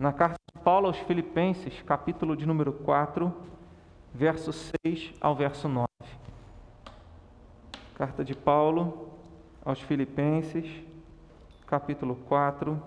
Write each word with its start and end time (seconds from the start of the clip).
na 0.00 0.14
carta 0.14 0.38
de 0.54 0.58
Paulo 0.62 0.86
aos 0.86 0.96
Filipenses, 0.96 1.82
capítulo 1.82 2.34
de 2.34 2.46
número 2.46 2.72
4, 2.72 3.30
verso 4.14 4.50
6 4.50 5.12
ao 5.20 5.36
verso 5.36 5.68
9. 5.68 5.86
Carta 7.96 8.24
de 8.24 8.34
Paulo 8.34 9.10
aos 9.62 9.78
Filipenses, 9.82 10.82
capítulo 11.66 12.16
4, 12.16 12.82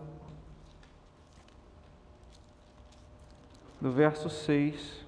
do 3.80 3.92
verso 3.92 4.28
6 4.28 5.06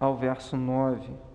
ao 0.00 0.16
verso 0.16 0.56
9. 0.56 1.29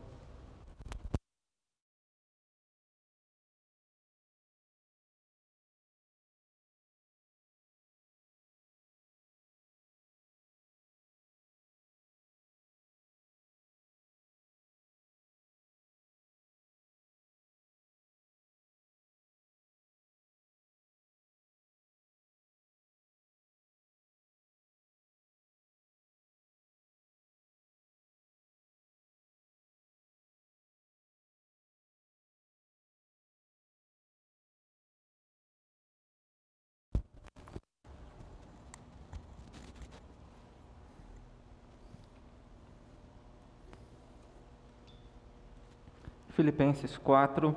Filipenses 46.35 46.97
4, 46.97 47.55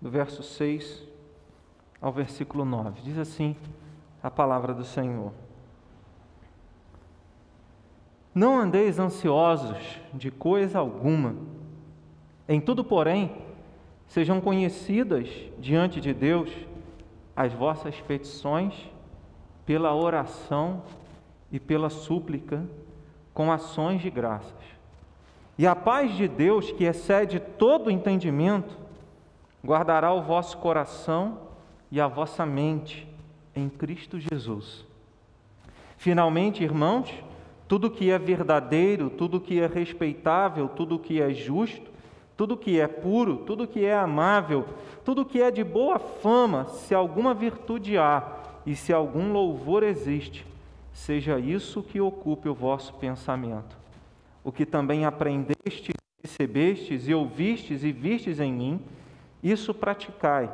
do 0.00 0.10
verso 0.10 0.42
6 0.42 1.06
ao 2.00 2.10
versículo 2.10 2.64
9. 2.64 3.00
Diz 3.00 3.16
assim 3.16 3.54
a 4.20 4.28
palavra 4.28 4.74
do 4.74 4.82
Senhor: 4.82 5.32
Não 8.34 8.58
andeis 8.58 8.98
ansiosos 8.98 10.00
de 10.12 10.32
coisa 10.32 10.80
alguma, 10.80 11.36
em 12.48 12.60
tudo, 12.60 12.82
porém, 12.82 13.40
sejam 14.08 14.40
conhecidas 14.40 15.28
diante 15.60 16.00
de 16.00 16.12
Deus 16.12 16.50
as 17.36 17.52
vossas 17.52 18.00
petições 18.00 18.74
pela 19.64 19.94
oração 19.94 20.82
e 21.52 21.60
pela 21.60 21.88
súplica 21.88 22.68
com 23.32 23.52
ações 23.52 24.02
de 24.02 24.10
graças. 24.10 24.71
E 25.58 25.66
a 25.66 25.76
paz 25.76 26.14
de 26.16 26.26
Deus, 26.26 26.72
que 26.72 26.84
excede 26.84 27.38
todo 27.38 27.90
entendimento, 27.90 28.74
guardará 29.64 30.12
o 30.12 30.22
vosso 30.22 30.56
coração 30.58 31.38
e 31.90 32.00
a 32.00 32.08
vossa 32.08 32.46
mente 32.46 33.06
em 33.54 33.68
Cristo 33.68 34.18
Jesus. 34.18 34.84
Finalmente, 35.98 36.64
irmãos, 36.64 37.12
tudo 37.68 37.90
que 37.90 38.10
é 38.10 38.18
verdadeiro, 38.18 39.10
tudo 39.10 39.40
que 39.40 39.60
é 39.60 39.66
respeitável, 39.66 40.68
tudo 40.68 40.98
que 40.98 41.20
é 41.20 41.32
justo, 41.32 41.90
tudo 42.34 42.56
que 42.56 42.80
é 42.80 42.88
puro, 42.88 43.36
tudo 43.36 43.68
que 43.68 43.84
é 43.84 43.94
amável, 43.94 44.64
tudo 45.04 45.24
que 45.24 45.40
é 45.40 45.50
de 45.50 45.62
boa 45.62 45.98
fama, 45.98 46.64
se 46.64 46.94
alguma 46.94 47.34
virtude 47.34 47.98
há 47.98 48.22
e 48.64 48.74
se 48.74 48.92
algum 48.92 49.32
louvor 49.32 49.82
existe, 49.82 50.46
seja 50.92 51.38
isso 51.38 51.82
que 51.82 52.00
ocupe 52.00 52.48
o 52.48 52.54
vosso 52.54 52.94
pensamento 52.94 53.81
o 54.44 54.50
que 54.50 54.66
também 54.66 55.04
aprendestes, 55.04 55.94
recebestes 56.22 57.08
e 57.08 57.14
ouvistes 57.14 57.84
e 57.84 57.92
vistes 57.92 58.40
em 58.40 58.52
mim, 58.52 58.84
isso 59.42 59.74
praticai, 59.74 60.52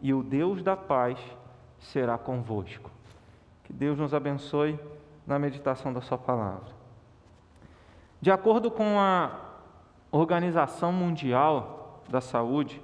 e 0.00 0.14
o 0.14 0.22
Deus 0.22 0.62
da 0.62 0.76
paz 0.76 1.18
será 1.78 2.16
convosco. 2.16 2.90
Que 3.64 3.72
Deus 3.72 3.98
nos 3.98 4.14
abençoe 4.14 4.78
na 5.26 5.38
meditação 5.38 5.92
da 5.92 6.00
Sua 6.00 6.18
palavra. 6.18 6.80
De 8.20 8.30
acordo 8.30 8.70
com 8.70 8.98
a 8.98 9.30
Organização 10.10 10.92
Mundial 10.92 12.02
da 12.08 12.20
Saúde, 12.20 12.82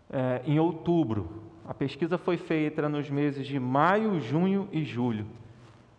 é, 0.09 0.41
em 0.45 0.59
outubro. 0.59 1.43
A 1.67 1.73
pesquisa 1.73 2.17
foi 2.17 2.37
feita 2.37 2.87
nos 2.89 3.09
meses 3.09 3.47
de 3.47 3.59
maio, 3.59 4.19
junho 4.19 4.67
e 4.71 4.83
julho. 4.83 5.25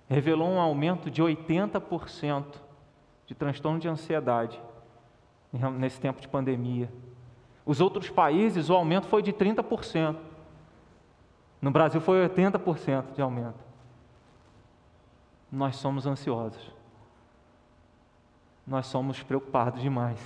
Revelou 0.09 0.49
um 0.49 0.61
aumento 0.61 1.11
de 1.11 1.23
80% 1.23 2.45
de 3.27 3.35
transtorno 3.35 3.79
de 3.79 3.89
ansiedade 3.89 4.61
nesse 5.79 6.01
tempo 6.01 6.21
de 6.21 6.29
pandemia. 6.29 6.93
Os 7.65 7.81
outros 7.81 8.11
países, 8.11 8.69
o 8.69 8.75
aumento 8.75 9.07
foi 9.07 9.23
de 9.23 9.33
30%. 9.33 10.17
No 11.61 11.71
Brasil 11.71 12.01
foi 12.01 12.29
80% 12.29 13.15
de 13.15 13.23
aumento. 13.23 13.63
Nós 15.51 15.77
somos 15.77 16.07
ansiosos 16.07 16.82
nós 18.73 18.87
somos 18.87 19.23
preocupados 19.23 19.83
demais. 19.83 20.19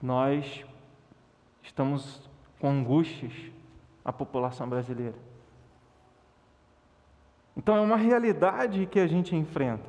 Nós 0.00 0.64
estamos 1.62 2.30
com 2.58 2.70
angústias, 2.70 3.30
a 4.02 4.10
população 4.10 4.66
brasileira. 4.66 5.16
Então 7.54 7.76
é 7.76 7.80
uma 7.80 7.98
realidade 7.98 8.86
que 8.86 8.98
a 8.98 9.06
gente 9.06 9.36
enfrenta. 9.36 9.84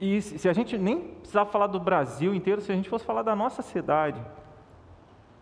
E 0.00 0.22
se 0.22 0.48
a 0.48 0.54
gente 0.54 0.78
nem 0.78 1.16
precisava 1.18 1.50
falar 1.50 1.66
do 1.66 1.78
Brasil 1.78 2.34
inteiro, 2.34 2.62
se 2.62 2.72
a 2.72 2.74
gente 2.74 2.88
fosse 2.88 3.04
falar 3.04 3.24
da 3.24 3.36
nossa 3.36 3.60
cidade, 3.60 4.24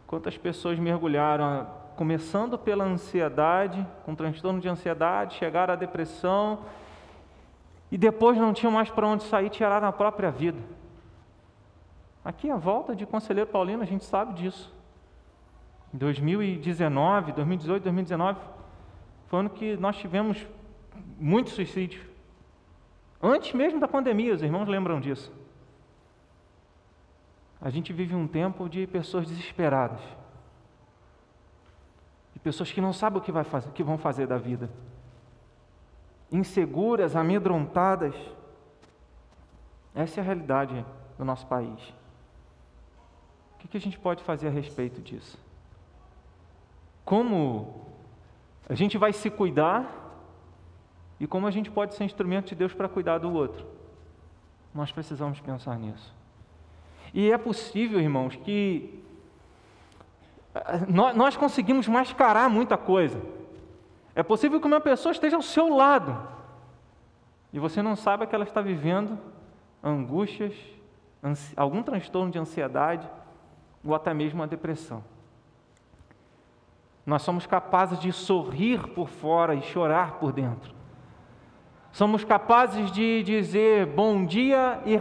quantas 0.08 0.37
pessoas 0.37 0.76
mergulharam 0.76 1.69
começando 1.96 2.58
pela 2.58 2.85
ansiedade, 2.85 3.87
com 4.05 4.14
transtorno 4.14 4.61
de 4.61 4.69
ansiedade, 4.69 5.37
chegaram 5.37 5.75
à 5.75 5.76
depressão 5.76 6.61
e 7.91 7.99
depois 7.99 8.37
não 8.37 8.52
tinham 8.52 8.73
mais 8.73 8.91
para 8.91 9.06
onde 9.06 9.25
sair, 9.25 9.50
tiraram 9.50 9.88
a 9.88 9.93
própria 9.93 10.31
vida. 10.31 10.58
Aqui 12.25 12.50
a 12.50 12.56
volta 12.56 12.96
de 12.96 13.06
Conselheiro 13.06 13.50
Paulino, 13.50 13.82
a 13.82 13.87
gente 13.87 14.05
sabe 14.05 14.35
disso. 14.35 14.73
Em 15.93 15.99
2019, 15.99 17.32
2018, 17.32 17.82
2019, 17.85 18.41
foi 19.26 19.41
ano 19.41 19.50
que 19.50 19.76
nós 19.76 19.96
tivemos 19.96 20.44
muito 21.19 21.50
suicídio. 21.50 22.02
Antes 23.23 23.52
mesmo 23.55 23.79
da 23.79 23.87
pandemia, 23.87 24.35
os 24.35 24.43
irmãos 24.43 24.67
lembram 24.67 25.00
disso. 25.00 25.32
A 27.61 27.70
gente 27.70 27.93
vive 27.93 28.14
um 28.14 28.26
tempo 28.26 28.69
de 28.69 28.87
pessoas 28.87 29.26
desesperadas 29.26 30.00
pessoas 32.44 32.70
que 32.70 32.81
não 32.81 32.93
sabem 32.93 33.19
o 33.19 33.23
que, 33.23 33.32
vai 33.32 33.43
fazer, 33.43 33.70
que 33.73 33.82
vão 33.82 33.96
fazer 33.96 34.26
da 34.26 34.37
vida. 34.37 34.70
inseguras, 36.31 37.17
amedrontadas. 37.17 38.14
Essa 39.94 40.20
é 40.20 40.23
a 40.23 40.25
realidade 40.25 40.85
do 41.17 41.25
nosso 41.25 41.46
país. 41.46 41.81
O 43.55 43.69
que 43.69 43.76
a 43.76 43.81
gente 43.81 43.99
pode 43.99 44.23
fazer 44.23 44.49
a 44.49 44.50
respeito 44.50 45.00
disso? 45.00 45.38
Como 47.05 47.87
a 48.69 48.75
gente 48.75 48.99
vai 48.99 49.12
se 49.12 49.31
cuidar 49.31 49.87
e 51.20 51.26
como 51.26 51.46
a 51.46 51.50
gente 51.50 51.70
pode 51.70 51.94
ser 51.94 52.05
instrumento 52.05 52.49
de 52.49 52.56
Deus 52.56 52.75
para 52.75 52.88
cuidar 52.88 53.19
do 53.19 53.32
outro? 53.32 53.64
Nós 54.75 54.91
precisamos 54.91 55.41
pensar 55.41 55.79
nisso. 55.79 56.12
E 57.14 57.31
é 57.31 57.38
possível, 57.38 58.00
irmãos, 58.00 58.35
que 58.35 59.03
nós 60.88 61.36
conseguimos 61.36 61.88
mascarar 61.88 62.48
muita 62.48 62.76
coisa. 62.76 63.20
É 64.14 64.22
possível 64.22 64.60
que 64.60 64.66
uma 64.66 64.80
pessoa 64.80 65.12
esteja 65.12 65.36
ao 65.36 65.42
seu 65.42 65.68
lado 65.68 66.16
e 67.52 67.58
você 67.58 67.82
não 67.82 67.96
saiba 67.96 68.26
que 68.26 68.34
ela 68.34 68.44
está 68.44 68.60
vivendo 68.60 69.18
angústias, 69.82 70.54
algum 71.56 71.82
transtorno 71.82 72.30
de 72.30 72.38
ansiedade 72.38 73.08
ou 73.84 73.94
até 73.94 74.14
mesmo 74.14 74.42
a 74.42 74.46
depressão. 74.46 75.04
Nós 77.04 77.22
somos 77.22 77.46
capazes 77.46 77.98
de 77.98 78.12
sorrir 78.12 78.88
por 78.88 79.08
fora 79.08 79.54
e 79.54 79.62
chorar 79.62 80.18
por 80.18 80.32
dentro. 80.32 80.74
Somos 81.92 82.24
capazes 82.24 82.90
de 82.90 83.22
dizer 83.22 83.86
bom 83.86 84.24
dia 84.24 84.80
e, 84.84 84.96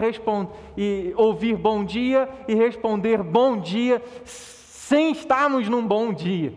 e 0.77 1.13
ouvir 1.15 1.55
bom 1.55 1.83
dia 1.83 2.29
e 2.47 2.53
responder 2.53 3.23
bom 3.23 3.57
dia 3.57 4.01
sem 4.83 5.11
estarmos 5.11 5.69
num 5.69 5.87
bom 5.87 6.13
dia. 6.13 6.53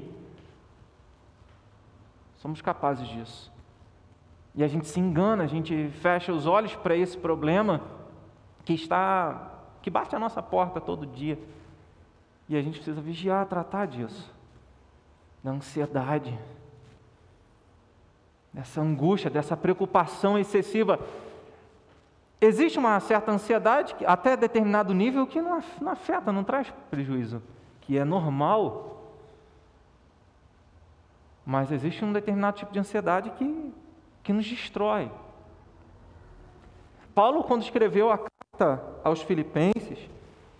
Somos 2.39 2.61
capazes 2.61 3.07
disso. 3.07 3.53
E 4.53 4.65
a 4.65 4.69
gente 4.69 4.89
se 4.89 4.99
engana, 4.99 5.45
a 5.45 5.47
gente 5.47 5.89
fecha 6.01 6.33
os 6.33 6.45
olhos 6.45 6.75
para 6.75 6.97
esse 6.97 7.17
problema 7.17 7.83
que 8.65 8.73
está 8.75 9.53
que 9.81 9.89
bate 9.89 10.17
a 10.17 10.19
nossa 10.19 10.43
porta 10.43 10.81
todo 10.81 11.07
dia. 11.07 11.39
E 12.49 12.57
a 12.57 12.63
gente 12.63 12.75
precisa 12.75 13.01
vigiar, 13.01 13.47
tratar 13.47 13.87
disso. 13.87 14.35
Da 15.43 15.53
ansiedade, 15.53 16.37
dessa 18.53 18.81
angústia, 18.81 19.31
dessa 19.31 19.57
preocupação 19.57 20.37
excessiva. 20.37 20.99
Existe 22.41 22.77
uma 22.77 22.99
certa 22.99 23.31
ansiedade, 23.31 23.95
até 24.05 24.37
determinado 24.37 24.93
nível, 24.93 25.29
que 25.29 25.41
não 25.41 25.63
afeta, 25.87 26.33
não 26.33 26.43
traz 26.43 26.73
prejuízo, 26.91 27.41
que 27.87 27.97
é 27.97 28.05
normal. 28.05 29.15
Mas 31.45 31.71
existe 31.71 32.05
um 32.05 32.13
determinado 32.13 32.59
tipo 32.59 32.73
de 32.73 32.81
ansiedade 32.81 33.31
que, 33.31 33.73
que 34.25 34.33
nos 34.33 34.47
destrói. 34.47 35.11
Paulo, 37.15 37.45
quando 37.45 37.63
escreveu 37.63 38.11
a 38.11 38.19
carta 38.19 38.83
aos 39.05 39.23
Filipenses, 39.23 39.99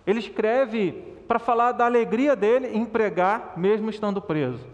ele 0.07 0.19
escreve 0.19 0.91
para 1.27 1.37
falar 1.37 1.73
da 1.73 1.85
alegria 1.85 2.35
dele 2.35 2.75
em 2.75 2.85
pregar, 2.85 3.53
mesmo 3.57 3.89
estando 3.89 4.21
preso. 4.21 4.65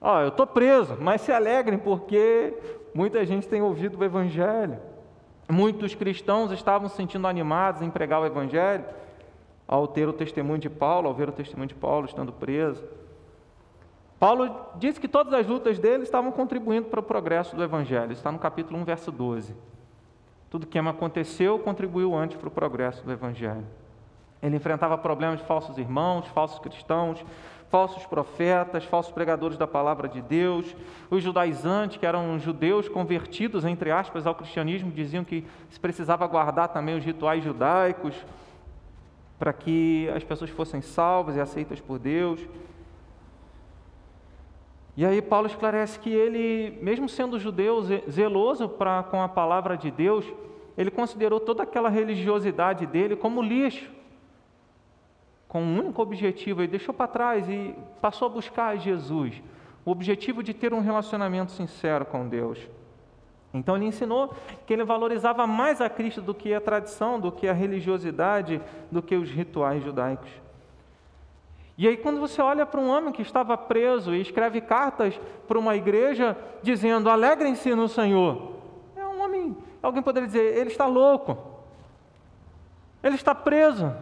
Ó, 0.00 0.16
oh, 0.16 0.20
eu 0.20 0.28
estou 0.28 0.46
preso, 0.46 0.96
mas 1.00 1.22
se 1.22 1.32
alegrem, 1.32 1.78
porque 1.78 2.54
muita 2.94 3.24
gente 3.24 3.48
tem 3.48 3.62
ouvido 3.62 3.98
o 3.98 4.04
Evangelho. 4.04 4.78
Muitos 5.48 5.94
cristãos 5.94 6.52
estavam 6.52 6.88
se 6.88 6.96
sentindo 6.96 7.26
animados 7.26 7.82
em 7.82 7.90
pregar 7.90 8.20
o 8.20 8.26
Evangelho, 8.26 8.84
ao 9.70 9.86
ter 9.86 10.08
o 10.08 10.12
testemunho 10.12 10.58
de 10.58 10.68
Paulo, 10.68 11.06
ao 11.06 11.14
ver 11.14 11.28
o 11.28 11.32
testemunho 11.32 11.68
de 11.68 11.76
Paulo 11.76 12.04
estando 12.04 12.32
preso. 12.32 12.82
Paulo 14.18 14.66
disse 14.74 14.98
que 14.98 15.06
todas 15.06 15.32
as 15.32 15.46
lutas 15.46 15.78
dele 15.78 16.02
estavam 16.02 16.32
contribuindo 16.32 16.88
para 16.88 16.98
o 16.98 17.02
progresso 17.04 17.54
do 17.54 17.62
Evangelho. 17.62 18.10
Está 18.10 18.32
no 18.32 18.38
capítulo 18.40 18.80
1, 18.80 18.84
verso 18.84 19.12
12. 19.12 19.54
Tudo 20.50 20.66
que 20.66 20.76
aconteceu 20.76 21.56
contribuiu 21.60 22.16
antes 22.16 22.36
para 22.36 22.48
o 22.48 22.50
progresso 22.50 23.04
do 23.04 23.12
Evangelho. 23.12 23.64
Ele 24.42 24.56
enfrentava 24.56 24.98
problemas 24.98 25.38
de 25.38 25.46
falsos 25.46 25.78
irmãos, 25.78 26.26
falsos 26.26 26.58
cristãos, 26.58 27.24
falsos 27.70 28.04
profetas, 28.06 28.84
falsos 28.84 29.12
pregadores 29.12 29.56
da 29.56 29.68
palavra 29.68 30.08
de 30.08 30.20
Deus. 30.20 30.74
Os 31.08 31.22
judaizantes, 31.22 31.96
que 31.96 32.06
eram 32.06 32.40
judeus 32.40 32.88
convertidos, 32.88 33.64
entre 33.64 33.92
aspas, 33.92 34.26
ao 34.26 34.34
cristianismo, 34.34 34.90
diziam 34.90 35.22
que 35.22 35.46
se 35.70 35.78
precisava 35.78 36.26
guardar 36.26 36.70
também 36.70 36.96
os 36.96 37.04
rituais 37.04 37.44
judaicos 37.44 38.16
para 39.40 39.54
que 39.54 40.06
as 40.14 40.22
pessoas 40.22 40.50
fossem 40.50 40.82
salvas 40.82 41.34
e 41.34 41.40
aceitas 41.40 41.80
por 41.80 41.98
Deus. 41.98 42.46
E 44.94 45.04
aí 45.04 45.22
Paulo 45.22 45.46
esclarece 45.46 45.98
que 45.98 46.10
ele, 46.10 46.78
mesmo 46.82 47.08
sendo 47.08 47.38
judeu, 47.38 47.82
zeloso 48.08 48.68
pra, 48.68 49.02
com 49.02 49.22
a 49.22 49.28
palavra 49.28 49.78
de 49.78 49.90
Deus, 49.90 50.26
ele 50.76 50.90
considerou 50.90 51.40
toda 51.40 51.62
aquela 51.62 51.88
religiosidade 51.88 52.84
dele 52.84 53.16
como 53.16 53.40
lixo 53.40 53.90
com 55.48 55.62
um 55.62 55.78
único 55.80 56.00
objetivo, 56.00 56.60
ele 56.60 56.68
deixou 56.68 56.94
para 56.94 57.08
trás 57.08 57.48
e 57.48 57.74
passou 58.00 58.26
a 58.26 58.28
buscar 58.28 58.76
Jesus, 58.76 59.42
o 59.84 59.90
objetivo 59.90 60.44
de 60.44 60.54
ter 60.54 60.72
um 60.72 60.80
relacionamento 60.80 61.50
sincero 61.50 62.04
com 62.04 62.28
Deus. 62.28 62.58
Então 63.52 63.76
ele 63.76 63.86
ensinou 63.86 64.34
que 64.66 64.72
ele 64.72 64.84
valorizava 64.84 65.46
mais 65.46 65.80
a 65.80 65.88
Cristo 65.88 66.22
do 66.22 66.34
que 66.34 66.54
a 66.54 66.60
tradição, 66.60 67.18
do 67.18 67.32
que 67.32 67.48
a 67.48 67.52
religiosidade, 67.52 68.60
do 68.90 69.02
que 69.02 69.16
os 69.16 69.28
rituais 69.30 69.82
judaicos. 69.82 70.30
E 71.76 71.88
aí, 71.88 71.96
quando 71.96 72.20
você 72.20 72.42
olha 72.42 72.66
para 72.66 72.80
um 72.80 72.88
homem 72.88 73.12
que 73.12 73.22
estava 73.22 73.56
preso 73.56 74.14
e 74.14 74.20
escreve 74.20 74.60
cartas 74.60 75.18
para 75.48 75.58
uma 75.58 75.74
igreja 75.74 76.36
dizendo: 76.62 77.08
alegrem-se 77.08 77.74
no 77.74 77.88
Senhor, 77.88 78.56
é 78.94 79.04
um 79.04 79.22
homem, 79.22 79.56
alguém 79.82 80.02
poderia 80.02 80.26
dizer, 80.26 80.58
ele 80.58 80.70
está 80.70 80.86
louco, 80.86 81.38
ele 83.02 83.14
está 83.14 83.34
preso, 83.34 83.92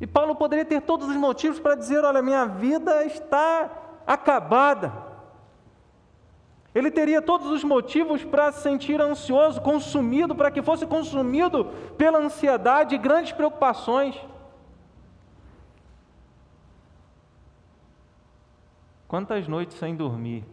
E 0.00 0.06
Paulo 0.06 0.34
poderia 0.34 0.64
ter 0.64 0.80
todos 0.82 1.08
os 1.08 1.16
motivos 1.16 1.58
para 1.58 1.74
dizer: 1.74 2.04
olha, 2.04 2.22
minha 2.22 2.46
vida 2.46 3.04
está 3.04 3.70
acabada. 4.06 5.07
Ele 6.78 6.90
teria 6.90 7.20
todos 7.20 7.48
os 7.48 7.64
motivos 7.64 8.22
para 8.24 8.52
se 8.52 8.62
sentir 8.62 9.00
ansioso, 9.00 9.60
consumido, 9.60 10.34
para 10.34 10.50
que 10.50 10.62
fosse 10.62 10.86
consumido 10.86 11.64
pela 11.96 12.18
ansiedade 12.18 12.94
e 12.94 12.98
grandes 12.98 13.32
preocupações. 13.32 14.14
Quantas 19.08 19.48
noites 19.48 19.76
sem 19.76 19.96
dormir? 19.96 20.44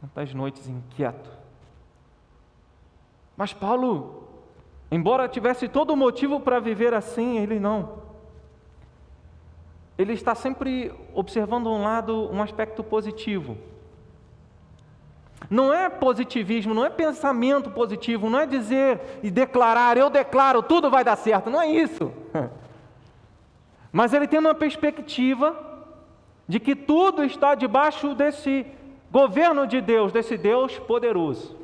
Quantas 0.00 0.34
noites 0.34 0.66
inquieto? 0.66 1.30
Mas 3.36 3.52
Paulo 3.52 4.28
Embora 4.90 5.28
tivesse 5.28 5.68
todo 5.68 5.92
o 5.92 5.96
motivo 5.96 6.40
para 6.40 6.58
viver 6.58 6.94
assim, 6.94 7.38
ele 7.38 7.60
não. 7.60 8.07
Ele 9.98 10.12
está 10.12 10.34
sempre 10.34 10.92
observando 11.12 11.66
um 11.66 11.82
lado, 11.82 12.32
um 12.32 12.40
aspecto 12.40 12.82
positivo. 12.84 13.58
Não 15.50 15.72
é 15.72 15.90
positivismo, 15.90 16.72
não 16.72 16.84
é 16.84 16.90
pensamento 16.90 17.70
positivo, 17.70 18.30
não 18.30 18.40
é 18.40 18.46
dizer 18.46 19.00
e 19.22 19.30
declarar, 19.30 19.96
eu 19.96 20.08
declaro, 20.08 20.62
tudo 20.62 20.90
vai 20.90 21.02
dar 21.02 21.16
certo, 21.16 21.50
não 21.50 21.60
é 21.60 21.68
isso. 21.68 22.12
Mas 23.92 24.12
ele 24.12 24.28
tem 24.28 24.38
uma 24.38 24.54
perspectiva 24.54 25.56
de 26.46 26.60
que 26.60 26.76
tudo 26.76 27.24
está 27.24 27.54
debaixo 27.54 28.14
desse 28.14 28.64
governo 29.10 29.66
de 29.66 29.80
Deus, 29.80 30.12
desse 30.12 30.36
Deus 30.36 30.78
poderoso 30.78 31.58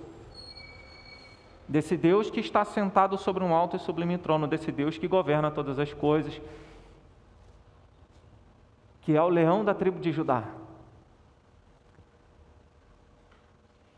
desse 1.69 1.97
Deus 1.97 2.31
que 2.31 2.41
está 2.41 2.65
sentado 2.65 3.17
sobre 3.17 3.43
um 3.43 3.55
alto 3.55 3.77
e 3.77 3.81
sublime 3.81 4.19
trono, 4.19 4.47
desse 4.47 4.71
Deus 4.71 4.99
que 4.99 5.09
governa 5.09 5.51
todas 5.51 5.79
as 5.79 5.93
coisas, 5.93 6.41
que 9.05 9.15
é 9.15 9.23
o 9.23 9.29
leão 9.29 9.65
da 9.65 9.75
tribo 9.75 10.01
de 10.01 10.11
Judá. 10.11 10.45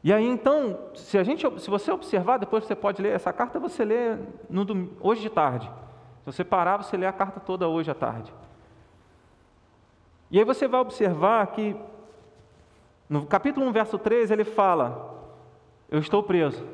E 0.03 0.13
aí 0.13 0.25
então, 0.25 0.79
se 0.95 1.17
a 1.17 1.25
gente, 1.25 1.49
se 1.61 1.71
você 1.71 1.91
observar, 1.91 2.39
depois 2.39 2.65
você 2.65 2.75
pode 2.75 3.01
ler 3.01 3.15
essa 3.15 3.33
carta, 3.33 3.59
você 3.59 3.85
lê 3.85 4.17
no, 4.51 4.91
hoje 5.01 5.21
de 5.21 5.31
tarde. 5.31 5.67
Se 6.21 6.27
você 6.27 6.45
parar, 6.45 6.77
você 6.77 6.97
lê 6.97 7.07
a 7.07 7.13
carta 7.13 7.41
toda 7.41 7.69
hoje 7.69 7.91
à 7.91 7.95
tarde. 7.95 8.33
E 10.31 10.39
aí 10.39 10.45
você 10.45 10.67
vai 10.67 10.81
observar 10.81 11.47
que 11.49 11.77
no 13.09 13.27
capítulo 13.27 13.67
1, 13.67 13.73
verso 13.73 13.99
13, 13.99 14.33
ele 14.33 14.45
fala: 14.45 15.15
Eu 15.89 16.01
estou 16.01 16.23
preso. 16.23 16.65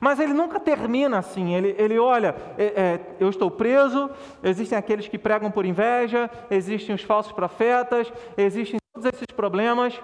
Mas 0.00 0.20
ele 0.20 0.32
nunca 0.32 0.60
termina 0.60 1.18
assim. 1.18 1.54
Ele, 1.54 1.74
ele 1.78 1.98
olha, 1.98 2.34
é, 2.56 2.64
é, 2.64 3.16
eu 3.18 3.28
estou 3.28 3.50
preso, 3.50 4.10
existem 4.42 4.76
aqueles 4.76 5.08
que 5.08 5.18
pregam 5.18 5.50
por 5.50 5.64
inveja, 5.64 6.30
existem 6.50 6.94
os 6.94 7.02
falsos 7.02 7.32
profetas, 7.32 8.12
existem 8.36 8.78
todos 8.92 9.08
esses 9.12 9.26
problemas, 9.34 10.00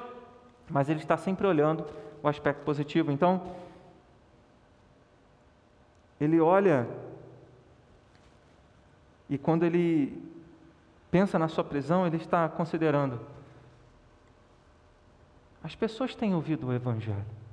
mas 0.71 0.89
ele 0.89 1.01
está 1.01 1.17
sempre 1.17 1.47
olhando 1.47 1.85
o 2.23 2.29
aspecto 2.29 2.65
positivo. 2.65 3.13
Então, 3.13 3.43
ele 6.21 6.41
olha 6.41 6.89
e 9.29 9.39
quando 9.39 9.65
ele 9.65 10.23
pensa 11.11 11.39
na 11.39 11.49
sua 11.49 11.65
prisão, 11.65 12.07
ele 12.07 12.17
está 12.17 12.49
considerando: 12.49 13.21
As 15.63 15.75
pessoas 15.75 16.15
têm 16.15 16.35
ouvido 16.35 16.69
o 16.69 16.73
Evangelho. 16.73 17.44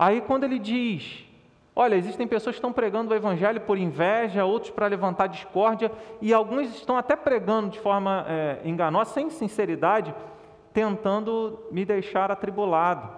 Aí, 0.00 0.22
quando 0.22 0.44
ele 0.44 0.58
diz: 0.58 1.26
Olha, 1.76 1.94
existem 1.94 2.26
pessoas 2.26 2.54
que 2.54 2.58
estão 2.58 2.72
pregando 2.72 3.12
o 3.12 3.14
Evangelho 3.14 3.60
por 3.60 3.76
inveja, 3.76 4.46
outros 4.46 4.72
para 4.72 4.86
levantar 4.86 5.26
discórdia, 5.26 5.92
e 6.22 6.32
alguns 6.32 6.74
estão 6.74 6.96
até 6.96 7.14
pregando 7.14 7.68
de 7.68 7.78
forma 7.78 8.24
é, 8.26 8.62
enganosa, 8.64 9.10
sem 9.10 9.28
sinceridade, 9.28 10.14
tentando 10.72 11.66
me 11.70 11.84
deixar 11.84 12.30
atribulado, 12.30 13.10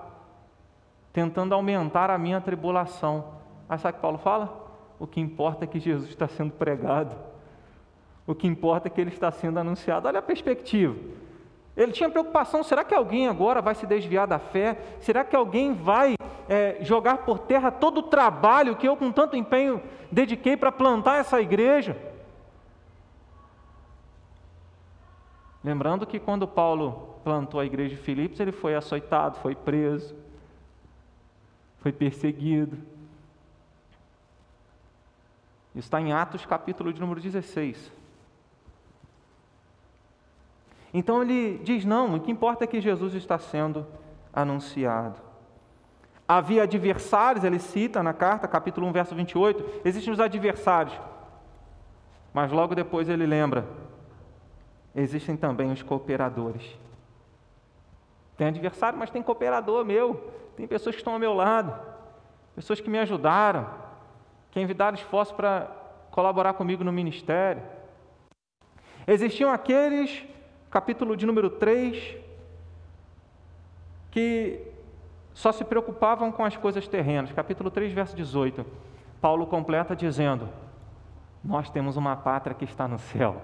tentando 1.13 1.55
aumentar 1.55 2.11
a 2.11 2.19
minha 2.19 2.41
tribulação. 2.41 3.27
Aí 3.69 3.79
sabe 3.79 3.93
o 3.93 3.97
que 3.99 4.03
Paulo 4.03 4.19
fala? 4.19 4.53
O 4.99 5.07
que 5.07 5.21
importa 5.21 5.63
é 5.63 5.69
que 5.69 5.79
Jesus 5.79 6.11
está 6.11 6.27
sendo 6.27 6.51
pregado. 6.51 7.15
O 8.27 8.35
que 8.35 8.49
importa 8.49 8.89
é 8.89 8.91
que 8.91 9.01
ele 9.01 9.11
está 9.11 9.31
sendo 9.31 9.61
anunciado. 9.61 10.09
Olha 10.09 10.19
a 10.19 10.23
perspectiva. 10.23 10.97
Ele 11.77 11.93
tinha 11.93 12.11
preocupação: 12.11 12.63
será 12.63 12.85
que 12.85 12.95
alguém 12.95 13.29
agora 13.29 13.63
vai 13.63 13.75
se 13.75 13.87
desviar 13.87 14.27
da 14.27 14.39
fé? 14.39 14.79
Será 15.01 15.25
que 15.25 15.35
alguém 15.35 15.73
vai 15.73 16.15
é, 16.49 16.79
jogar 16.83 17.19
por 17.19 17.39
terra 17.39 17.71
todo 17.71 17.99
o 17.99 18.03
trabalho 18.05 18.77
que 18.77 18.87
eu, 18.87 18.97
com 18.97 19.11
tanto 19.11 19.37
empenho, 19.37 19.83
dediquei 20.11 20.57
para 20.57 20.71
plantar 20.71 21.19
essa 21.19 21.41
igreja? 21.41 21.97
Lembrando 25.65 26.07
que 26.07 26.19
quando 26.19 26.47
Paulo 26.47 27.17
plantou 27.23 27.61
a 27.61 27.65
igreja 27.65 27.95
de 27.95 28.03
Filipos, 28.03 28.41
ele 28.41 28.53
foi 28.53 28.75
açoitado, 28.75 29.39
foi 29.39 29.55
preso, 29.55 30.15
foi 31.79 31.93
perseguido. 31.93 32.77
Isso 35.75 35.87
está 35.87 36.01
em 36.01 36.13
Atos 36.13 36.45
capítulo 36.45 36.93
de 36.93 37.01
número 37.01 37.21
16. 37.21 38.02
Então 40.93 41.23
ele 41.23 41.59
diz: 41.59 41.85
não, 41.85 42.15
o 42.15 42.21
que 42.21 42.31
importa 42.31 42.65
é 42.65 42.67
que 42.67 42.81
Jesus 42.81 43.15
está 43.15 43.39
sendo 43.39 43.87
anunciado. 44.33 45.21
Havia 46.27 46.63
adversários, 46.63 47.45
ele 47.45 47.59
cita 47.59 48.03
na 48.03 48.13
carta, 48.13 48.49
capítulo 48.49 48.87
1, 48.87 48.93
verso 48.93 49.15
28, 49.15 49.83
existem 49.85 50.13
os 50.13 50.21
adversários. 50.21 50.99
Mas 52.33 52.51
logo 52.51 52.75
depois 52.75 53.09
ele 53.09 53.27
lembra: 53.27 53.67
existem 54.95 55.37
também 55.37 55.71
os 55.71 55.83
cooperadores. 55.83 56.79
Tem 58.37 58.49
adversário, 58.49 58.99
mas 58.99 59.11
tem 59.11 59.23
cooperador 59.23 59.85
meu, 59.85 60.15
tem 60.57 60.67
pessoas 60.67 60.95
que 60.95 61.01
estão 61.01 61.13
ao 61.13 61.19
meu 61.19 61.35
lado, 61.35 61.79
pessoas 62.55 62.81
que 62.81 62.89
me 62.89 62.99
ajudaram, 62.99 63.69
que 64.51 64.61
enviaram 64.61 64.97
esforço 64.97 65.35
para 65.35 65.69
colaborar 66.11 66.55
comigo 66.55 66.83
no 66.85 66.93
ministério. 66.93 67.63
Existiam 69.07 69.51
aqueles 69.51 70.25
capítulo 70.73 71.15
de 71.15 71.27
número 71.27 71.51
3, 71.51 72.17
que 74.11 74.59
só 75.35 75.53
se 75.53 75.65
preocupavam 75.65 76.33
com 76.33 76.45
as 76.45 76.57
coisas 76.57 76.89
terrenas. 76.89 77.31
Capítulo 77.31 77.71
3, 77.71 77.93
verso 77.93 78.17
18. 78.17 78.65
Paulo 79.21 79.47
completa 79.47 79.95
dizendo: 79.95 80.49
Nós 81.45 81.69
temos 81.69 81.99
uma 81.99 82.17
pátria 82.17 82.55
que 82.55 82.65
está 82.65 82.89
no 82.89 82.99
céu. 82.99 83.43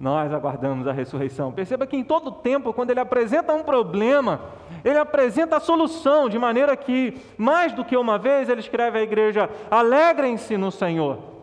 Nós 0.00 0.32
aguardamos 0.32 0.86
a 0.86 0.92
ressurreição. 0.92 1.52
Perceba 1.52 1.86
que 1.86 1.96
em 1.96 2.04
todo 2.04 2.30
tempo, 2.30 2.72
quando 2.72 2.90
ele 2.90 3.00
apresenta 3.00 3.54
um 3.54 3.62
problema, 3.62 4.40
ele 4.84 4.98
apresenta 4.98 5.56
a 5.56 5.60
solução, 5.60 6.28
de 6.28 6.38
maneira 6.38 6.76
que, 6.76 7.18
mais 7.38 7.72
do 7.72 7.84
que 7.84 7.96
uma 7.96 8.18
vez, 8.18 8.48
ele 8.48 8.60
escreve 8.60 8.98
à 8.98 9.02
igreja: 9.02 9.50
alegrem-se 9.70 10.56
no 10.56 10.70
Senhor. 10.70 11.35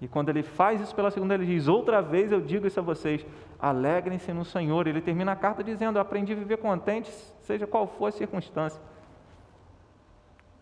E 0.00 0.06
quando 0.06 0.28
ele 0.28 0.42
faz 0.42 0.80
isso 0.80 0.94
pela 0.94 1.10
segunda, 1.10 1.34
ele 1.34 1.46
diz: 1.46 1.66
Outra 1.66 2.00
vez 2.00 2.30
eu 2.30 2.40
digo 2.40 2.66
isso 2.66 2.78
a 2.78 2.82
vocês, 2.82 3.26
alegrem-se 3.58 4.32
no 4.32 4.44
Senhor. 4.44 4.86
Ele 4.86 5.00
termina 5.00 5.32
a 5.32 5.36
carta 5.36 5.62
dizendo: 5.64 5.98
Aprendi 5.98 6.32
a 6.32 6.36
viver 6.36 6.58
contente, 6.58 7.10
seja 7.42 7.66
qual 7.66 7.86
for 7.86 8.06
a 8.06 8.12
circunstância. 8.12 8.80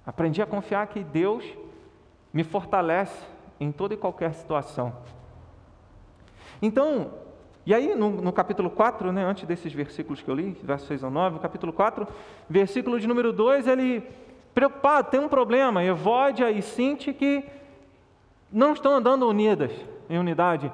Aprendi 0.07 0.41
a 0.41 0.47
confiar 0.47 0.87
que 0.87 1.03
Deus 1.03 1.45
me 2.33 2.45
fortalece 2.45 3.27
em 3.59 3.73
toda 3.73 3.95
e 3.95 3.97
qualquer 3.97 4.33
situação. 4.35 4.95
Então, 6.63 7.11
e 7.67 7.75
aí 7.75 7.95
no, 7.95 8.11
no 8.11 8.33
capítulo 8.33 8.71
4, 8.71 9.13
né, 9.13 9.25
antes 9.25 9.45
desses 9.45 9.73
versículos 9.73 10.23
que 10.23 10.31
eu 10.31 10.35
li, 10.35 10.57
versos 10.63 10.87
6 10.89 11.05
ao 11.05 11.11
9, 11.11 11.35
no 11.37 11.41
capítulo 11.43 11.73
4, 11.73 12.07
versículo 12.49 12.99
de 13.01 13.07
número 13.07 13.33
2, 13.33 13.67
ele, 13.67 14.03
preocupado, 14.55 15.11
tem 15.11 15.21
um 15.21 15.29
problema, 15.29 15.83
Evódia 15.83 16.51
e 16.51 16.63
Sinti 16.63 17.13
que 17.13 17.45
não 18.51 18.73
estão 18.73 18.95
andando 18.95 19.29
unidas, 19.29 19.73
em 20.09 20.19
unidade. 20.19 20.67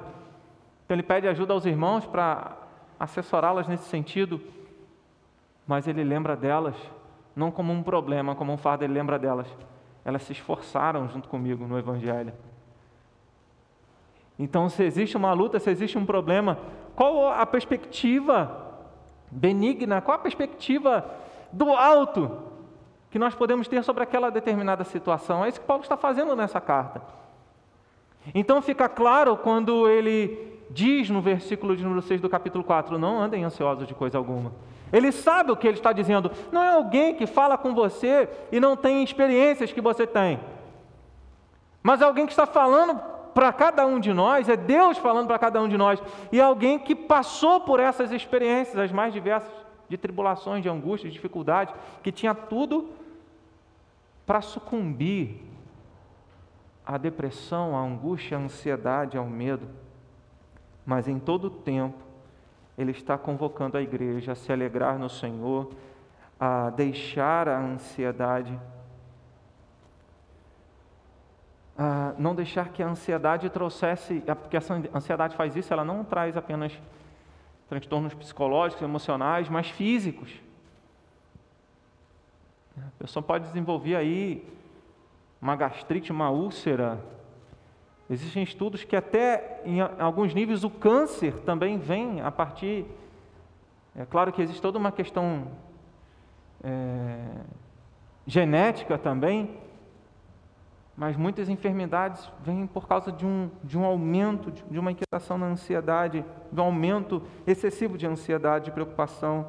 Então 0.85 0.95
ele 0.95 1.03
pede 1.03 1.27
ajuda 1.27 1.53
aos 1.53 1.65
irmãos 1.65 2.05
para 2.05 2.55
assessorá-las 2.99 3.67
nesse 3.67 3.85
sentido, 3.85 4.39
mas 5.67 5.87
ele 5.87 6.03
lembra 6.03 6.35
delas, 6.35 6.75
não 7.35 7.51
como 7.51 7.73
um 7.73 7.81
problema, 7.81 8.35
como 8.35 8.53
um 8.53 8.57
fardo, 8.57 8.83
ele 8.83 8.93
lembra 8.93 9.17
delas. 9.17 9.47
Elas 10.05 10.23
se 10.23 10.33
esforçaram 10.33 11.07
junto 11.07 11.29
comigo 11.29 11.65
no 11.65 11.77
Evangelho. 11.77 12.33
Então, 14.37 14.67
se 14.67 14.83
existe 14.83 15.15
uma 15.15 15.31
luta, 15.31 15.59
se 15.59 15.69
existe 15.69 15.97
um 15.97 16.05
problema, 16.05 16.57
qual 16.95 17.31
a 17.31 17.45
perspectiva 17.45 18.73
benigna, 19.31 20.01
qual 20.01 20.17
a 20.17 20.21
perspectiva 20.21 21.05
do 21.51 21.71
alto 21.71 22.39
que 23.09 23.19
nós 23.19 23.35
podemos 23.35 23.67
ter 23.67 23.83
sobre 23.83 24.03
aquela 24.03 24.29
determinada 24.29 24.83
situação? 24.83 25.45
É 25.45 25.49
isso 25.49 25.61
que 25.61 25.67
Paulo 25.67 25.83
está 25.83 25.95
fazendo 25.95 26.35
nessa 26.35 26.59
carta. 26.59 27.01
Então 28.33 28.61
fica 28.61 28.87
claro 28.87 29.35
quando 29.37 29.89
ele 29.89 30.61
diz 30.69 31.09
no 31.09 31.21
versículo 31.21 31.75
de 31.75 31.83
número 31.83 32.01
6 32.01 32.21
do 32.21 32.29
capítulo 32.29 32.63
4: 32.63 32.97
Não 32.97 33.19
andem 33.19 33.43
ansiosos 33.43 33.87
de 33.87 33.93
coisa 33.93 34.17
alguma. 34.17 34.51
Ele 34.91 35.11
sabe 35.11 35.51
o 35.51 35.57
que 35.57 35.67
ele 35.67 35.77
está 35.77 35.91
dizendo. 35.91 36.31
Não 36.51 36.61
é 36.61 36.69
alguém 36.69 37.15
que 37.15 37.25
fala 37.25 37.57
com 37.57 37.73
você 37.73 38.29
e 38.51 38.59
não 38.59 38.75
tem 38.75 39.03
experiências 39.03 39.71
que 39.71 39.81
você 39.81 40.05
tem. 40.05 40.39
Mas 41.81 42.01
alguém 42.01 42.25
que 42.25 42.31
está 42.31 42.45
falando 42.45 42.99
para 43.33 43.51
cada 43.51 43.85
um 43.85 43.99
de 43.99 44.13
nós, 44.13 44.47
é 44.47 44.55
Deus 44.55 44.97
falando 44.97 45.27
para 45.27 45.39
cada 45.39 45.59
um 45.59 45.67
de 45.67 45.77
nós. 45.77 46.01
E 46.31 46.39
alguém 46.39 46.77
que 46.77 46.95
passou 46.95 47.61
por 47.61 47.79
essas 47.79 48.11
experiências, 48.11 48.77
as 48.77 48.91
mais 48.91 49.11
diversas, 49.11 49.51
de 49.89 49.97
tribulações, 49.97 50.63
de 50.63 50.69
angústias, 50.69 51.11
de 51.11 51.17
dificuldades, 51.17 51.73
que 52.01 52.11
tinha 52.11 52.33
tudo 52.33 52.89
para 54.25 54.41
sucumbir 54.41 55.41
à 56.85 56.97
depressão, 56.97 57.77
à 57.77 57.81
angústia, 57.81 58.37
à 58.37 58.41
ansiedade, 58.41 59.17
ao 59.17 59.25
medo, 59.25 59.67
mas 60.85 61.07
em 61.07 61.19
todo 61.19 61.45
o 61.45 61.49
tempo 61.49 61.97
ele 62.77 62.91
está 62.91 63.17
convocando 63.17 63.77
a 63.77 63.81
igreja 63.81 64.31
a 64.31 64.35
se 64.35 64.51
alegrar 64.51 64.97
no 64.97 65.09
Senhor, 65.09 65.71
a 66.39 66.69
deixar 66.71 67.47
a 67.47 67.59
ansiedade, 67.59 68.59
a 71.77 72.13
não 72.17 72.35
deixar 72.35 72.69
que 72.69 72.83
a 72.83 72.87
ansiedade 72.87 73.49
trouxesse, 73.49 74.21
porque 74.41 74.57
essa 74.57 74.73
ansiedade 74.93 75.35
faz 75.35 75.55
isso, 75.55 75.71
ela 75.71 75.85
não 75.85 76.03
traz 76.03 76.35
apenas 76.35 76.77
transtornos 77.69 78.13
psicológicos, 78.13 78.83
emocionais, 78.83 79.49
mas 79.49 79.69
físicos. 79.69 80.31
A 82.77 82.91
pessoa 82.99 83.23
pode 83.23 83.45
desenvolver 83.45 83.95
aí 83.95 84.47
uma 85.43 85.57
gastrite, 85.57 86.09
uma 86.09 86.29
úlcera. 86.29 87.03
Existem 88.09 88.43
estudos 88.43 88.85
que 88.85 88.95
até 88.95 89.61
em 89.65 89.81
alguns 89.81 90.33
níveis 90.33 90.63
o 90.63 90.69
câncer 90.69 91.33
também 91.41 91.77
vem 91.77 92.21
a 92.21 92.31
partir. 92.31 92.85
É 93.93 94.05
claro 94.05 94.31
que 94.31 94.41
existe 94.41 94.61
toda 94.61 94.79
uma 94.79 94.91
questão 94.91 95.49
é, 96.63 97.25
genética 98.25 98.97
também, 98.97 99.57
mas 100.95 101.17
muitas 101.17 101.49
enfermidades 101.49 102.31
vêm 102.41 102.65
por 102.65 102.87
causa 102.87 103.11
de 103.11 103.25
um, 103.25 103.51
de 103.61 103.77
um 103.77 103.83
aumento, 103.83 104.49
de 104.49 104.79
uma 104.79 104.93
inquietação 104.93 105.37
na 105.37 105.47
ansiedade, 105.47 106.23
de 106.53 106.61
um 106.61 106.63
aumento 106.63 107.21
excessivo 107.45 107.97
de 107.97 108.07
ansiedade, 108.07 108.65
de 108.65 108.71
preocupação. 108.71 109.45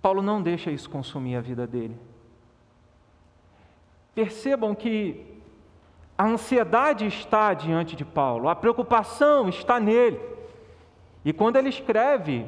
Paulo 0.00 0.22
não 0.22 0.40
deixa 0.40 0.70
isso 0.70 0.88
consumir 0.88 1.34
a 1.34 1.40
vida 1.40 1.66
dele. 1.66 2.09
Percebam 4.20 4.74
que 4.74 5.26
a 6.18 6.26
ansiedade 6.26 7.06
está 7.06 7.54
diante 7.54 7.96
de 7.96 8.04
Paulo, 8.04 8.50
a 8.50 8.54
preocupação 8.54 9.48
está 9.48 9.80
nele. 9.80 10.20
E 11.24 11.32
quando 11.32 11.56
ele 11.56 11.70
escreve 11.70 12.46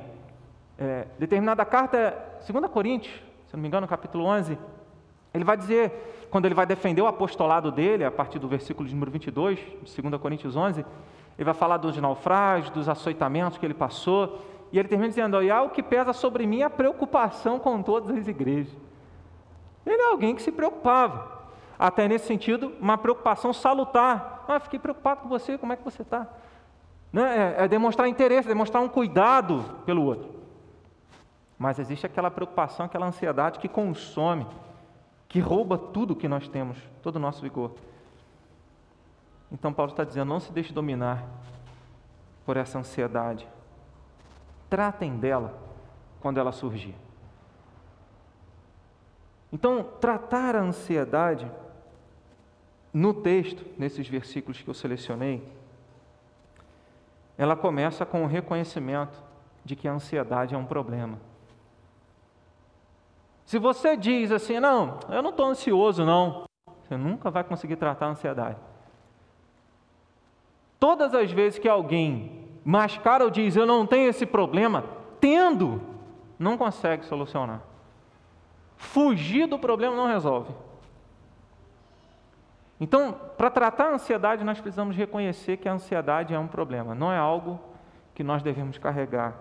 é, 0.78 1.06
determinada 1.18 1.64
carta, 1.64 2.14
2 2.46 2.70
Coríntios, 2.70 3.14
se 3.46 3.54
não 3.54 3.62
me 3.62 3.68
engano, 3.68 3.88
capítulo 3.88 4.26
11, 4.26 4.58
ele 5.32 5.44
vai 5.44 5.56
dizer, 5.56 6.26
quando 6.30 6.44
ele 6.44 6.54
vai 6.54 6.66
defender 6.66 7.00
o 7.00 7.06
apostolado 7.06 7.72
dele, 7.72 8.04
a 8.04 8.10
partir 8.10 8.38
do 8.38 8.46
versículo 8.46 8.86
número 8.90 9.10
22, 9.10 9.58
de 9.82 10.02
2 10.02 10.20
Coríntios 10.20 10.54
11, 10.54 10.84
ele 11.38 11.44
vai 11.46 11.54
falar 11.54 11.78
dos 11.78 11.96
naufrágios, 11.96 12.68
dos 12.68 12.86
açoitamentos 12.86 13.56
que 13.56 13.64
ele 13.64 13.72
passou, 13.72 14.42
e 14.70 14.78
ele 14.78 14.88
termina 14.88 15.08
dizendo: 15.08 15.42
E 15.42 15.50
o 15.50 15.70
que 15.70 15.82
pesa 15.82 16.12
sobre 16.12 16.46
mim 16.46 16.60
é 16.60 16.64
a 16.64 16.70
preocupação 16.70 17.58
com 17.58 17.82
todas 17.82 18.14
as 18.14 18.28
igrejas. 18.28 18.76
Ele 19.86 20.02
é 20.02 20.08
alguém 20.08 20.34
que 20.34 20.42
se 20.42 20.52
preocupava 20.52 21.40
até 21.82 22.06
nesse 22.06 22.28
sentido, 22.28 22.72
uma 22.80 22.96
preocupação 22.96 23.52
salutar. 23.52 24.44
Ah, 24.46 24.60
fiquei 24.60 24.78
preocupado 24.78 25.22
com 25.22 25.28
você, 25.28 25.58
como 25.58 25.72
é 25.72 25.76
que 25.76 25.82
você 25.82 26.02
está? 26.02 26.28
Né? 27.12 27.56
É, 27.58 27.64
é 27.64 27.68
demonstrar 27.68 28.06
interesse, 28.06 28.46
demonstrar 28.46 28.80
um 28.80 28.88
cuidado 28.88 29.64
pelo 29.84 30.04
outro. 30.04 30.30
Mas 31.58 31.80
existe 31.80 32.06
aquela 32.06 32.30
preocupação, 32.30 32.86
aquela 32.86 33.06
ansiedade 33.06 33.58
que 33.58 33.66
consome, 33.66 34.46
que 35.28 35.40
rouba 35.40 35.76
tudo 35.76 36.14
que 36.14 36.28
nós 36.28 36.46
temos, 36.46 36.78
todo 37.02 37.16
o 37.16 37.18
nosso 37.18 37.42
vigor. 37.42 37.72
Então, 39.50 39.72
Paulo 39.72 39.90
está 39.90 40.04
dizendo: 40.04 40.28
não 40.28 40.38
se 40.38 40.52
deixe 40.52 40.72
dominar 40.72 41.24
por 42.46 42.56
essa 42.56 42.78
ansiedade. 42.78 43.48
Tratem 44.70 45.16
dela 45.16 45.58
quando 46.20 46.38
ela 46.38 46.52
surgir. 46.52 46.94
Então, 49.52 49.84
tratar 50.00 50.56
a 50.56 50.60
ansiedade, 50.62 51.50
no 52.92 53.14
texto, 53.14 53.64
nesses 53.78 54.06
versículos 54.06 54.60
que 54.60 54.68
eu 54.68 54.74
selecionei, 54.74 55.42
ela 57.38 57.56
começa 57.56 58.04
com 58.04 58.22
o 58.22 58.26
reconhecimento 58.26 59.22
de 59.64 59.74
que 59.74 59.88
a 59.88 59.92
ansiedade 59.92 60.54
é 60.54 60.58
um 60.58 60.66
problema. 60.66 61.18
Se 63.46 63.58
você 63.58 63.96
diz 63.96 64.30
assim, 64.30 64.60
não, 64.60 64.98
eu 65.08 65.22
não 65.22 65.30
estou 65.30 65.46
ansioso, 65.46 66.04
não, 66.04 66.44
você 66.82 66.96
nunca 66.96 67.30
vai 67.30 67.44
conseguir 67.44 67.76
tratar 67.76 68.06
a 68.06 68.10
ansiedade. 68.10 68.58
Todas 70.78 71.14
as 71.14 71.30
vezes 71.30 71.58
que 71.58 71.68
alguém 71.68 72.42
mascara 72.64 73.24
ou 73.24 73.30
diz, 73.30 73.56
eu 73.56 73.66
não 73.66 73.86
tenho 73.86 74.08
esse 74.08 74.26
problema, 74.26 74.84
tendo, 75.20 75.80
não 76.38 76.58
consegue 76.58 77.04
solucionar. 77.04 77.62
Fugir 78.76 79.46
do 79.46 79.58
problema 79.58 79.94
não 79.94 80.06
resolve. 80.06 80.52
Então, 82.82 83.14
para 83.38 83.48
tratar 83.48 83.90
a 83.90 83.94
ansiedade, 83.94 84.42
nós 84.42 84.60
precisamos 84.60 84.96
reconhecer 84.96 85.56
que 85.56 85.68
a 85.68 85.72
ansiedade 85.72 86.34
é 86.34 86.38
um 86.38 86.48
problema, 86.48 86.96
não 86.96 87.12
é 87.12 87.16
algo 87.16 87.60
que 88.12 88.24
nós 88.24 88.42
devemos 88.42 88.76
carregar. 88.76 89.34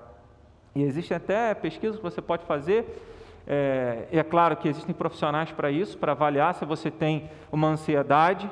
E 0.76 0.84
existe 0.84 1.12
até 1.12 1.52
pesquisa 1.56 1.98
que 1.98 2.04
você 2.04 2.22
pode 2.22 2.46
fazer 2.46 2.86
é, 3.48 4.08
é 4.12 4.24
claro 4.24 4.56
que 4.58 4.68
existem 4.68 4.94
profissionais 4.94 5.52
para 5.52 5.72
isso, 5.72 5.98
para 5.98 6.12
avaliar 6.12 6.54
se 6.54 6.66
você 6.66 6.92
tem 6.92 7.32
uma 7.52 7.68
ansiedade, 7.70 8.48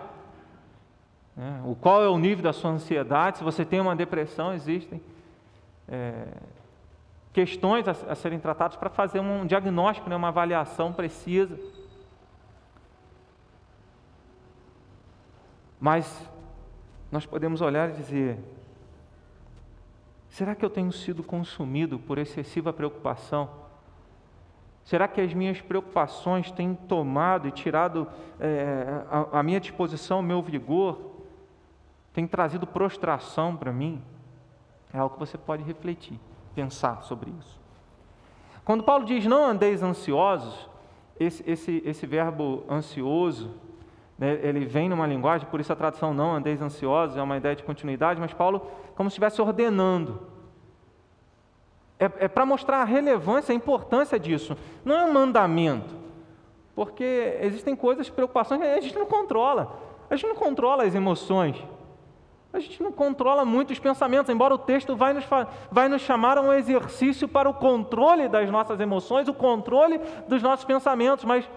né, 1.38 1.62
o 1.64 1.76
qual 1.76 2.04
é 2.04 2.10
o 2.10 2.18
nível 2.18 2.44
da 2.44 2.52
sua 2.52 2.72
ansiedade, 2.72 3.38
se 3.38 3.44
você 3.44 3.64
tem 3.64 3.80
uma 3.80 3.96
depressão, 3.96 4.56
existem 4.56 5.00
é, 5.88 6.26
questões 7.32 7.88
a, 7.88 7.92
a, 7.92 8.16
serem 8.16 8.40
tratadas 8.40 8.76
para 8.76 8.90
fazer 8.90 9.20
um 9.20 9.46
diagnóstico, 9.46 10.10
né, 10.10 10.16
uma 10.16 10.30
avaliação 10.30 10.92
precisa. 10.92 11.60
Mas 15.80 16.30
nós 17.12 17.26
podemos 17.26 17.62
olhar 17.62 17.90
e 17.90 17.94
dizer: 17.94 18.38
será 20.30 20.54
que 20.54 20.66
eu 20.66 20.70
tenho 20.70 20.92
sido 20.92 21.24
consumido 21.24 21.98
por 21.98 22.18
excessiva 22.18 22.74
preocupação? 22.74 23.50
Será 24.84 25.08
que 25.08 25.22
as 25.22 25.34
minhas 25.34 25.62
preocupações 25.62 26.52
têm 26.52 26.74
tomado 26.74 27.48
e 27.48 27.52
tirado 27.52 28.08
é, 28.40 29.04
a, 29.10 29.40
a 29.40 29.44
minha 29.44 29.60
disposição, 29.60 30.20
o 30.20 30.24
meu 30.24 30.42
vigor? 30.42 31.00
Tem 32.12 32.26
trazido 32.26 32.66
prostração 32.66 33.56
para 33.56 33.72
mim? 33.72 34.02
É 34.92 34.98
algo 34.98 35.14
que 35.14 35.20
você 35.20 35.38
pode 35.38 35.64
refletir, 35.64 36.20
pensar 36.56 37.04
sobre 37.04 37.32
isso. 37.40 37.60
Quando 38.66 38.84
Paulo 38.84 39.06
diz 39.06 39.26
não 39.26 39.46
andeis 39.46 39.84
ansiosos, 39.84 40.68
esse, 41.20 41.44
esse, 41.50 41.84
esse 41.86 42.08
verbo 42.08 42.64
ansioso, 42.70 43.56
ele 44.20 44.66
vem 44.66 44.90
numa 44.90 45.08
linguagem, 45.08 45.48
por 45.48 45.60
isso 45.60 45.72
a 45.72 45.76
tradução 45.76 46.14
não 46.14 46.34
andeis 46.34 46.62
ansiosos 46.62 47.16
é 47.16 47.22
uma 47.22 47.38
ideia 47.38 47.56
de 47.56 47.64
continuidade, 47.64 48.20
mas 48.20 48.34
Paulo, 48.34 48.62
como 48.96 49.10
se 49.10 49.14
estivesse 49.14 49.42
ordenando 49.42 50.28
é, 52.00 52.06
é 52.20 52.28
para 52.28 52.46
mostrar 52.46 52.78
a 52.78 52.86
relevância, 52.86 53.52
a 53.52 53.56
importância 53.56 54.18
disso. 54.18 54.58
Não 54.86 54.96
é 54.96 55.04
um 55.04 55.14
mandamento, 55.14 55.94
porque 56.74 57.38
existem 57.42 57.76
coisas, 57.76 58.10
preocupações 58.10 58.62
que 58.62 58.68
a 58.68 58.82
gente 58.82 58.98
não 58.98 59.06
controla. 59.06 59.78
A 60.10 60.16
gente 60.16 60.30
não 60.30 60.36
controla 60.36 60.84
as 60.84 60.96
emoções. 60.96 61.62
A 62.52 62.60
gente 62.60 62.82
não 62.82 62.92
controla 62.92 63.46
muito 63.46 63.72
os 63.72 63.80
pensamentos, 63.80 64.34
embora 64.34 64.56
o 64.56 64.58
texto 64.58 64.96
vai 64.96 65.14
nos, 65.14 65.26
vai 65.70 65.88
nos 65.88 66.02
chamar 66.02 66.38
a 66.38 66.42
um 66.42 66.52
exercício 66.52 67.28
para 67.28 67.48
o 67.48 67.54
controle 67.54 68.28
das 68.28 68.50
nossas 68.50 68.80
emoções, 68.80 69.28
o 69.28 69.34
controle 69.34 70.00
dos 70.28 70.42
nossos 70.42 70.66
pensamentos, 70.66 71.26
mas 71.26 71.48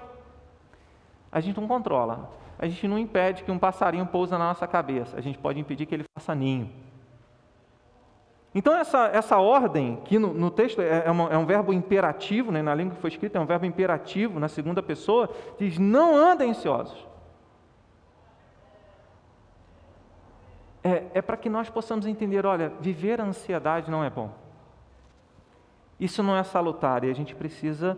a 1.30 1.40
gente 1.40 1.58
não 1.58 1.66
controla. 1.66 2.28
A 2.58 2.66
gente 2.66 2.86
não 2.86 2.98
impede 2.98 3.42
que 3.42 3.50
um 3.50 3.58
passarinho 3.58 4.06
pouse 4.06 4.32
na 4.32 4.38
nossa 4.38 4.66
cabeça, 4.66 5.16
a 5.16 5.20
gente 5.20 5.38
pode 5.38 5.58
impedir 5.58 5.86
que 5.86 5.94
ele 5.94 6.04
faça 6.14 6.34
ninho. 6.34 6.70
Então, 8.54 8.74
essa, 8.74 9.06
essa 9.06 9.38
ordem, 9.38 9.96
que 10.04 10.18
no, 10.18 10.34
no 10.34 10.50
texto 10.50 10.80
é, 10.80 11.04
é, 11.06 11.10
uma, 11.10 11.30
é, 11.30 11.38
um 11.38 11.46
verbo 11.46 11.72
imperativo, 11.72 12.52
né, 12.52 12.60
na 12.60 12.74
língua 12.74 12.94
que 12.94 13.00
foi 13.00 13.08
escrita, 13.08 13.38
é 13.38 13.40
um 13.40 13.46
verbo 13.46 13.64
imperativo, 13.64 14.38
na 14.38 14.48
segunda 14.48 14.82
pessoa, 14.82 15.30
diz: 15.58 15.78
não 15.78 16.14
andem 16.14 16.50
ansiosos. 16.50 17.08
É, 20.84 21.04
é 21.14 21.22
para 21.22 21.36
que 21.36 21.48
nós 21.48 21.70
possamos 21.70 22.06
entender: 22.06 22.44
olha, 22.44 22.70
viver 22.78 23.20
a 23.20 23.24
ansiedade 23.24 23.90
não 23.90 24.04
é 24.04 24.10
bom. 24.10 24.30
Isso 25.98 26.22
não 26.22 26.36
é 26.36 26.42
salutar 26.42 27.04
e 27.04 27.10
a 27.10 27.14
gente 27.14 27.34
precisa 27.34 27.96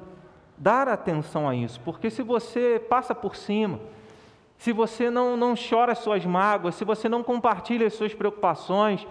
dar 0.57 0.87
atenção 0.89 1.49
a 1.49 1.55
isso, 1.55 1.81
porque 1.81 2.11
se 2.11 2.23
você 2.23 2.79
passa 2.79 3.13
por 3.13 3.35
cima, 3.35 3.81
se 4.65 4.73
você 4.73 5.11
não, 5.11 5.37
não 5.37 5.53
chora 5.55 5.93
as 5.93 5.99
suas 5.99 6.25
mágoas, 6.25 6.75
se 6.75 6.87
você 6.87 7.07
não 7.07 7.23
compartilha 7.23 7.87
as 7.87 7.93
suas 7.93 8.15
preocupações, 8.15 9.07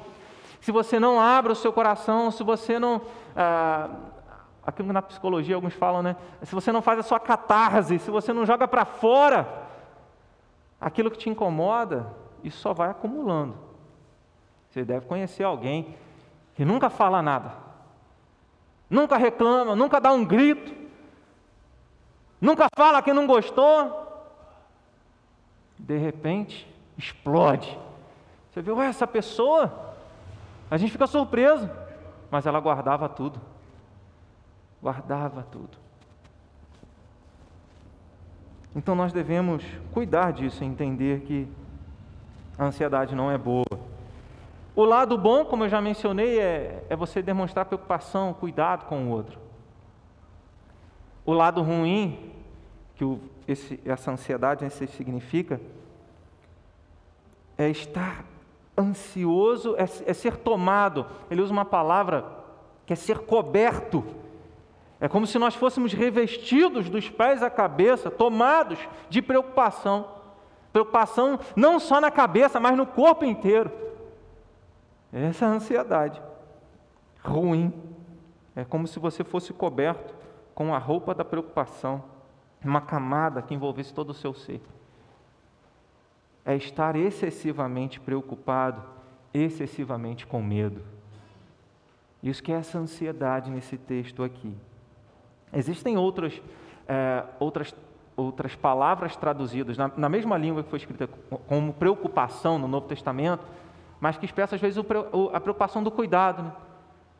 se 0.59 0.71
você 0.71 0.99
não 0.99 1.19
abre 1.19 1.51
o 1.51 1.55
seu 1.55 1.71
coração, 1.71 2.31
se 2.31 2.43
você 2.43 2.79
não. 2.79 2.99
Ah, 3.35 3.87
que 4.75 4.81
na 4.81 4.99
psicologia 5.03 5.53
alguns 5.53 5.75
falam, 5.75 6.01
né? 6.01 6.15
Se 6.41 6.55
você 6.55 6.71
não 6.71 6.81
faz 6.81 6.97
a 6.97 7.03
sua 7.03 7.19
catarse, 7.19 7.99
se 7.99 8.09
você 8.09 8.33
não 8.33 8.47
joga 8.47 8.67
para 8.67 8.83
fora 8.83 9.47
aquilo 10.81 11.11
que 11.11 11.19
te 11.19 11.29
incomoda, 11.29 12.07
isso 12.43 12.57
só 12.57 12.73
vai 12.73 12.89
acumulando. 12.89 13.53
Você 14.71 14.83
deve 14.83 15.05
conhecer 15.05 15.43
alguém 15.43 15.95
que 16.55 16.65
nunca 16.65 16.89
fala 16.89 17.21
nada, 17.21 17.53
nunca 18.89 19.17
reclama, 19.17 19.75
nunca 19.75 20.01
dá 20.01 20.11
um 20.11 20.25
grito, 20.25 20.73
nunca 22.41 22.65
fala 22.75 23.03
que 23.03 23.13
não 23.13 23.27
gostou. 23.27 24.02
De 25.83 25.97
repente, 25.97 26.67
explode. 26.97 27.77
Você 28.49 28.61
viu, 28.61 28.81
essa 28.81 29.05
pessoa 29.05 29.93
a 30.71 30.77
gente 30.77 30.91
fica 30.91 31.05
surpreso, 31.05 31.69
mas 32.31 32.47
ela 32.47 32.59
guardava 32.59 33.07
tudo. 33.07 33.39
Guardava 34.81 35.43
tudo. 35.51 35.77
Então 38.75 38.95
nós 38.95 39.13
devemos 39.13 39.63
cuidar 39.93 40.33
disso, 40.33 40.63
entender 40.63 41.21
que 41.21 41.47
a 42.57 42.65
ansiedade 42.65 43.13
não 43.13 43.29
é 43.29 43.37
boa. 43.37 43.65
O 44.75 44.83
lado 44.83 45.15
bom, 45.15 45.45
como 45.45 45.65
eu 45.65 45.69
já 45.69 45.79
mencionei, 45.79 46.39
é, 46.39 46.83
é 46.89 46.95
você 46.95 47.21
demonstrar 47.21 47.65
preocupação, 47.65 48.33
cuidado 48.33 48.85
com 48.85 49.05
o 49.05 49.09
outro. 49.11 49.39
O 51.23 51.33
lado 51.33 51.61
ruim, 51.61 52.32
que 52.95 53.03
o, 53.03 53.19
esse, 53.47 53.79
essa 53.85 54.11
ansiedade 54.11 54.65
esse 54.65 54.87
significa, 54.87 55.59
é 57.57 57.69
estar 57.69 58.25
ansioso 58.77 59.75
é, 59.77 59.83
é 59.83 60.13
ser 60.13 60.37
tomado. 60.37 61.05
Ele 61.29 61.41
usa 61.41 61.51
uma 61.51 61.65
palavra 61.65 62.25
que 62.85 62.93
é 62.93 62.95
ser 62.95 63.19
coberto. 63.19 64.03
É 64.99 65.07
como 65.07 65.27
se 65.27 65.37
nós 65.37 65.55
fôssemos 65.55 65.93
revestidos 65.93 66.89
dos 66.89 67.09
pés 67.09 67.43
à 67.43 67.49
cabeça, 67.49 68.09
tomados 68.09 68.79
de 69.09 69.21
preocupação. 69.21 70.07
Preocupação 70.71 71.39
não 71.55 71.79
só 71.79 72.01
na 72.01 72.09
cabeça, 72.09 72.59
mas 72.59 72.75
no 72.75 72.85
corpo 72.85 73.25
inteiro. 73.25 73.71
Essa 75.11 75.45
é 75.45 75.47
a 75.47 75.51
ansiedade. 75.51 76.21
Ruim. 77.23 77.73
É 78.55 78.63
como 78.63 78.87
se 78.87 78.99
você 78.99 79.23
fosse 79.23 79.51
coberto 79.51 80.13
com 80.53 80.73
a 80.73 80.77
roupa 80.77 81.15
da 81.15 81.25
preocupação, 81.25 82.03
uma 82.67 82.81
camada 82.81 83.41
que 83.41 83.53
envolvesse 83.53 83.93
todo 83.93 84.11
o 84.11 84.13
seu 84.13 84.33
ser 84.33 84.61
é 86.45 86.55
estar 86.55 86.95
excessivamente 86.95 87.99
preocupado, 87.99 88.81
excessivamente 89.33 90.27
com 90.27 90.41
medo. 90.41 90.81
Isso 92.21 92.43
que 92.43 92.51
é 92.51 92.55
essa 92.55 92.77
ansiedade 92.77 93.49
nesse 93.49 93.77
texto 93.77 94.23
aqui. 94.23 94.55
Existem 95.51 95.97
outras, 95.97 96.41
é, 96.87 97.23
outras, 97.39 97.73
outras 98.15 98.55
palavras 98.55 99.15
traduzidas 99.15 99.77
na, 99.77 99.91
na, 99.95 100.09
mesma 100.09 100.37
língua 100.37 100.63
que 100.63 100.69
foi 100.69 100.79
escrita 100.79 101.07
como 101.47 101.73
preocupação 101.73 102.57
no 102.57 102.67
Novo 102.67 102.87
Testamento, 102.87 103.45
mas 103.99 104.17
que 104.17 104.25
expressa 104.25 104.55
às 104.55 104.61
vezes 104.61 104.77
o, 104.77 105.29
a 105.33 105.39
preocupação 105.39 105.83
do 105.83 105.91
cuidado. 105.91 106.43
Né? 106.43 106.51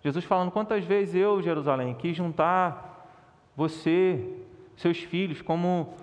Jesus 0.04 0.26
falando 0.26 0.52
quantas 0.52 0.84
vezes 0.84 1.16
eu, 1.16 1.42
Jerusalém, 1.42 1.94
quis 1.94 2.16
juntar 2.16 3.08
você, 3.56 4.42
seus 4.76 4.98
filhos, 4.98 5.42
como 5.42 5.94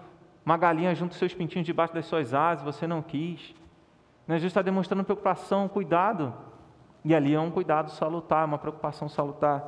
uma 0.44 0.56
galinha 0.56 0.94
junto 0.94 1.14
seus 1.14 1.34
pintinhos 1.34 1.66
debaixo 1.66 1.94
das 1.94 2.06
suas 2.06 2.34
asas, 2.34 2.64
você 2.64 2.86
não 2.86 3.02
quis. 3.02 3.54
Né? 4.26 4.36
Jesus 4.36 4.50
está 4.50 4.62
demonstrando 4.62 5.04
preocupação, 5.04 5.68
cuidado. 5.68 6.32
E 7.04 7.14
ali 7.14 7.34
é 7.34 7.40
um 7.40 7.50
cuidado 7.50 7.90
salutar, 7.90 8.44
uma 8.44 8.58
preocupação 8.58 9.08
salutar. 9.08 9.64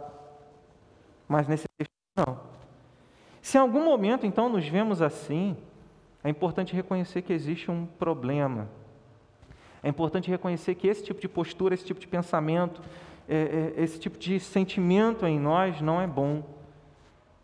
Mas 1.29 1.49
nesse 1.49 1.67
texto 1.79 1.93
Não. 2.17 2.41
Se 3.41 3.57
em 3.57 3.61
algum 3.61 3.85
momento, 3.85 4.27
então, 4.27 4.49
nos 4.49 4.67
vemos 4.69 5.03
assim, 5.03 5.57
é 6.23 6.29
importante 6.29 6.75
reconhecer 6.75 7.23
que 7.23 7.33
existe 7.33 7.71
um 7.71 7.87
problema. 7.87 8.69
É 9.83 9.89
importante 9.89 10.31
reconhecer 10.31 10.77
que 10.77 10.87
esse 10.87 11.03
tipo 11.03 11.21
de 11.21 11.29
postura, 11.29 11.75
esse 11.75 11.85
tipo 11.85 11.99
de 11.99 12.07
pensamento, 12.07 12.81
é, 13.29 13.73
é, 13.77 13.83
esse 13.83 13.99
tipo 13.99 14.17
de 14.17 14.39
sentimento 14.39 15.27
em 15.27 15.41
nós 15.41 15.81
não 15.81 16.01
é 16.01 16.07
bom. 16.07 16.45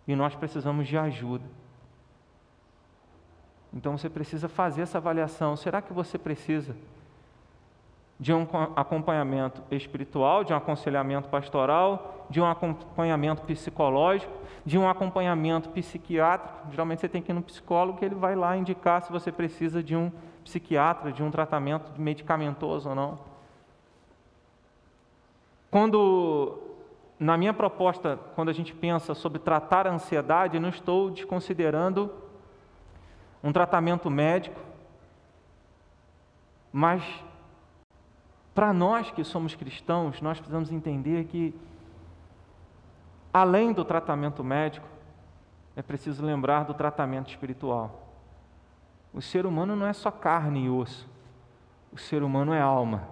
E 0.09 0.17
nós 0.17 0.35
precisamos 0.35 0.89
de 0.89 0.99
ajuda. 0.99 1.45
Então 3.73 3.97
você 3.97 4.09
precisa 4.09 4.49
fazer 4.49 4.83
essa 4.83 4.99
avaliação. 4.99 5.55
Será 5.55 5.81
que 5.81 5.93
você 5.93 6.19
precisa 6.19 6.75
de 8.19 8.33
um 8.33 8.47
acompanhamento 8.75 9.63
espiritual, 9.71 10.43
de 10.43 10.53
um 10.53 10.57
aconselhamento 10.57 11.29
pastoral, 11.29 12.27
de 12.29 12.41
um 12.41 12.51
acompanhamento 12.51 13.43
psicológico, 13.43 14.33
de 14.67 14.77
um 14.77 14.89
acompanhamento 14.89 15.69
psiquiátrico. 15.69 16.71
Geralmente 16.71 17.01
você 17.01 17.09
tem 17.09 17.23
que 17.23 17.31
ir 17.31 17.35
no 17.35 17.43
psicólogo 17.43 17.99
que 17.99 18.05
ele 18.05 18.17
vai 18.17 18.35
lá 18.35 18.57
indicar 18.57 19.03
se 19.03 19.13
você 19.13 19.31
precisa 19.31 19.83
de 19.83 19.95
um 19.95 20.11
psiquiatra, 20.43 21.13
de 21.13 21.23
um 21.23 21.31
tratamento 21.31 21.93
medicamentoso 22.01 22.89
ou 22.89 22.95
não. 22.95 23.19
Quando 25.71 26.68
na 27.19 27.37
minha 27.37 27.53
proposta, 27.53 28.19
quando 28.35 28.49
a 28.49 28.53
gente 28.53 28.73
pensa 28.73 29.15
sobre 29.15 29.39
tratar 29.41 29.87
a 29.87 29.93
ansiedade, 29.93 30.61
não 30.61 30.69
estou 30.69 31.11
desconsiderando 31.11 32.13
um 33.43 33.53
tratamento 33.53 34.09
médico, 34.09 34.61
mas 36.73 37.03
para 38.55 38.73
nós 38.73 39.11
que 39.11 39.25
somos 39.25 39.55
cristãos, 39.55 40.21
nós 40.21 40.39
precisamos 40.39 40.71
entender 40.71 41.25
que, 41.25 41.55
além 43.33 43.73
do 43.73 43.85
tratamento 43.85 44.45
médico, 44.45 44.87
é 45.75 45.83
preciso 45.83 46.25
lembrar 46.25 46.65
do 46.65 46.75
tratamento 46.75 47.31
espiritual. 47.31 48.09
O 49.13 49.23
ser 49.23 49.47
humano 49.47 49.75
não 49.75 49.87
é 49.87 49.93
só 49.93 50.11
carne 50.11 50.67
e 50.67 50.71
osso, 50.71 51.09
o 51.93 51.99
ser 51.99 52.23
humano 52.23 52.53
é 52.53 52.61
alma. 52.61 53.09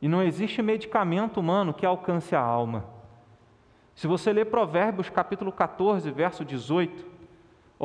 E 0.00 0.08
não 0.08 0.22
existe 0.22 0.60
medicamento 0.62 1.40
humano 1.40 1.72
que 1.74 1.84
alcance 1.84 2.36
a 2.36 2.40
alma. 2.40 2.93
Se 3.94 4.06
você 4.06 4.32
ler 4.32 4.46
Provérbios 4.46 5.08
capítulo 5.08 5.52
14, 5.52 6.10
verso 6.10 6.44
18, 6.44 7.04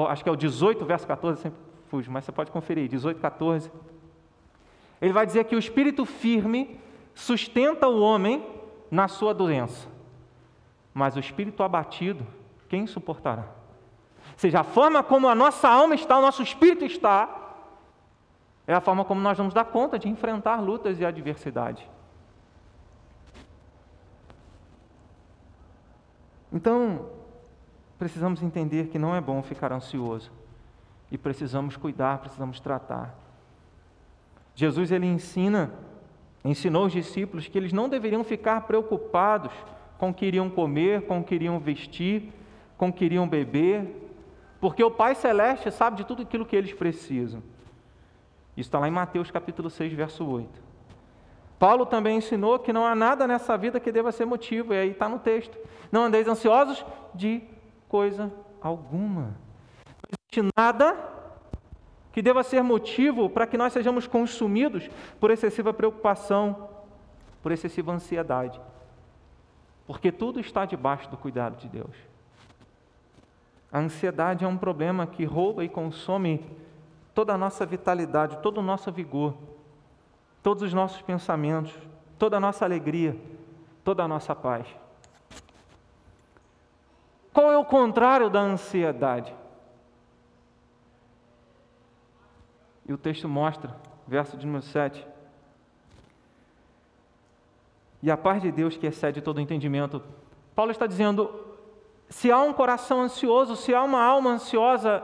acho 0.08 0.24
que 0.24 0.30
é 0.30 0.32
o 0.32 0.36
18, 0.36 0.84
verso 0.86 1.08
14, 1.08 1.41
sempre 1.41 1.60
fujo, 1.88 2.12
mas 2.12 2.26
você 2.26 2.32
pode 2.32 2.52
conferir, 2.52 2.88
18, 2.88 3.19
14. 3.19 3.72
Ele 5.02 5.13
vai 5.13 5.26
dizer 5.26 5.45
que 5.45 5.56
o 5.56 5.60
espírito 5.60 6.06
firme 6.06 6.80
sustenta 7.13 7.88
o 7.88 8.02
homem 8.02 8.45
na 8.89 9.08
sua 9.08 9.34
doença, 9.34 9.88
mas 10.93 11.15
o 11.15 11.19
espírito 11.19 11.62
abatido, 11.63 12.26
quem 12.67 12.88
suportará? 12.88 13.43
Ou 13.43 14.38
seja, 14.38 14.62
a 14.62 14.63
forma 14.63 15.04
como 15.04 15.28
a 15.28 15.36
nossa 15.36 15.69
alma 15.69 15.95
está, 15.95 16.17
o 16.17 16.22
nosso 16.22 16.41
espírito 16.41 16.86
está, 16.86 17.56
é 18.65 18.74
a 18.74 18.82
forma 18.82 19.04
como 19.04 19.22
nós 19.22 19.38
vamos 19.38 19.54
dar 19.54 19.65
conta 19.65 19.98
de 19.98 20.08
enfrentar 20.08 20.60
lutas 20.60 21.00
e 21.00 21.06
adversidade. 21.06 21.88
Então, 26.52 27.08
precisamos 27.98 28.42
entender 28.42 28.88
que 28.88 28.98
não 28.98 29.16
é 29.16 29.22
bom 29.22 29.42
ficar 29.44 29.72
ansioso 29.72 30.32
e 31.12 31.18
precisamos 31.18 31.78
cuidar, 31.78 32.20
precisamos 32.20 32.60
tratar. 32.60 33.16
Jesus 34.56 34.92
ele 34.92 35.06
ensina, 35.06 35.72
ensinou 36.44 36.86
os 36.86 36.94
discípulos 36.94 37.48
que 37.48 37.58
eles 37.58 37.74
não 37.74 37.88
deveriam 37.88 38.24
ficar 38.24 38.62
preocupados 38.62 39.52
com 39.98 40.10
o 40.10 40.14
que 40.14 40.26
iriam 40.26 40.50
comer, 40.50 41.06
com 41.06 41.20
o 41.20 41.24
que 41.24 41.36
iriam 41.36 41.60
vestir, 41.60 42.32
com 42.78 42.90
o 42.90 42.94
que 42.94 43.06
iriam 43.06 43.28
beber, 43.28 44.10
porque 44.60 44.84
o 44.84 44.92
Pai 44.92 45.16
Celeste 45.16 45.72
sabe 45.72 45.98
de 45.98 46.06
tudo 46.06 46.24
aquilo 46.24 46.46
que 46.46 46.56
eles 46.56 46.74
precisam. 46.74 47.42
Isso 48.56 48.68
está 48.68 48.80
lá 48.80 48.88
em 48.88 48.92
Mateus 48.92 49.32
capítulo 49.32 49.70
6, 49.70 49.94
verso 49.94 50.26
8. 50.26 50.68
Paulo 51.60 51.86
também 51.86 52.17
ensinou 52.17 52.58
que 52.58 52.72
não 52.72 52.86
há 52.86 52.95
nada 52.95 53.28
nessa 53.28 53.58
vida 53.58 53.82
que 53.82 53.91
deva 53.91 54.13
ser 54.13 54.26
motivo, 54.26 54.74
e 54.74 54.78
aí 54.78 54.91
está 54.91 55.10
no 55.10 55.19
texto. 55.19 55.58
Não 55.91 56.06
andeis 56.06 56.28
ansiosos 56.28 56.86
de 57.13 57.43
coisa 57.89 58.32
alguma. 58.62 59.36
Não 60.02 60.17
existe 60.17 60.54
nada 60.58 60.98
que 62.13 62.22
deva 62.22 62.43
ser 62.43 62.63
motivo 62.63 63.30
para 63.30 63.45
que 63.45 63.58
nós 63.58 63.74
sejamos 63.74 64.08
consumidos 64.08 64.89
por 65.19 65.32
excessiva 65.32 65.74
preocupação, 65.74 66.69
por 67.43 67.52
excessiva 67.52 67.91
ansiedade. 67.91 68.60
Porque 69.86 70.13
tudo 70.13 70.39
está 70.39 70.65
debaixo 70.65 71.10
do 71.10 71.17
cuidado 71.17 71.58
de 71.58 71.67
Deus. 71.67 71.95
A 73.72 73.80
ansiedade 73.80 74.45
é 74.45 74.48
um 74.48 74.58
problema 74.58 75.06
que 75.06 75.26
rouba 75.26 75.63
e 75.63 75.69
consome 75.69 76.45
toda 77.13 77.34
a 77.34 77.38
nossa 77.38 77.65
vitalidade, 77.65 78.38
todo 78.38 78.60
o 78.60 78.63
nosso 78.63 78.91
vigor, 78.91 79.36
todos 80.50 80.64
os 80.64 80.74
nossos 80.74 81.00
pensamentos, 81.04 81.72
toda 82.18 82.38
a 82.38 82.40
nossa 82.40 82.66
alegria, 82.66 83.16
toda 83.84 84.02
a 84.02 84.08
nossa 84.08 84.36
paz. 84.36 84.66
Qual 87.32 87.52
é 87.52 87.58
o 87.60 87.64
contrário 87.64 88.32
da 88.32 88.40
ansiedade? 88.40 89.32
E 92.84 92.92
o 92.92 92.98
texto 92.98 93.30
mostra, 93.30 93.76
verso 94.08 94.36
de 94.38 94.48
número 94.48 94.66
7. 94.66 95.06
E 98.02 98.10
a 98.10 98.18
paz 98.18 98.42
de 98.42 98.52
Deus 98.52 98.76
que 98.76 98.88
excede 98.88 99.22
todo 99.22 99.40
entendimento. 99.40 100.02
Paulo 100.56 100.72
está 100.72 100.88
dizendo: 100.88 101.30
se 102.10 102.32
há 102.32 102.40
um 102.40 102.54
coração 102.54 103.02
ansioso, 103.02 103.56
se 103.56 103.72
há 103.72 103.84
uma 103.84 104.04
alma 104.04 104.32
ansiosa, 104.32 105.04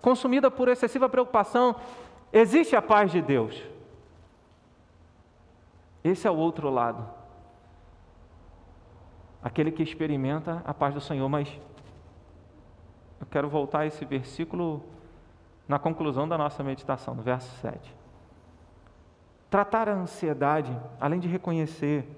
consumida 0.00 0.50
por 0.50 0.66
excessiva 0.66 1.10
preocupação, 1.10 1.76
existe 2.32 2.74
a 2.74 2.80
paz 2.80 3.12
de 3.12 3.20
Deus. 3.20 3.76
Esse 6.08 6.26
é 6.26 6.30
o 6.30 6.36
outro 6.36 6.70
lado. 6.70 7.06
Aquele 9.42 9.70
que 9.70 9.82
experimenta 9.82 10.62
a 10.64 10.72
paz 10.72 10.94
do 10.94 11.00
Senhor, 11.00 11.28
mas 11.28 11.48
eu 13.20 13.26
quero 13.26 13.48
voltar 13.48 13.80
a 13.80 13.86
esse 13.86 14.04
versículo 14.04 14.84
na 15.66 15.78
conclusão 15.78 16.26
da 16.26 16.38
nossa 16.38 16.62
meditação, 16.62 17.14
no 17.14 17.22
verso 17.22 17.54
7. 17.60 17.94
Tratar 19.50 19.88
a 19.88 19.94
ansiedade, 19.94 20.74
além 20.98 21.20
de 21.20 21.28
reconhecer 21.28 22.08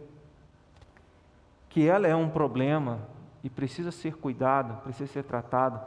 que 1.69 1.87
ela 1.87 2.07
é 2.07 2.15
um 2.15 2.29
problema 2.29 3.01
e 3.43 3.51
precisa 3.51 3.91
ser 3.91 4.17
cuidado, 4.17 4.81
precisa 4.83 5.13
ser 5.13 5.25
tratado, 5.25 5.81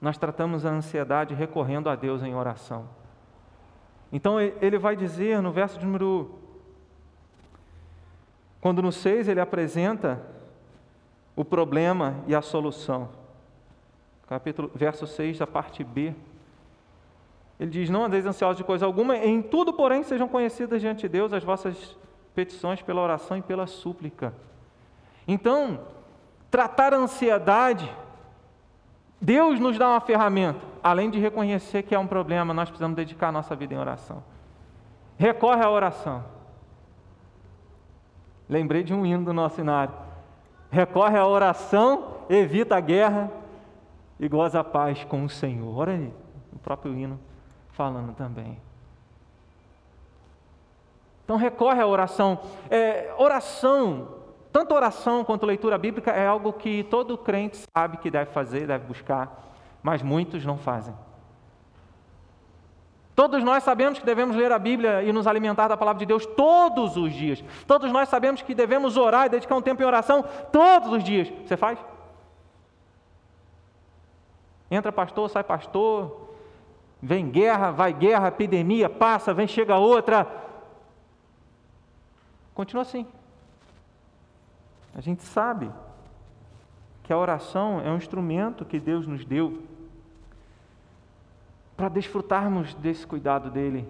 nós 0.00 0.18
tratamos 0.18 0.66
a 0.66 0.70
ansiedade 0.70 1.34
recorrendo 1.34 1.88
a 1.88 1.96
Deus 1.96 2.22
em 2.22 2.34
oração. 2.34 2.88
Então 4.12 4.38
ele 4.40 4.78
vai 4.78 4.94
dizer 4.94 5.40
no 5.40 5.50
verso 5.50 5.80
número. 5.80 6.45
Quando 8.66 8.82
no 8.82 8.90
6 8.90 9.28
ele 9.28 9.38
apresenta 9.38 10.20
o 11.36 11.44
problema 11.44 12.16
e 12.26 12.34
a 12.34 12.42
solução. 12.42 13.10
Capítulo, 14.26 14.72
verso 14.74 15.06
6, 15.06 15.38
da 15.38 15.46
parte 15.46 15.84
B. 15.84 16.12
Ele 17.60 17.70
diz: 17.70 17.88
Não 17.88 18.06
andeis 18.06 18.26
ansiosos 18.26 18.56
de 18.56 18.64
coisa 18.64 18.84
alguma, 18.84 19.16
em 19.16 19.40
tudo, 19.40 19.72
porém, 19.72 20.02
sejam 20.02 20.26
conhecidas 20.26 20.80
diante 20.80 21.02
de 21.02 21.08
Deus 21.10 21.32
as 21.32 21.44
vossas 21.44 21.96
petições 22.34 22.82
pela 22.82 23.00
oração 23.00 23.36
e 23.36 23.40
pela 23.40 23.68
súplica. 23.68 24.34
Então, 25.28 25.78
tratar 26.50 26.92
a 26.92 26.96
ansiedade, 26.96 27.88
Deus 29.20 29.60
nos 29.60 29.78
dá 29.78 29.90
uma 29.90 30.00
ferramenta, 30.00 30.58
além 30.82 31.08
de 31.08 31.20
reconhecer 31.20 31.84
que 31.84 31.94
é 31.94 31.98
um 32.00 32.08
problema, 32.08 32.52
nós 32.52 32.68
precisamos 32.68 32.96
dedicar 32.96 33.28
a 33.28 33.32
nossa 33.32 33.54
vida 33.54 33.74
em 33.74 33.78
oração. 33.78 34.24
Recorre 35.16 35.62
à 35.62 35.70
oração. 35.70 36.34
Lembrei 38.48 38.82
de 38.82 38.94
um 38.94 39.04
hino 39.04 39.24
do 39.24 39.32
nosso 39.32 39.56
cenário. 39.56 39.94
Recorre 40.70 41.18
à 41.18 41.26
oração, 41.26 42.16
evita 42.28 42.76
a 42.76 42.80
guerra 42.80 43.30
e 44.18 44.28
goza 44.28 44.60
a 44.60 44.64
paz 44.64 45.04
com 45.04 45.24
o 45.24 45.28
Senhor. 45.28 45.76
Olha 45.76 45.92
aí, 45.92 46.12
o 46.52 46.58
próprio 46.58 46.94
hino 46.94 47.18
falando 47.72 48.14
também. 48.14 48.58
Então 51.24 51.36
recorre 51.36 51.80
à 51.80 51.86
oração. 51.86 52.38
É, 52.70 53.12
oração, 53.18 54.08
tanto 54.52 54.74
oração 54.74 55.24
quanto 55.24 55.44
leitura 55.44 55.76
bíblica 55.76 56.12
é 56.12 56.26
algo 56.26 56.52
que 56.52 56.84
todo 56.84 57.18
crente 57.18 57.58
sabe 57.76 57.96
que 57.98 58.10
deve 58.10 58.30
fazer, 58.30 58.66
deve 58.66 58.86
buscar, 58.86 59.44
mas 59.82 60.02
muitos 60.02 60.44
não 60.44 60.56
fazem. 60.56 60.94
Todos 63.16 63.42
nós 63.42 63.64
sabemos 63.64 63.98
que 63.98 64.06
devemos 64.06 64.36
ler 64.36 64.52
a 64.52 64.58
Bíblia 64.58 65.02
e 65.02 65.12
nos 65.12 65.26
alimentar 65.26 65.66
da 65.66 65.76
palavra 65.76 65.98
de 65.98 66.06
Deus 66.06 66.24
todos 66.24 66.96
os 66.96 67.12
dias. 67.12 67.42
Todos 67.66 67.90
nós 67.90 68.08
sabemos 68.08 68.42
que 68.42 68.54
devemos 68.54 68.96
orar 68.96 69.26
e 69.26 69.30
dedicar 69.30 69.56
um 69.56 69.62
tempo 69.62 69.82
em 69.82 69.86
oração 69.86 70.24
todos 70.52 70.92
os 70.92 71.02
dias. 71.02 71.32
Você 71.44 71.56
faz? 71.56 71.78
Entra 74.70 74.92
pastor, 74.92 75.28
sai 75.30 75.42
pastor, 75.42 76.26
Vem 77.00 77.30
guerra, 77.30 77.70
vai 77.70 77.92
guerra, 77.92 78.28
epidemia, 78.28 78.88
passa, 78.88 79.34
vem, 79.34 79.46
chega 79.46 79.76
outra. 79.76 80.26
Continua 82.54 82.82
assim. 82.82 83.06
A 84.94 85.00
gente 85.00 85.22
sabe 85.22 85.70
que 87.02 87.12
a 87.12 87.18
oração 87.18 87.80
é 87.80 87.90
um 87.90 87.96
instrumento 87.96 88.64
que 88.64 88.80
Deus 88.80 89.06
nos 89.06 89.24
deu 89.24 89.62
para 91.76 91.88
desfrutarmos 91.88 92.74
desse 92.74 93.06
cuidado 93.06 93.50
dele. 93.50 93.86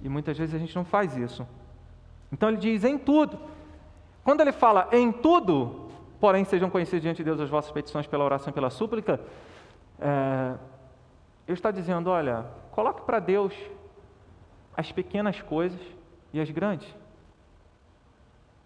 E 0.00 0.08
muitas 0.08 0.38
vezes 0.38 0.54
a 0.54 0.58
gente 0.58 0.74
não 0.76 0.84
faz 0.84 1.16
isso. 1.16 1.46
Então 2.32 2.48
ele 2.48 2.58
diz 2.58 2.84
em 2.84 2.96
tudo. 2.96 3.38
Quando 4.22 4.40
ele 4.40 4.52
fala 4.52 4.88
em 4.92 5.10
tudo, 5.10 5.88
porém 6.20 6.44
sejam 6.44 6.70
conhecidos 6.70 7.02
diante 7.02 7.18
de 7.18 7.24
Deus 7.24 7.40
as 7.40 7.50
vossas 7.50 7.72
petições 7.72 8.06
pela 8.06 8.24
oração 8.24 8.50
e 8.50 8.54
pela 8.54 8.70
súplica, 8.70 9.20
é, 9.98 10.54
ele 11.46 11.56
está 11.56 11.70
dizendo: 11.70 12.10
olha, 12.10 12.46
coloque 12.70 13.02
para 13.02 13.18
Deus 13.18 13.54
as 14.76 14.92
pequenas 14.92 15.40
coisas 15.40 15.80
e 16.32 16.40
as 16.40 16.50
grandes. 16.50 16.94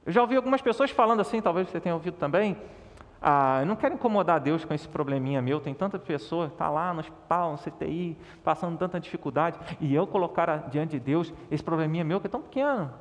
Eu 0.04 0.12
já 0.12 0.20
ouvi 0.20 0.36
algumas 0.36 0.60
pessoas 0.60 0.90
falando 0.90 1.20
assim, 1.20 1.40
talvez 1.40 1.70
você 1.70 1.80
tenha 1.80 1.94
ouvido 1.94 2.16
também. 2.16 2.56
Ah, 3.24 3.60
eu 3.60 3.66
não 3.66 3.76
quero 3.76 3.94
incomodar 3.94 4.40
Deus 4.40 4.64
com 4.64 4.74
esse 4.74 4.88
probleminha 4.88 5.40
meu. 5.40 5.60
Tem 5.60 5.72
tanta 5.72 5.96
pessoa 5.96 6.48
que 6.48 6.54
está 6.54 6.68
lá 6.68 6.92
no 6.92 6.98
hospital, 6.98 7.52
no 7.52 7.58
CTI, 7.58 8.18
passando 8.42 8.76
tanta 8.76 8.98
dificuldade, 8.98 9.60
e 9.80 9.94
eu 9.94 10.08
colocar 10.08 10.68
diante 10.68 10.90
de 10.92 11.00
Deus 11.00 11.32
esse 11.48 11.62
probleminha 11.62 12.02
meu 12.02 12.20
que 12.20 12.26
é 12.26 12.30
tão 12.30 12.42
pequeno. 12.42 12.92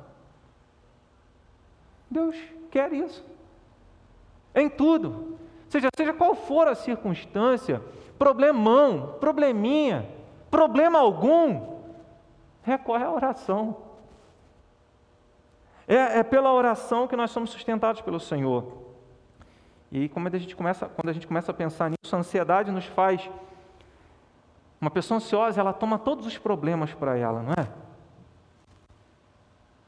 Deus 2.08 2.36
quer 2.70 2.92
isso. 2.92 3.24
Em 4.54 4.68
tudo. 4.68 5.38
Seja, 5.68 5.88
seja 5.96 6.12
qual 6.12 6.36
for 6.36 6.68
a 6.68 6.76
circunstância, 6.76 7.82
problemão, 8.16 9.16
probleminha, 9.18 10.08
problema 10.48 11.00
algum, 11.00 11.80
recorre 12.62 13.02
à 13.02 13.10
oração. 13.10 13.76
É, 15.88 16.20
é 16.20 16.22
pela 16.22 16.52
oração 16.52 17.08
que 17.08 17.16
nós 17.16 17.32
somos 17.32 17.50
sustentados 17.50 18.02
pelo 18.02 18.20
Senhor. 18.20 18.81
E 19.92 20.08
como 20.08 20.26
a 20.26 20.38
gente 20.38 20.56
começa, 20.56 20.86
quando 20.86 21.10
a 21.10 21.12
gente 21.12 21.26
começa 21.26 21.50
a 21.50 21.54
pensar 21.54 21.90
nisso, 21.90 22.16
a 22.16 22.18
ansiedade 22.18 22.70
nos 22.70 22.86
faz. 22.86 23.30
Uma 24.80 24.90
pessoa 24.90 25.18
ansiosa, 25.18 25.60
ela 25.60 25.72
toma 25.74 25.98
todos 25.98 26.26
os 26.26 26.38
problemas 26.38 26.94
para 26.94 27.16
ela, 27.16 27.42
não 27.42 27.52
é? 27.52 27.68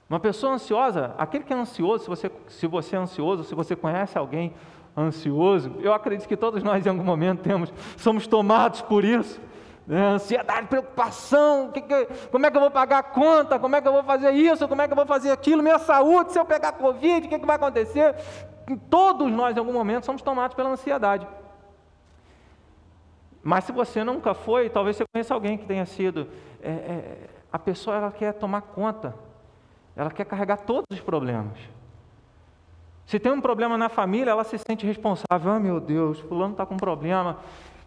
Uma 0.08 0.20
pessoa 0.20 0.52
ansiosa, 0.52 1.14
aquele 1.16 1.42
que 1.42 1.52
é 1.54 1.56
ansioso, 1.56 2.04
se 2.04 2.10
você, 2.10 2.30
se 2.48 2.66
você 2.66 2.94
é 2.94 2.98
ansioso, 2.98 3.44
se 3.44 3.54
você 3.54 3.74
conhece 3.74 4.18
alguém 4.18 4.52
ansioso, 4.96 5.72
eu 5.80 5.94
acredito 5.94 6.28
que 6.28 6.36
todos 6.36 6.62
nós 6.62 6.84
em 6.84 6.88
algum 6.90 7.02
momento 7.02 7.40
temos, 7.40 7.72
somos 7.96 8.26
tomados 8.26 8.82
por 8.82 9.04
isso. 9.04 9.40
Né? 9.86 10.00
Ansiedade, 10.00 10.68
preocupação, 10.68 11.70
que 11.72 11.80
que, 11.80 12.06
como 12.30 12.44
é 12.44 12.50
que 12.50 12.56
eu 12.58 12.60
vou 12.60 12.70
pagar 12.70 12.98
a 12.98 13.02
conta, 13.02 13.58
como 13.58 13.74
é 13.74 13.80
que 13.80 13.88
eu 13.88 13.92
vou 13.92 14.04
fazer 14.04 14.32
isso, 14.32 14.68
como 14.68 14.82
é 14.82 14.86
que 14.86 14.92
eu 14.92 14.96
vou 14.96 15.06
fazer 15.06 15.30
aquilo, 15.30 15.62
minha 15.62 15.78
saúde, 15.78 16.32
se 16.32 16.38
eu 16.38 16.44
pegar 16.44 16.72
Covid, 16.72 17.26
o 17.26 17.30
que, 17.30 17.38
que 17.38 17.46
vai 17.46 17.56
acontecer? 17.56 18.14
Todos 18.88 19.30
nós, 19.30 19.56
em 19.56 19.60
algum 19.60 19.72
momento, 19.72 20.06
somos 20.06 20.22
tomados 20.22 20.54
pela 20.54 20.70
ansiedade. 20.70 21.26
Mas 23.42 23.64
se 23.64 23.72
você 23.72 24.02
nunca 24.02 24.32
foi, 24.32 24.70
talvez 24.70 24.96
você 24.96 25.04
conheça 25.12 25.34
alguém 25.34 25.58
que 25.58 25.66
tenha 25.66 25.84
sido. 25.84 26.26
É, 26.62 26.70
é, 26.70 27.28
a 27.52 27.58
pessoa 27.58 27.96
ela 27.96 28.10
quer 28.10 28.32
tomar 28.32 28.62
conta, 28.62 29.14
ela 29.94 30.10
quer 30.10 30.24
carregar 30.24 30.56
todos 30.58 30.86
os 30.90 31.00
problemas. 31.00 31.58
Se 33.06 33.18
tem 33.18 33.30
um 33.30 33.40
problema 33.40 33.76
na 33.76 33.90
família, 33.90 34.30
ela 34.30 34.44
se 34.44 34.56
sente 34.58 34.86
responsável. 34.86 35.52
Ah, 35.52 35.60
meu 35.60 35.78
Deus, 35.78 36.18
fulano 36.20 36.52
está 36.52 36.64
com 36.64 36.74
um 36.74 36.78
problema. 36.78 37.38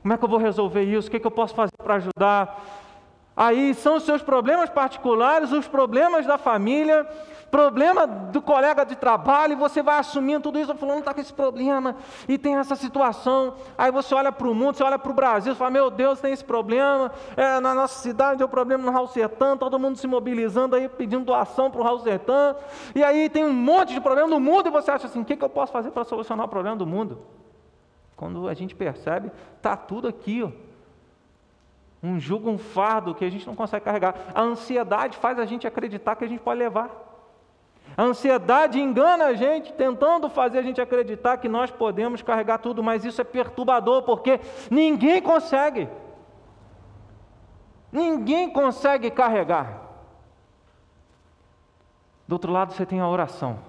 Como 0.02 0.14
é 0.14 0.18
que 0.18 0.24
eu 0.24 0.30
vou 0.30 0.38
resolver 0.38 0.84
isso? 0.84 1.08
O 1.08 1.12
que, 1.12 1.18
é 1.18 1.20
que 1.20 1.28
eu 1.28 1.32
posso 1.32 1.56
fazer 1.56 1.74
para 1.84 1.96
ajudar? 1.96 2.64
Aí 3.38 3.76
são 3.76 3.98
os 3.98 4.04
seus 4.04 4.24
problemas 4.24 4.68
particulares, 4.68 5.52
os 5.52 5.68
problemas 5.68 6.26
da 6.26 6.40
família, 6.40 7.08
problema 7.52 8.08
do 8.08 8.42
colega 8.42 8.84
de 8.84 8.96
trabalho, 8.96 9.54
e 9.54 9.56
você 9.56 9.84
vai 9.84 10.00
assumindo 10.00 10.42
tudo 10.42 10.58
isso, 10.58 10.76
fulano 10.76 11.00
está 11.00 11.14
com 11.14 11.22
esse 11.22 11.32
problema, 11.32 11.96
e 12.28 12.36
tem 12.36 12.56
essa 12.56 12.76
situação. 12.76 13.54
Aí 13.78 13.92
você 13.92 14.16
olha 14.16 14.32
para 14.32 14.48
o 14.48 14.56
mundo, 14.56 14.76
você 14.76 14.84
olha 14.84 14.98
para 14.98 15.12
o 15.12 15.14
Brasil, 15.14 15.54
você 15.54 15.58
fala, 15.60 15.70
meu 15.70 15.92
Deus, 15.92 16.20
tem 16.20 16.34
esse 16.34 16.44
problema. 16.44 17.12
É, 17.36 17.60
na 17.60 17.76
nossa 17.76 18.02
cidade 18.02 18.40
deu 18.40 18.50
problema 18.50 18.84
no 18.84 18.92
Raul 18.92 19.08
Sertã, 19.08 19.56
todo 19.56 19.78
mundo 19.78 19.98
se 19.98 20.08
mobilizando 20.08 20.76
aí, 20.76 20.90
pedindo 20.90 21.24
doação 21.24 21.70
para 21.70 21.80
o 21.80 21.84
Raul 21.84 22.00
Sertã. 22.00 22.56
E 22.96 23.04
aí 23.04 23.30
tem 23.30 23.46
um 23.46 23.54
monte 23.54 23.94
de 23.94 24.02
problema 24.02 24.28
no 24.28 24.40
mundo, 24.40 24.68
e 24.68 24.72
você 24.72 24.90
acha 24.90 25.06
assim, 25.06 25.22
o 25.22 25.26
que, 25.26 25.38
que 25.38 25.46
eu 25.46 25.50
posso 25.50 25.72
fazer 25.72 25.92
para 25.92 26.04
solucionar 26.04 26.48
o 26.48 26.50
problema 26.50 26.76
do 26.76 26.88
mundo? 26.88 27.20
Quando 28.16 28.48
a 28.48 28.56
gente 28.56 28.74
percebe, 28.74 29.32
está 29.58 29.78
tudo 29.78 30.08
aqui, 30.08 30.42
ó. 30.44 30.67
Um 32.02 32.20
jugo, 32.20 32.50
um 32.50 32.58
fardo 32.58 33.16
que 33.16 33.26
a 33.26 33.30
gente 33.30 33.48
não 33.48 33.56
consegue 33.56 33.86
carregar. 33.86 34.16
A 34.34 34.42
ansiedade 34.42 35.18
faz 35.18 35.40
a 35.40 35.46
gente 35.46 35.66
acreditar 35.66 36.16
que 36.16 36.24
a 36.24 36.28
gente 36.28 36.42
pode 36.42 36.60
levar. 36.60 37.08
A 37.96 38.04
ansiedade 38.04 38.80
engana 38.80 39.26
a 39.26 39.34
gente, 39.34 39.74
tentando 39.74 40.30
fazer 40.30 40.60
a 40.60 40.62
gente 40.62 40.80
acreditar 40.80 41.38
que 41.38 41.50
nós 41.50 41.72
podemos 41.72 42.22
carregar 42.22 42.60
tudo, 42.60 42.84
mas 42.84 43.04
isso 43.04 43.20
é 43.20 43.24
perturbador, 43.24 44.04
porque 44.04 44.40
ninguém 44.70 45.22
consegue. 45.22 45.90
Ninguém 47.92 48.52
consegue 48.52 49.10
carregar. 49.10 49.82
Do 52.28 52.34
outro 52.34 52.52
lado, 52.52 52.74
você 52.74 52.86
tem 52.86 53.00
a 53.00 53.08
oração. 53.08 53.60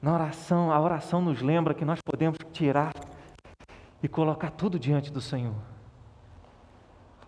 Na 0.00 0.14
oração, 0.14 0.72
a 0.72 0.80
oração 0.80 1.20
nos 1.20 1.42
lembra 1.42 1.74
que 1.74 1.84
nós 1.84 2.00
podemos 2.00 2.38
tirar 2.52 2.94
e 4.02 4.08
colocar 4.08 4.50
tudo 4.50 4.78
diante 4.78 5.12
do 5.12 5.20
Senhor. 5.20 5.67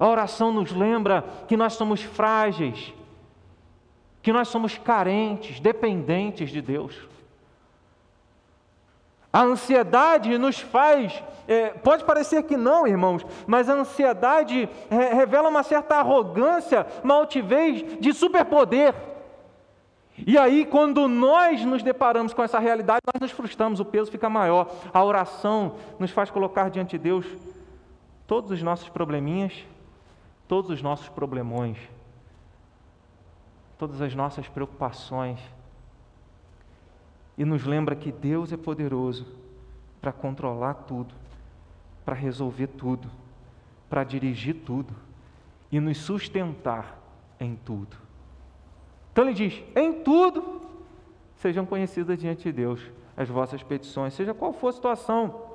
A 0.00 0.08
oração 0.08 0.50
nos 0.50 0.72
lembra 0.72 1.22
que 1.46 1.58
nós 1.58 1.74
somos 1.74 2.02
frágeis, 2.02 2.94
que 4.22 4.32
nós 4.32 4.48
somos 4.48 4.78
carentes, 4.78 5.60
dependentes 5.60 6.48
de 6.48 6.62
Deus. 6.62 6.96
A 9.30 9.42
ansiedade 9.42 10.38
nos 10.38 10.58
faz, 10.58 11.22
é, 11.46 11.68
pode 11.68 12.04
parecer 12.04 12.42
que 12.44 12.56
não, 12.56 12.86
irmãos, 12.86 13.24
mas 13.46 13.68
a 13.68 13.74
ansiedade 13.74 14.68
é, 14.90 15.12
revela 15.12 15.50
uma 15.50 15.62
certa 15.62 15.96
arrogância, 15.96 16.86
uma 17.04 17.14
altivez 17.14 18.00
de 18.00 18.14
superpoder. 18.14 18.94
E 20.26 20.38
aí, 20.38 20.64
quando 20.64 21.06
nós 21.08 21.62
nos 21.64 21.82
deparamos 21.82 22.32
com 22.32 22.42
essa 22.42 22.58
realidade, 22.58 23.02
nós 23.12 23.20
nos 23.20 23.30
frustramos, 23.30 23.80
o 23.80 23.84
peso 23.84 24.10
fica 24.10 24.30
maior. 24.30 24.70
A 24.94 25.04
oração 25.04 25.74
nos 25.98 26.10
faz 26.10 26.30
colocar 26.30 26.70
diante 26.70 26.92
de 26.92 26.98
Deus 26.98 27.26
todos 28.26 28.50
os 28.50 28.62
nossos 28.62 28.88
probleminhas, 28.88 29.52
todos 30.50 30.68
os 30.68 30.82
nossos 30.82 31.08
problemões, 31.08 31.78
todas 33.78 34.02
as 34.02 34.16
nossas 34.16 34.48
preocupações. 34.48 35.38
E 37.38 37.44
nos 37.44 37.64
lembra 37.64 37.94
que 37.94 38.10
Deus 38.10 38.52
é 38.52 38.56
poderoso 38.56 39.28
para 40.00 40.10
controlar 40.10 40.74
tudo, 40.74 41.14
para 42.04 42.16
resolver 42.16 42.66
tudo, 42.66 43.08
para 43.88 44.02
dirigir 44.02 44.56
tudo 44.66 44.92
e 45.70 45.78
nos 45.78 45.98
sustentar 45.98 46.98
em 47.38 47.54
tudo. 47.54 47.96
Então 49.12 49.22
ele 49.26 49.34
diz: 49.34 49.62
em 49.76 50.02
tudo 50.02 50.62
sejam 51.36 51.64
conhecidas 51.64 52.18
diante 52.18 52.42
de 52.42 52.52
Deus 52.52 52.80
as 53.16 53.28
vossas 53.28 53.62
petições, 53.62 54.14
seja 54.14 54.34
qual 54.34 54.52
for 54.52 54.66
a 54.66 54.72
situação. 54.72 55.49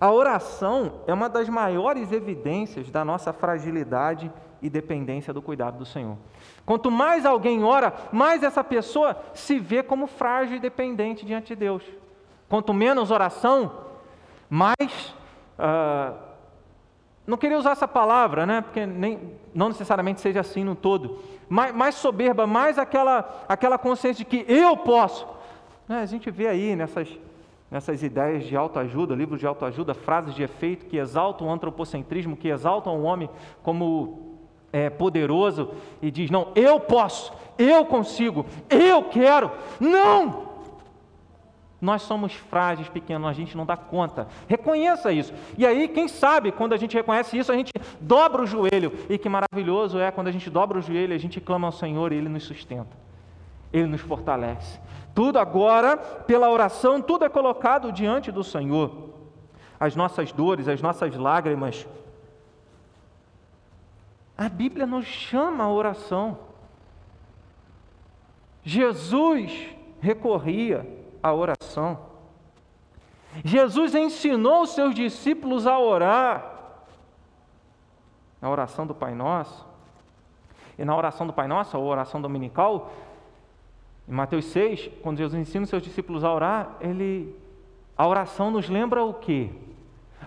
A 0.00 0.10
oração 0.10 1.00
é 1.06 1.14
uma 1.14 1.28
das 1.28 1.48
maiores 1.48 2.12
evidências 2.12 2.90
da 2.90 3.04
nossa 3.04 3.32
fragilidade 3.32 4.30
e 4.62 4.70
dependência 4.70 5.32
do 5.32 5.42
cuidado 5.42 5.78
do 5.78 5.84
Senhor. 5.84 6.16
Quanto 6.64 6.90
mais 6.90 7.26
alguém 7.26 7.64
ora, 7.64 7.92
mais 8.12 8.42
essa 8.42 8.62
pessoa 8.62 9.16
se 9.34 9.58
vê 9.58 9.82
como 9.82 10.06
frágil 10.06 10.56
e 10.56 10.60
dependente 10.60 11.26
diante 11.26 11.48
de 11.48 11.56
Deus. 11.56 11.82
Quanto 12.48 12.72
menos 12.72 13.10
oração, 13.10 13.72
mais. 14.48 15.14
Uh, 15.58 16.14
não 17.26 17.36
queria 17.36 17.58
usar 17.58 17.72
essa 17.72 17.88
palavra, 17.88 18.44
né? 18.44 18.60
Porque 18.60 18.84
nem, 18.84 19.32
não 19.54 19.68
necessariamente 19.68 20.20
seja 20.20 20.40
assim 20.40 20.62
no 20.62 20.74
todo. 20.74 21.18
Mais, 21.48 21.74
mais 21.74 21.94
soberba, 21.94 22.46
mais 22.46 22.78
aquela, 22.78 23.44
aquela 23.48 23.78
consciência 23.78 24.24
de 24.24 24.24
que 24.24 24.44
eu 24.52 24.76
posso. 24.76 25.26
Né? 25.88 26.00
A 26.00 26.06
gente 26.06 26.30
vê 26.30 26.46
aí 26.48 26.76
nessas 26.76 27.08
nessas 27.72 28.02
ideias 28.02 28.44
de 28.44 28.54
autoajuda, 28.54 29.14
livros 29.14 29.40
de 29.40 29.46
autoajuda, 29.46 29.94
frases 29.94 30.34
de 30.34 30.42
efeito 30.42 30.84
que 30.84 30.98
exaltam 30.98 31.48
o 31.48 31.50
antropocentrismo, 31.50 32.36
que 32.36 32.48
exaltam 32.48 32.94
o 33.00 33.04
homem 33.04 33.30
como 33.62 34.36
é, 34.70 34.90
poderoso 34.90 35.70
e 36.02 36.10
diz: 36.10 36.30
Não, 36.30 36.52
eu 36.54 36.78
posso, 36.78 37.32
eu 37.56 37.86
consigo, 37.86 38.44
eu 38.68 39.04
quero. 39.04 39.50
Não! 39.80 40.52
Nós 41.80 42.02
somos 42.02 42.34
frágeis, 42.34 42.88
pequenos, 42.90 43.26
a 43.26 43.32
gente 43.32 43.56
não 43.56 43.64
dá 43.64 43.76
conta. 43.76 44.28
Reconheça 44.46 45.10
isso. 45.10 45.32
E 45.56 45.66
aí, 45.66 45.88
quem 45.88 46.06
sabe, 46.06 46.52
quando 46.52 46.74
a 46.74 46.76
gente 46.76 46.94
reconhece 46.94 47.36
isso, 47.36 47.50
a 47.50 47.56
gente 47.56 47.72
dobra 47.98 48.42
o 48.42 48.46
joelho. 48.46 48.92
E 49.08 49.18
que 49.18 49.28
maravilhoso 49.28 49.98
é 49.98 50.10
quando 50.10 50.28
a 50.28 50.30
gente 50.30 50.48
dobra 50.48 50.78
o 50.78 50.82
joelho, 50.82 51.12
a 51.12 51.18
gente 51.18 51.40
clama 51.40 51.66
ao 51.66 51.72
Senhor 51.72 52.12
e 52.12 52.16
Ele 52.16 52.28
nos 52.28 52.44
sustenta. 52.44 52.96
Ele 53.72 53.86
nos 53.86 54.00
fortalece. 54.02 54.78
Tudo 55.14 55.38
agora, 55.38 55.96
pela 55.96 56.50
oração, 56.50 57.00
tudo 57.00 57.24
é 57.24 57.28
colocado 57.28 57.92
diante 57.92 58.32
do 58.32 58.42
Senhor. 58.42 59.10
As 59.78 59.94
nossas 59.94 60.32
dores, 60.32 60.68
as 60.68 60.80
nossas 60.80 61.14
lágrimas. 61.16 61.86
A 64.36 64.48
Bíblia 64.48 64.86
nos 64.86 65.04
chama 65.04 65.64
à 65.64 65.70
oração. 65.70 66.38
Jesus 68.62 69.68
recorria 70.00 70.86
à 71.22 71.32
oração. 71.32 71.98
Jesus 73.44 73.94
ensinou 73.94 74.62
os 74.62 74.70
seus 74.70 74.94
discípulos 74.94 75.66
a 75.66 75.78
orar. 75.78 76.50
Na 78.40 78.50
oração 78.50 78.86
do 78.86 78.94
Pai 78.94 79.14
Nosso. 79.14 79.66
E 80.78 80.84
na 80.84 80.96
oração 80.96 81.26
do 81.26 81.32
Pai 81.32 81.46
Nosso, 81.46 81.76
a 81.76 81.80
oração 81.80 82.20
dominical, 82.20 82.90
em 84.08 84.12
Mateus 84.12 84.46
6, 84.46 84.90
quando 85.02 85.18
Jesus 85.18 85.40
ensina 85.40 85.64
os 85.64 85.70
seus 85.70 85.82
discípulos 85.82 86.24
a 86.24 86.32
orar, 86.32 86.76
ele, 86.80 87.34
a 87.96 88.06
oração 88.06 88.50
nos 88.50 88.68
lembra 88.68 89.04
o 89.04 89.14
quê? 89.14 89.50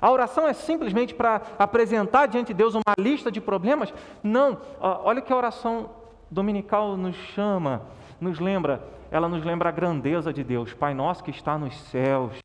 A 0.02 0.12
oração 0.12 0.48
é 0.48 0.54
simplesmente 0.54 1.14
para 1.14 1.42
apresentar 1.58 2.28
diante 2.28 2.48
de 2.48 2.54
Deus 2.54 2.76
uma 2.76 2.94
lista 3.00 3.32
de 3.32 3.40
problemas? 3.40 3.94
Não. 4.22 4.58
Olha 4.80 5.22
que 5.22 5.32
a 5.32 5.36
oração 5.36 5.90
dominical 6.30 6.98
nos 6.98 7.16
chama, 7.16 7.82
nos 8.20 8.40
lembra. 8.40 8.84
Ela 9.10 9.30
nos 9.30 9.44
lembra 9.44 9.70
a 9.70 9.72
grandeza 9.72 10.34
de 10.34 10.44
Deus. 10.44 10.74
Pai 10.74 10.94
nosso 10.94 11.24
que 11.24 11.32
está 11.32 11.58
nos 11.58 11.76
céus. 11.90 12.38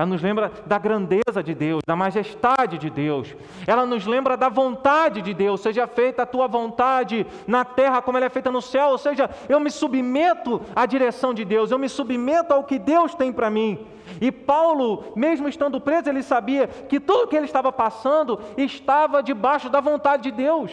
Ela 0.00 0.06
nos 0.06 0.22
lembra 0.22 0.50
da 0.64 0.78
grandeza 0.78 1.42
de 1.44 1.54
Deus, 1.54 1.82
da 1.86 1.94
majestade 1.94 2.78
de 2.78 2.88
Deus. 2.88 3.36
Ela 3.66 3.84
nos 3.84 4.06
lembra 4.06 4.34
da 4.34 4.48
vontade 4.48 5.20
de 5.20 5.34
Deus. 5.34 5.60
Seja 5.60 5.86
feita 5.86 6.22
a 6.22 6.26
tua 6.26 6.48
vontade 6.48 7.26
na 7.46 7.66
terra 7.66 8.00
como 8.00 8.16
ela 8.16 8.24
é 8.24 8.30
feita 8.30 8.50
no 8.50 8.62
céu. 8.62 8.88
Ou 8.88 8.96
seja, 8.96 9.28
eu 9.46 9.60
me 9.60 9.70
submeto 9.70 10.62
à 10.74 10.86
direção 10.86 11.34
de 11.34 11.44
Deus, 11.44 11.70
eu 11.70 11.78
me 11.78 11.86
submeto 11.86 12.54
ao 12.54 12.64
que 12.64 12.78
Deus 12.78 13.14
tem 13.14 13.30
para 13.30 13.50
mim. 13.50 13.86
E 14.22 14.32
Paulo, 14.32 15.12
mesmo 15.14 15.46
estando 15.46 15.78
preso, 15.78 16.08
ele 16.08 16.22
sabia 16.22 16.66
que 16.66 16.98
tudo 16.98 17.28
que 17.28 17.36
ele 17.36 17.44
estava 17.44 17.70
passando 17.70 18.40
estava 18.56 19.22
debaixo 19.22 19.68
da 19.68 19.82
vontade 19.82 20.22
de 20.22 20.30
Deus. 20.30 20.72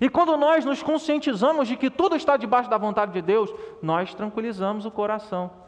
E 0.00 0.08
quando 0.08 0.36
nós 0.36 0.64
nos 0.64 0.82
conscientizamos 0.82 1.68
de 1.68 1.76
que 1.76 1.88
tudo 1.88 2.16
está 2.16 2.36
debaixo 2.36 2.68
da 2.68 2.78
vontade 2.78 3.12
de 3.12 3.22
Deus, 3.22 3.54
nós 3.80 4.12
tranquilizamos 4.12 4.84
o 4.84 4.90
coração. 4.90 5.65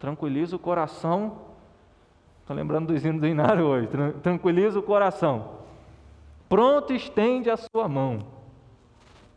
Tranquiliza 0.00 0.56
o 0.56 0.58
coração. 0.58 1.42
Estou 2.40 2.56
lembrando 2.56 2.86
do 2.86 2.96
hino 2.96 3.20
do 3.20 3.26
Inário 3.26 3.66
hoje. 3.66 3.88
Tranquiliza 4.22 4.78
o 4.78 4.82
coração. 4.82 5.60
Pronto 6.48 6.94
estende 6.94 7.50
a 7.50 7.56
sua 7.56 7.86
mão. 7.86 8.26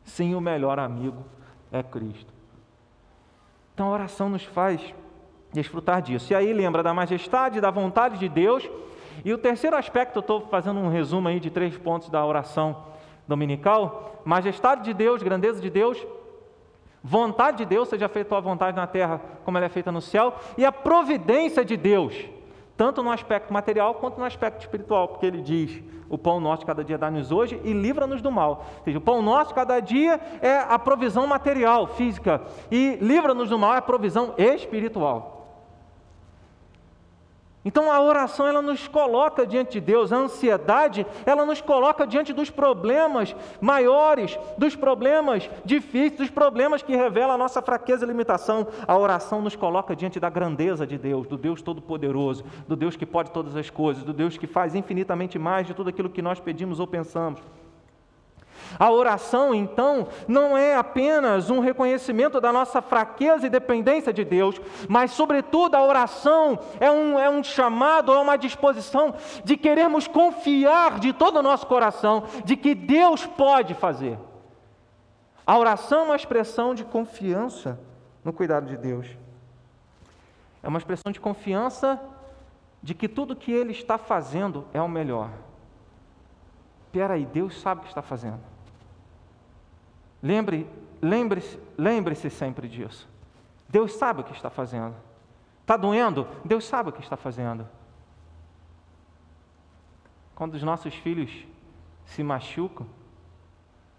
Sim, 0.05 0.33
o 0.33 0.41
melhor 0.41 0.79
amigo 0.79 1.23
é 1.69 1.83
Cristo. 1.83 2.33
Então 3.73 3.87
a 3.87 3.91
oração 3.91 4.29
nos 4.29 4.45
faz 4.45 4.81
desfrutar 5.51 6.01
disso. 6.01 6.31
E 6.31 6.35
aí 6.35 6.53
lembra 6.53 6.81
da 6.81 6.93
majestade, 6.93 7.59
da 7.59 7.69
vontade 7.69 8.17
de 8.17 8.29
Deus. 8.29 8.67
E 9.25 9.33
o 9.33 9.37
terceiro 9.37 9.75
aspecto, 9.75 10.19
estou 10.19 10.47
fazendo 10.47 10.79
um 10.79 10.89
resumo 10.89 11.27
aí 11.27 11.41
de 11.41 11.49
três 11.51 11.77
pontos 11.77 12.09
da 12.09 12.25
oração 12.25 12.85
dominical: 13.27 14.21
majestade 14.23 14.83
de 14.83 14.93
Deus, 14.93 15.21
grandeza 15.21 15.61
de 15.61 15.69
Deus, 15.69 16.03
vontade 17.03 17.57
de 17.57 17.65
Deus, 17.65 17.89
seja 17.89 18.07
feita 18.07 18.37
a 18.37 18.39
vontade 18.39 18.77
na 18.77 18.87
terra 18.87 19.19
como 19.43 19.57
ela 19.57 19.65
é 19.65 19.69
feita 19.69 19.91
no 19.91 20.01
céu, 20.01 20.35
e 20.57 20.65
a 20.65 20.71
providência 20.71 21.65
de 21.65 21.75
Deus, 21.75 22.15
tanto 22.77 23.03
no 23.03 23.11
aspecto 23.11 23.51
material 23.51 23.95
quanto 23.95 24.17
no 24.17 24.23
aspecto 24.23 24.61
espiritual, 24.61 25.09
porque 25.09 25.25
ele 25.25 25.41
diz: 25.41 25.83
o 26.09 26.17
pão 26.17 26.39
nosso 26.39 26.65
cada 26.65 26.83
dia 26.83 26.97
dá-nos 26.97 27.31
hoje 27.31 27.59
e 27.63 27.73
livra-nos 27.73 28.21
do 28.21 28.31
mal. 28.31 28.65
Ou 28.77 28.83
seja, 28.85 28.97
o 28.97 29.01
pão 29.01 29.21
nosso 29.21 29.53
cada 29.53 29.79
dia 29.79 30.19
é 30.41 30.59
a 30.59 30.79
provisão 30.79 31.27
material, 31.27 31.87
física, 31.87 32.41
e 32.71 32.97
livra-nos 33.01 33.49
do 33.49 33.59
mal 33.59 33.73
é 33.73 33.77
a 33.77 33.81
provisão 33.81 34.33
espiritual. 34.37 35.42
Então 37.65 37.91
a 37.91 38.01
oração 38.01 38.45
ela 38.45 38.61
nos 38.61 38.87
coloca 38.87 39.47
diante 39.47 39.73
de 39.73 39.81
Deus, 39.81 40.11
a 40.11 40.17
ansiedade 40.17 41.05
ela 41.25 41.45
nos 41.45 41.61
coloca 41.61 42.05
diante 42.05 42.33
dos 42.33 42.49
problemas 42.49 43.35
maiores, 43.61 44.37
dos 44.57 44.75
problemas 44.75 45.49
difíceis, 45.63 46.19
dos 46.19 46.29
problemas 46.29 46.81
que 46.81 46.95
revelam 46.95 47.35
a 47.35 47.37
nossa 47.37 47.61
fraqueza 47.61 48.03
e 48.03 48.07
limitação. 48.07 48.67
A 48.85 48.97
oração 48.97 49.41
nos 49.41 49.55
coloca 49.55 49.95
diante 49.95 50.19
da 50.19 50.29
grandeza 50.29 50.85
de 50.85 50.97
Deus, 50.97 51.25
do 51.25 51.37
Deus 51.37 51.61
Todo-Poderoso, 51.61 52.43
do 52.67 52.75
Deus 52.75 52.97
que 52.97 53.05
pode 53.05 53.31
todas 53.31 53.55
as 53.55 53.69
coisas, 53.69 54.03
do 54.03 54.13
Deus 54.13 54.37
que 54.37 54.47
faz 54.47 54.75
infinitamente 54.75 55.39
mais 55.39 55.65
de 55.65 55.73
tudo 55.73 55.89
aquilo 55.89 56.09
que 56.09 56.21
nós 56.21 56.39
pedimos 56.39 56.79
ou 56.79 56.87
pensamos. 56.87 57.39
A 58.79 58.91
oração, 58.91 59.53
então, 59.53 60.07
não 60.27 60.57
é 60.57 60.75
apenas 60.75 61.49
um 61.49 61.59
reconhecimento 61.59 62.41
da 62.41 62.51
nossa 62.51 62.81
fraqueza 62.81 63.47
e 63.47 63.49
dependência 63.49 64.13
de 64.13 64.23
Deus, 64.23 64.59
mas, 64.87 65.11
sobretudo, 65.11 65.75
a 65.75 65.83
oração 65.83 66.59
é 66.79 66.89
um, 66.91 67.19
é 67.19 67.29
um 67.29 67.43
chamado, 67.43 68.13
é 68.13 68.19
uma 68.19 68.37
disposição 68.37 69.15
de 69.43 69.57
queremos 69.57 70.07
confiar 70.07 70.99
de 70.99 71.13
todo 71.13 71.37
o 71.37 71.43
nosso 71.43 71.67
coração 71.67 72.23
de 72.45 72.55
que 72.55 72.75
Deus 72.75 73.25
pode 73.25 73.73
fazer. 73.73 74.17
A 75.45 75.57
oração 75.57 76.01
é 76.01 76.05
uma 76.05 76.15
expressão 76.15 76.73
de 76.73 76.85
confiança 76.85 77.79
no 78.23 78.31
cuidado 78.31 78.67
de 78.67 78.77
Deus. 78.77 79.07
É 80.61 80.67
uma 80.67 80.77
expressão 80.77 81.11
de 81.11 81.19
confiança 81.19 82.01
de 82.81 82.93
que 82.93 83.07
tudo 83.07 83.35
que 83.35 83.51
Ele 83.51 83.71
está 83.71 83.97
fazendo 83.97 84.65
é 84.73 84.81
o 84.81 84.87
melhor. 84.87 85.29
Espera 86.85 87.15
aí, 87.15 87.25
Deus 87.25 87.59
sabe 87.59 87.81
o 87.81 87.83
que 87.83 87.89
está 87.89 88.01
fazendo. 88.01 88.52
Lembre, 90.23 90.65
lembre-se, 91.01 91.59
lembre-se 91.77 92.29
sempre 92.29 92.69
disso. 92.69 93.09
Deus 93.67 93.91
sabe 93.91 94.21
o 94.21 94.23
que 94.23 94.31
está 94.31 94.49
fazendo. 94.49 94.95
Está 95.59 95.75
doendo? 95.75 96.25
Deus 96.45 96.63
sabe 96.63 96.89
o 96.89 96.91
que 96.93 97.01
está 97.01 97.17
fazendo. 97.17 97.67
Quando 100.33 100.53
os 100.53 100.63
nossos 100.63 100.95
filhos 100.95 101.45
se 102.05 102.23
machucam, 102.23 102.87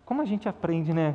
como 0.07 0.23
a 0.23 0.25
gente 0.25 0.49
aprende, 0.49 0.95
né? 0.95 1.15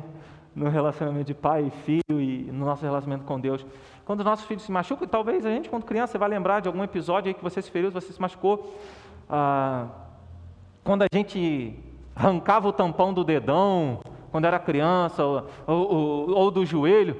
No 0.54 0.68
relacionamento 0.68 1.26
de 1.26 1.34
pai 1.34 1.66
e 1.66 1.70
filho 1.70 2.20
e 2.20 2.50
no 2.52 2.64
nosso 2.64 2.84
relacionamento 2.84 3.26
com 3.26 3.38
Deus. 3.38 3.66
Quando 4.04 4.20
os 4.20 4.26
nossos 4.26 4.46
filhos 4.46 4.62
se 4.62 4.70
machucam, 4.70 5.08
talvez 5.08 5.44
a 5.44 5.50
gente, 5.50 5.68
quando 5.68 5.84
criança, 5.84 6.18
vai 6.18 6.28
lembrar 6.28 6.60
de 6.60 6.68
algum 6.68 6.82
episódio 6.84 7.28
aí 7.28 7.34
que 7.34 7.42
você 7.42 7.60
se 7.60 7.70
feriu, 7.70 7.90
você 7.90 8.12
se 8.12 8.20
machucou. 8.20 8.78
Ah, 9.28 9.86
quando 10.82 11.02
a 11.02 11.06
gente 11.12 11.78
arrancava 12.14 12.68
o 12.68 12.72
tampão 12.72 13.14
do 13.14 13.22
dedão, 13.22 14.00
quando 14.30 14.44
era 14.44 14.58
criança, 14.58 15.24
ou, 15.24 15.44
ou, 15.66 16.30
ou 16.30 16.50
do 16.50 16.64
joelho. 16.64 17.16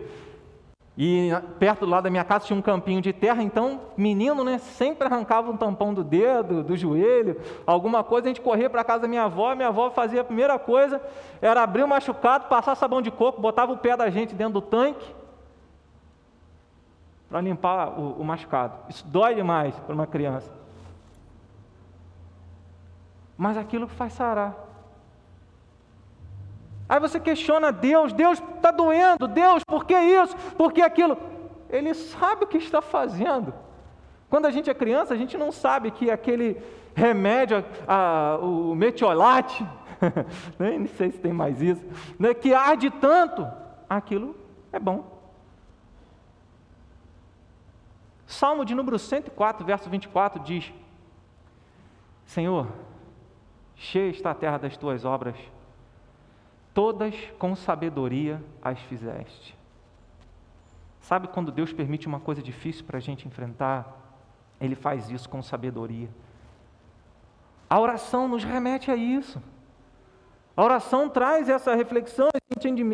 E 1.03 1.31
perto 1.59 1.87
do 1.87 1.91
lado 1.91 2.05
da 2.05 2.11
minha 2.11 2.25
casa 2.25 2.45
tinha 2.45 2.59
um 2.59 2.63
campinho 2.63 3.01
de 3.01 3.13
terra, 3.13 3.43
então 3.43 3.81
menino, 3.97 4.45
né, 4.45 4.59
sempre 4.59 5.07
arrancava 5.07 5.51
um 5.51 5.57
tampão 5.57 5.95
do 5.95 6.05
dedo, 6.05 6.63
do 6.63 6.77
joelho, 6.77 7.41
alguma 7.67 8.05
coisa, 8.05 8.27
a 8.27 8.29
gente 8.29 8.43
corria 8.43 8.69
para 8.69 8.85
casa 8.85 9.03
da 9.03 9.09
minha 9.09 9.23
avó, 9.23 9.55
minha 9.55 9.69
avó 9.69 9.91
fazia 9.91 10.21
a 10.21 10.25
primeira 10.25 10.59
coisa, 10.59 11.01
era 11.41 11.63
abrir 11.63 11.85
o 11.85 11.89
machucado, 11.89 12.49
passar 12.49 12.75
sabão 12.75 13.01
de 13.01 13.11
coco, 13.11 13.41
botava 13.41 13.73
o 13.73 13.79
pé 13.79 13.97
da 13.97 14.11
gente 14.11 14.35
dentro 14.35 14.55
do 14.55 14.61
tanque 14.61 15.15
para 17.31 17.41
limpar 17.41 17.99
o, 17.99 18.21
o 18.21 18.25
machucado. 18.25 18.75
Isso 18.91 19.07
dói 19.07 19.37
demais 19.37 19.75
para 19.79 19.95
uma 19.95 20.07
criança. 20.07 20.53
Mas 23.39 23.57
aquilo 23.57 23.87
faz 23.87 24.13
sarar. 24.13 24.70
Aí 26.91 26.99
você 26.99 27.21
questiona 27.21 27.71
Deus, 27.71 28.13
Deus 28.13 28.43
está 28.57 28.73
doendo, 28.73 29.29
Deus, 29.29 29.63
por 29.63 29.85
que 29.85 29.95
isso? 29.97 30.37
Por 30.59 30.73
que 30.73 30.83
aquilo? 30.83 31.17
Ele 31.69 31.95
sabe 31.95 32.43
o 32.43 32.49
que 32.49 32.59
está 32.59 32.83
fazendo. 32.83 33.55
Quando 34.29 34.47
a 34.47 34.51
gente 34.51 34.69
é 34.69 34.75
criança, 34.75 35.15
a 35.15 35.17
gente 35.17 35.39
não 35.39 35.53
sabe 35.53 35.93
que 35.93 36.11
aquele 36.11 36.61
remédio, 36.93 37.65
a, 37.87 38.39
o 38.43 38.75
metiolate, 38.75 39.65
nem 40.59 40.89
sei 40.89 41.13
se 41.13 41.19
tem 41.21 41.33
mais 41.33 41.63
isso, 41.63 41.81
né, 42.19 42.35
que 42.35 42.53
arde 42.53 42.91
tanto, 42.91 43.47
aquilo 43.89 44.35
é 44.73 44.81
bom. 44.81 45.17
Salmo 48.27 48.65
de 48.65 48.75
número 48.75 48.99
104, 48.99 49.65
verso 49.65 49.89
24 49.89 50.43
diz: 50.43 50.73
Senhor, 52.27 52.67
cheia 53.77 54.11
está 54.11 54.33
a 54.33 54.35
terra 54.35 54.59
das 54.59 54.77
tuas 54.77 55.05
obras, 55.05 55.37
todas 56.75 57.15
com 57.39 57.55
sabedoria 57.55 58.43
as 58.63 58.79
fizeste. 58.81 59.57
Sabe 61.01 61.29
quando 61.29 61.51
Deus 61.51 61.73
permite 61.73 62.07
uma 62.07 62.21
coisa 62.21 62.43
difícil 62.43 62.85
para 62.85 62.99
a 62.99 63.01
gente 63.01 63.27
enfrentar? 63.27 63.97
Ele 64.61 64.75
faz 64.75 65.11
isso 65.11 65.29
com 65.29 65.43
sabedoria. 65.43 66.09
A 67.69 67.81
oração 67.81 68.29
nos 68.29 68.45
remete 68.45 68.91
a 68.91 68.97
isso. 68.97 69.43
A 70.57 70.63
oração 70.63 71.09
traz 71.09 71.49
essa 71.49 71.75
reflexão, 71.75 72.29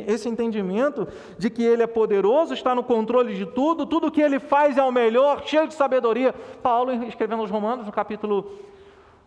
esse 0.06 0.28
entendimento 0.28 1.08
de 1.36 1.50
que 1.50 1.62
Ele 1.64 1.82
é 1.82 1.86
poderoso, 1.86 2.54
está 2.54 2.74
no 2.74 2.84
controle 2.84 3.34
de 3.34 3.44
tudo, 3.44 3.86
tudo 3.86 4.10
que 4.10 4.20
Ele 4.20 4.38
faz 4.38 4.76
é 4.76 4.82
o 4.82 4.92
melhor, 4.92 5.42
cheio 5.44 5.66
de 5.66 5.74
sabedoria. 5.74 6.32
Paulo, 6.62 6.92
escrevendo 7.04 7.40
aos 7.40 7.50
Romanos, 7.50 7.84
no 7.84 7.90
capítulo 7.90 8.52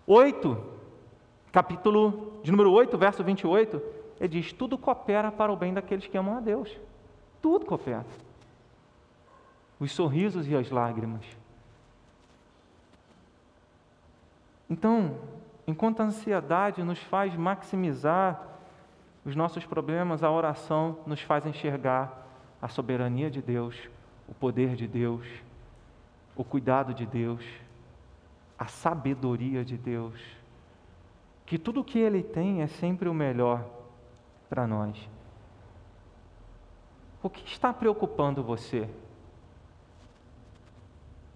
8, 0.08 0.58
capítulo 1.52 2.40
de 2.42 2.52
número 2.52 2.72
8, 2.72 2.98
verso 2.98 3.24
28, 3.24 3.82
ele 4.20 4.42
diz: 4.42 4.54
tudo 4.54 4.78
coopera 4.78 5.32
para 5.32 5.52
o 5.52 5.56
bem 5.56 5.74
daqueles 5.74 6.08
que 6.08 6.18
amam 6.18 6.38
a 6.38 6.40
Deus. 6.40 6.70
Tudo 7.42 7.66
coopera. 7.66 8.06
Os 9.80 9.92
sorrisos 9.92 10.48
e 10.48 10.56
as 10.56 10.70
lágrimas. 10.70 11.26
Então, 14.70 15.18
enquanto 15.66 16.02
a 16.02 16.06
ansiedade 16.06 16.84
nos 16.84 17.00
faz 17.00 17.36
maximizar 17.36 18.46
os 19.26 19.36
nossos 19.36 19.66
problemas, 19.66 20.24
a 20.24 20.30
oração 20.30 21.00
nos 21.06 21.22
faz 21.22 21.46
enxergar 21.46 22.28
a 22.62 22.68
soberania 22.68 23.32
de 23.32 23.42
Deus, 23.42 23.76
o 24.28 24.34
poder 24.34 24.76
de 24.76 24.88
Deus 24.88 25.26
o 26.40 26.44
cuidado 26.46 26.94
de 26.94 27.06
Deus, 27.06 27.44
a 28.58 28.66
sabedoria 28.66 29.66
de 29.66 29.76
Deus, 29.76 30.18
que 31.46 31.60
tudo 31.60 31.82
o 31.82 31.84
que 31.84 32.00
Ele 32.00 32.24
tem 32.24 32.62
é 32.62 32.68
sempre 32.68 33.10
o 33.10 33.14
melhor 33.14 33.70
para 34.50 34.66
nós. 34.66 34.98
O 37.22 37.30
que 37.30 37.46
está 37.46 37.72
preocupando 37.72 38.42
você? 38.42 38.90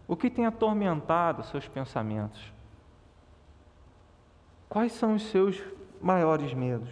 O 0.07 0.16
que 0.16 0.30
tem 0.30 0.45
atormentado 0.45 1.43
seus 1.43 1.68
pensamentos? 1.68 2.51
Quais 4.68 4.91
são 4.93 5.16
os 5.16 5.24
seus 5.24 5.61
maiores 6.01 6.53
medos? 6.53 6.89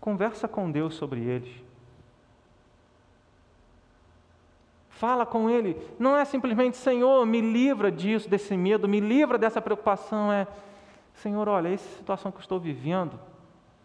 Conversa 0.00 0.48
com 0.48 0.70
Deus 0.70 0.94
sobre 0.94 1.20
eles. 1.20 1.62
Fala 4.88 5.24
com 5.24 5.48
Ele. 5.48 5.80
Não 5.98 6.14
é 6.14 6.26
simplesmente, 6.26 6.76
Senhor, 6.76 7.24
me 7.24 7.40
livra 7.40 7.90
disso, 7.90 8.28
desse 8.28 8.54
medo, 8.54 8.86
me 8.86 9.00
livra 9.00 9.38
dessa 9.38 9.58
preocupação. 9.58 10.30
É, 10.30 10.46
Senhor, 11.14 11.48
olha, 11.48 11.68
essa 11.68 11.88
situação 11.96 12.30
que 12.30 12.36
eu 12.36 12.42
estou 12.42 12.60
vivendo 12.60 13.18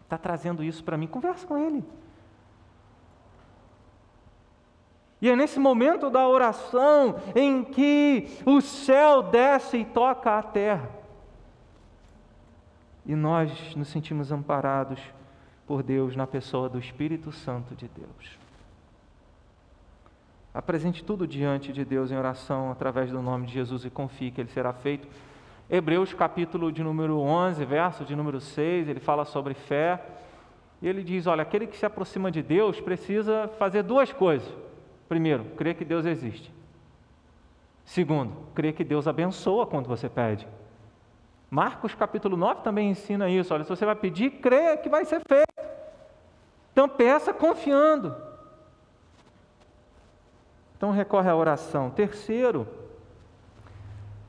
está 0.06 0.16
trazendo 0.16 0.62
isso 0.62 0.82
para 0.84 0.96
mim. 0.96 1.06
Conversa 1.06 1.46
com 1.46 1.58
Ele. 1.58 1.84
E 5.20 5.28
é 5.28 5.34
nesse 5.34 5.58
momento 5.58 6.08
da 6.08 6.26
oração 6.28 7.16
em 7.34 7.64
que 7.64 8.28
o 8.44 8.60
céu 8.60 9.22
desce 9.22 9.78
e 9.78 9.84
toca 9.84 10.38
a 10.38 10.42
terra. 10.42 10.88
E 13.04 13.14
nós 13.14 13.74
nos 13.74 13.88
sentimos 13.88 14.30
amparados 14.30 15.00
por 15.66 15.82
Deus 15.82 16.14
na 16.14 16.26
pessoa 16.26 16.68
do 16.68 16.78
Espírito 16.78 17.32
Santo 17.32 17.74
de 17.74 17.88
Deus. 17.88 18.38
Apresente 20.54 21.04
tudo 21.04 21.26
diante 21.26 21.72
de 21.72 21.84
Deus 21.84 22.10
em 22.10 22.16
oração 22.16 22.70
através 22.70 23.10
do 23.10 23.20
nome 23.20 23.46
de 23.46 23.54
Jesus 23.54 23.84
e 23.84 23.90
confie 23.90 24.30
que 24.30 24.40
ele 24.40 24.50
será 24.50 24.72
feito. 24.72 25.08
Hebreus 25.68 26.14
capítulo 26.14 26.70
de 26.70 26.82
número 26.82 27.18
11, 27.18 27.64
verso 27.64 28.04
de 28.04 28.14
número 28.14 28.40
6, 28.40 28.88
ele 28.88 29.00
fala 29.00 29.24
sobre 29.24 29.52
fé. 29.54 30.00
E 30.80 30.88
ele 30.88 31.02
diz: 31.02 31.26
Olha, 31.26 31.42
aquele 31.42 31.66
que 31.66 31.76
se 31.76 31.84
aproxima 31.84 32.30
de 32.30 32.40
Deus 32.42 32.80
precisa 32.80 33.48
fazer 33.58 33.82
duas 33.82 34.12
coisas. 34.12 34.48
Primeiro, 35.08 35.44
crer 35.56 35.74
que 35.74 35.84
Deus 35.84 36.06
existe. 36.06 36.52
Segundo, 37.84 38.32
crer 38.54 38.74
que 38.74 38.84
Deus 38.84 39.08
abençoa 39.08 39.66
quando 39.66 39.88
você 39.88 40.08
pede. 40.08 40.46
Marcos 41.50 41.94
capítulo 41.94 42.36
9 42.36 42.62
também 42.62 42.90
ensina 42.90 43.28
isso. 43.28 43.52
Olha, 43.52 43.64
se 43.64 43.70
você 43.70 43.84
vai 43.84 43.94
pedir, 43.94 44.30
crê 44.40 44.76
que 44.76 44.88
vai 44.88 45.04
ser 45.04 45.20
feito. 45.26 45.46
Então 46.72 46.88
peça 46.88 47.32
confiando. 47.32 48.14
Então 50.76 50.90
recorre 50.90 51.30
à 51.30 51.34
oração. 51.34 51.90
Terceiro, 51.90 52.68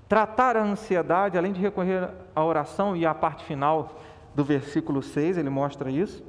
tratar 0.08 0.55
a 0.55 0.64
ansiedade, 0.64 1.38
além 1.38 1.51
de 1.51 1.62
recorrer 1.62 2.10
à 2.36 2.43
oração 2.43 2.95
e 2.95 3.05
à 3.05 3.14
parte 3.14 3.43
final 3.43 3.95
do 4.34 4.43
versículo 4.43 5.01
6, 5.01 5.38
ele 5.38 5.49
mostra 5.49 5.89
isso. 5.91 6.24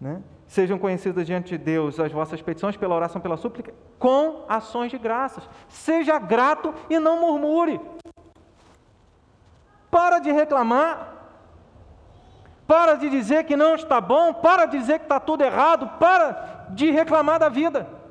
Né? 0.00 0.22
Sejam 0.46 0.78
conhecidas 0.78 1.26
diante 1.26 1.56
de 1.56 1.58
Deus 1.58 1.98
as 1.98 2.12
vossas 2.12 2.40
petições 2.40 2.76
pela 2.76 2.94
oração, 2.94 3.20
pela 3.20 3.36
súplica, 3.36 3.74
com 3.98 4.44
ações 4.48 4.90
de 4.90 4.98
graças. 4.98 5.48
Seja 5.68 6.18
grato 6.18 6.74
e 6.88 6.98
não 6.98 7.20
murmure. 7.20 7.80
Para 9.90 10.18
de 10.18 10.30
reclamar. 10.30 11.12
Para 12.66 12.94
de 12.94 13.10
dizer 13.10 13.44
que 13.44 13.56
não 13.56 13.74
está 13.74 14.00
bom. 14.00 14.34
Para 14.34 14.66
de 14.66 14.78
dizer 14.78 14.98
que 14.98 15.04
está 15.04 15.20
tudo 15.20 15.42
errado. 15.42 15.88
Para 15.98 16.66
de 16.70 16.90
reclamar 16.90 17.38
da 17.38 17.48
vida. 17.48 18.03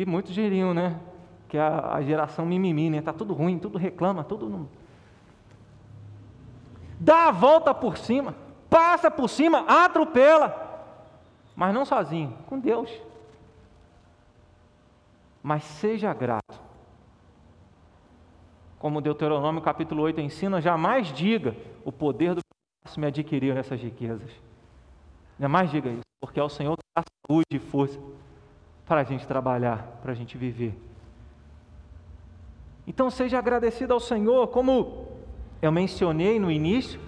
E 0.00 0.06
muitos 0.06 0.36
né? 0.36 1.00
Que 1.48 1.58
a, 1.58 1.94
a 1.94 2.02
geração 2.02 2.44
mimimi, 2.44 2.90
né? 2.90 2.98
Está 2.98 3.12
tudo 3.12 3.32
ruim, 3.34 3.58
tudo 3.58 3.78
reclama, 3.78 4.24
tudo. 4.24 4.48
Não... 4.48 4.68
Dá 6.98 7.28
a 7.28 7.30
volta 7.30 7.74
por 7.74 7.96
cima 7.96 8.34
passa 8.68 9.10
por 9.10 9.28
cima, 9.28 9.60
atropela, 9.60 10.64
mas 11.54 11.74
não 11.74 11.84
sozinho, 11.84 12.36
com 12.46 12.58
Deus. 12.58 12.90
Mas 15.42 15.64
seja 15.64 16.12
grato. 16.12 16.60
Como 18.78 19.00
Deuteronômio 19.00 19.62
capítulo 19.62 20.02
8 20.02 20.20
ensina, 20.20 20.60
jamais 20.60 21.12
diga 21.12 21.56
o 21.84 21.90
poder 21.90 22.34
do 22.34 22.42
próximo 22.82 23.00
me 23.00 23.06
adquiriu 23.06 23.56
essas 23.56 23.80
riquezas. 23.80 24.30
Jamais 25.40 25.70
diga 25.70 25.88
isso, 25.88 26.02
porque 26.20 26.38
é 26.40 26.42
o 26.42 26.48
Senhor 26.48 26.76
que 26.76 26.84
dá 26.94 27.02
saúde 27.26 27.46
e 27.52 27.58
força 27.58 27.98
para 28.86 29.00
a 29.00 29.04
gente 29.04 29.26
trabalhar, 29.26 29.98
para 30.02 30.12
a 30.12 30.14
gente 30.14 30.38
viver. 30.38 30.74
Então 32.86 33.10
seja 33.10 33.38
agradecido 33.38 33.92
ao 33.92 34.00
Senhor, 34.00 34.46
como 34.48 35.08
eu 35.60 35.72
mencionei 35.72 36.38
no 36.38 36.50
início, 36.50 37.00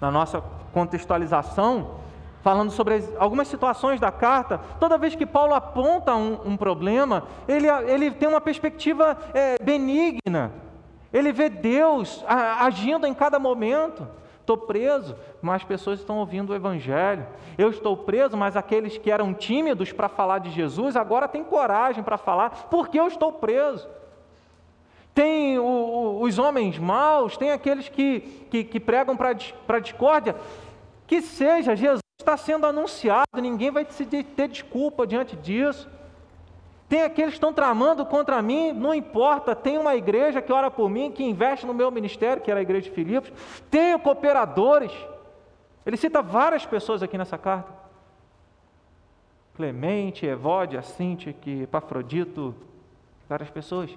na 0.00 0.10
nossa 0.10 0.42
contextualização, 0.72 2.00
falando 2.42 2.70
sobre 2.70 3.02
algumas 3.18 3.48
situações 3.48 3.98
da 3.98 4.12
carta, 4.12 4.58
toda 4.78 4.98
vez 4.98 5.14
que 5.14 5.24
Paulo 5.24 5.54
aponta 5.54 6.14
um, 6.14 6.52
um 6.52 6.56
problema, 6.56 7.24
ele, 7.48 7.66
ele 7.66 8.10
tem 8.10 8.28
uma 8.28 8.40
perspectiva 8.40 9.18
é, 9.32 9.56
benigna, 9.60 10.52
ele 11.12 11.32
vê 11.32 11.48
Deus 11.48 12.22
agindo 12.26 13.06
em 13.06 13.14
cada 13.14 13.38
momento. 13.38 14.06
Estou 14.46 14.56
preso, 14.56 15.16
mas 15.42 15.64
pessoas 15.64 15.98
estão 15.98 16.18
ouvindo 16.18 16.50
o 16.50 16.54
Evangelho. 16.54 17.26
Eu 17.58 17.68
estou 17.68 17.96
preso, 17.96 18.36
mas 18.36 18.56
aqueles 18.56 18.96
que 18.96 19.10
eram 19.10 19.34
tímidos 19.34 19.90
para 19.90 20.08
falar 20.08 20.38
de 20.38 20.52
Jesus 20.52 20.94
agora 20.94 21.26
têm 21.26 21.42
coragem 21.42 22.04
para 22.04 22.16
falar, 22.16 22.68
porque 22.70 22.98
eu 22.98 23.08
estou 23.08 23.32
preso 23.32 23.88
tem 25.12 25.58
o, 25.58 25.62
o, 25.62 26.22
os 26.24 26.38
homens 26.38 26.78
maus, 26.78 27.38
tem 27.38 27.50
aqueles 27.50 27.88
que, 27.88 28.20
que, 28.50 28.62
que 28.62 28.78
pregam 28.78 29.16
para 29.16 29.30
a 29.30 29.80
discórdia. 29.80 30.36
Que 31.06 31.22
seja, 31.22 31.74
Jesus 31.74 32.00
está 32.20 32.36
sendo 32.36 32.66
anunciado, 32.66 33.24
ninguém 33.40 33.70
vai 33.70 33.86
ter 33.86 34.48
desculpa 34.48 35.06
diante 35.06 35.34
disso. 35.34 35.88
Tem 36.88 37.02
aqueles 37.02 37.30
que 37.30 37.36
estão 37.36 37.52
tramando 37.52 38.06
contra 38.06 38.40
mim, 38.40 38.72
não 38.72 38.94
importa, 38.94 39.56
tem 39.56 39.76
uma 39.76 39.96
igreja 39.96 40.40
que 40.40 40.52
ora 40.52 40.70
por 40.70 40.88
mim, 40.88 41.10
que 41.10 41.24
investe 41.24 41.66
no 41.66 41.74
meu 41.74 41.90
ministério, 41.90 42.42
que 42.42 42.50
era 42.50 42.60
a 42.60 42.62
igreja 42.62 42.88
de 42.88 42.94
Filipos, 42.94 43.32
tenho 43.70 43.98
cooperadores. 43.98 44.92
Ele 45.84 45.96
cita 45.96 46.22
várias 46.22 46.64
pessoas 46.64 47.02
aqui 47.02 47.18
nessa 47.18 47.36
carta. 47.36 47.72
Clemente, 49.56 50.26
Evode, 50.26 50.76
Assinte, 50.76 51.34
Epafrodito, 51.62 52.54
várias 53.28 53.50
pessoas 53.50 53.90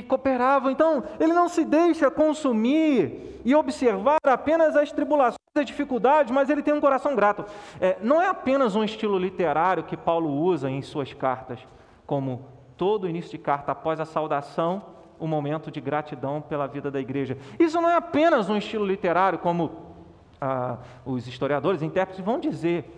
que 0.00 0.08
cooperavam. 0.08 0.70
Então, 0.70 1.04
ele 1.20 1.32
não 1.32 1.48
se 1.48 1.64
deixa 1.64 2.10
consumir 2.10 3.40
e 3.44 3.54
observar 3.54 4.18
apenas 4.24 4.74
as 4.74 4.90
tribulações, 4.90 5.36
as 5.54 5.66
dificuldades, 5.66 6.32
mas 6.32 6.48
ele 6.48 6.62
tem 6.62 6.72
um 6.72 6.80
coração 6.80 7.14
grato. 7.14 7.44
É, 7.78 7.98
não 8.00 8.22
é 8.22 8.28
apenas 8.28 8.74
um 8.74 8.82
estilo 8.82 9.18
literário 9.18 9.84
que 9.84 9.96
Paulo 9.96 10.30
usa 10.30 10.70
em 10.70 10.80
suas 10.80 11.12
cartas, 11.12 11.58
como 12.06 12.46
todo 12.76 13.08
início 13.08 13.32
de 13.32 13.38
carta 13.38 13.72
após 13.72 14.00
a 14.00 14.06
saudação, 14.06 14.82
um 15.20 15.26
momento 15.26 15.70
de 15.70 15.80
gratidão 15.80 16.40
pela 16.40 16.66
vida 16.66 16.90
da 16.90 17.00
igreja. 17.00 17.36
Isso 17.58 17.80
não 17.80 17.90
é 17.90 17.96
apenas 17.96 18.48
um 18.48 18.56
estilo 18.56 18.86
literário, 18.86 19.38
como 19.38 19.92
ah, 20.40 20.78
os 21.04 21.28
historiadores, 21.28 21.82
intérpretes 21.82 22.24
vão 22.24 22.40
dizer, 22.40 22.90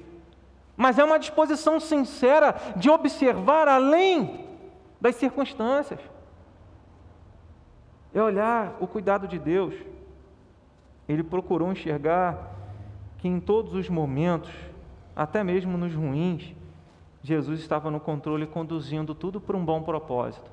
mas 0.77 0.99
é 0.99 1.05
uma 1.05 1.19
disposição 1.19 1.81
sincera 1.81 2.55
de 2.77 2.89
observar 2.89 3.69
além 3.69 4.47
das 5.01 5.17
circunstâncias 5.17 6.01
é 8.15 8.23
olhar 8.23 8.77
o 8.81 8.87
cuidado 8.87 9.27
de 9.27 9.39
Deus. 9.39 9.75
Ele 11.09 11.23
procurou 11.23 11.71
enxergar 11.73 12.55
que 13.19 13.29
em 13.29 13.41
todos 13.41 13.75
os 13.75 13.89
momentos, 13.89 14.53
até 15.15 15.43
mesmo 15.43 15.77
nos 15.77 15.95
ruins, 15.95 16.55
Jesus 17.23 17.61
estava 17.61 17.91
no 17.91 17.99
controle 17.99 18.47
conduzindo 18.47 19.15
tudo 19.15 19.41
para 19.41 19.57
um 19.57 19.65
bom 19.65 19.83
propósito. 19.83 20.51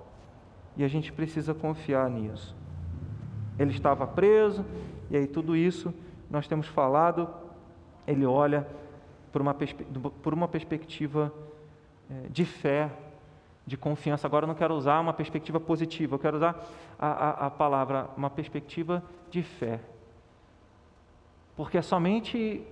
E 0.75 0.83
a 0.83 0.87
gente 0.87 1.11
precisa 1.11 1.53
confiar 1.53 2.09
nisso. 2.09 2.55
Ele 3.59 3.71
estava 3.71 4.07
preso, 4.07 4.65
e 5.09 5.17
aí 5.17 5.27
tudo 5.27 5.55
isso 5.55 5.93
nós 6.29 6.47
temos 6.47 6.67
falado, 6.67 7.29
ele 8.07 8.25
olha 8.25 8.65
por 9.31 9.41
uma, 9.41 9.53
por 9.53 10.33
uma 10.33 10.47
perspectiva 10.47 11.31
eh, 12.09 12.27
de 12.29 12.45
fé, 12.45 12.89
de 13.65 13.77
confiança. 13.77 14.27
Agora 14.27 14.43
eu 14.43 14.47
não 14.47 14.55
quero 14.55 14.73
usar 14.73 14.99
uma 14.99 15.13
perspectiva 15.13 15.59
positiva, 15.59 16.15
eu 16.15 16.19
quero 16.19 16.37
usar 16.37 16.63
a, 16.97 17.07
a, 17.07 17.29
a 17.47 17.49
palavra, 17.49 18.09
uma 18.17 18.29
perspectiva 18.29 19.03
de 19.29 19.43
fé. 19.43 19.79
Porque 21.55 21.77
é 21.77 21.81
somente 21.81 22.65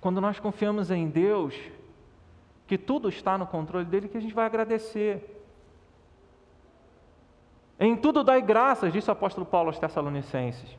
quando 0.00 0.20
nós 0.20 0.38
confiamos 0.38 0.90
em 0.90 1.08
Deus, 1.08 1.54
que 2.66 2.78
tudo 2.78 3.08
está 3.08 3.36
no 3.38 3.46
controle 3.46 3.84
dele, 3.84 4.08
que 4.08 4.16
a 4.16 4.20
gente 4.20 4.34
vai 4.34 4.46
agradecer. 4.46 5.44
Em 7.78 7.96
tudo 7.96 8.24
dai 8.24 8.40
graças, 8.40 8.92
disse 8.92 9.08
o 9.08 9.12
apóstolo 9.12 9.46
Paulo 9.46 9.68
aos 9.68 9.78
Tessalonicenses. 9.78 10.76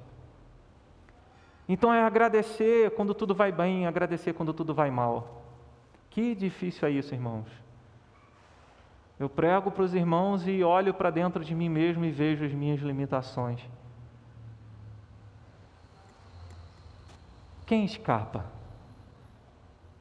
Então 1.67 1.93
é 1.93 2.01
agradecer 2.01 2.91
quando 2.91 3.13
tudo 3.13 3.35
vai 3.35 3.51
bem, 3.51 3.85
agradecer 3.85 4.33
quando 4.33 4.53
tudo 4.53 4.73
vai 4.73 4.89
mal. 4.89 5.43
Que 6.09 6.33
difícil 6.33 6.87
é 6.87 6.91
isso, 6.91 7.13
irmãos. 7.13 7.66
Eu 9.19 9.27
prego 9.27 9.71
para 9.71 9.83
os 9.83 9.95
irmãos 9.95 10.47
e 10.47 10.63
olho 10.63 10.93
para 10.93 11.09
dentro 11.09 11.43
de 11.43 11.55
mim 11.55 11.69
mesmo 11.69 12.05
e 12.05 12.11
vejo 12.11 12.45
as 12.45 12.53
minhas 12.53 12.79
limitações. 12.81 13.59
Quem 17.65 17.83
escapa? 17.83 18.45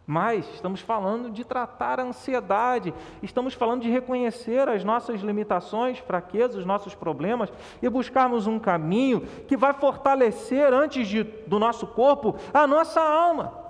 Mas 0.07 0.47
estamos 0.55 0.81
falando 0.81 1.31
de 1.31 1.45
tratar 1.45 1.99
a 1.99 2.05
ansiedade, 2.05 2.95
estamos 3.23 3.55
falando 3.55 3.83
de 3.83 3.91
reconhecer 3.91 4.69
as 4.69 4.85
nossas 4.85 5.21
limitações, 5.21 5.99
fraquezas, 5.99 6.59
os 6.59 6.67
nossos 6.67 6.95
problemas 6.95 7.53
e 7.83 7.89
buscarmos 7.89 8.47
um 8.47 8.59
caminho 8.59 9.23
que 9.49 9.57
vai 9.57 9.73
fortalecer 9.73 10.73
antes 10.73 11.09
de, 11.09 11.25
do 11.25 11.59
nosso 11.59 11.89
corpo 11.89 12.37
a 12.55 12.67
nossa 12.69 13.01
alma. 13.01 13.65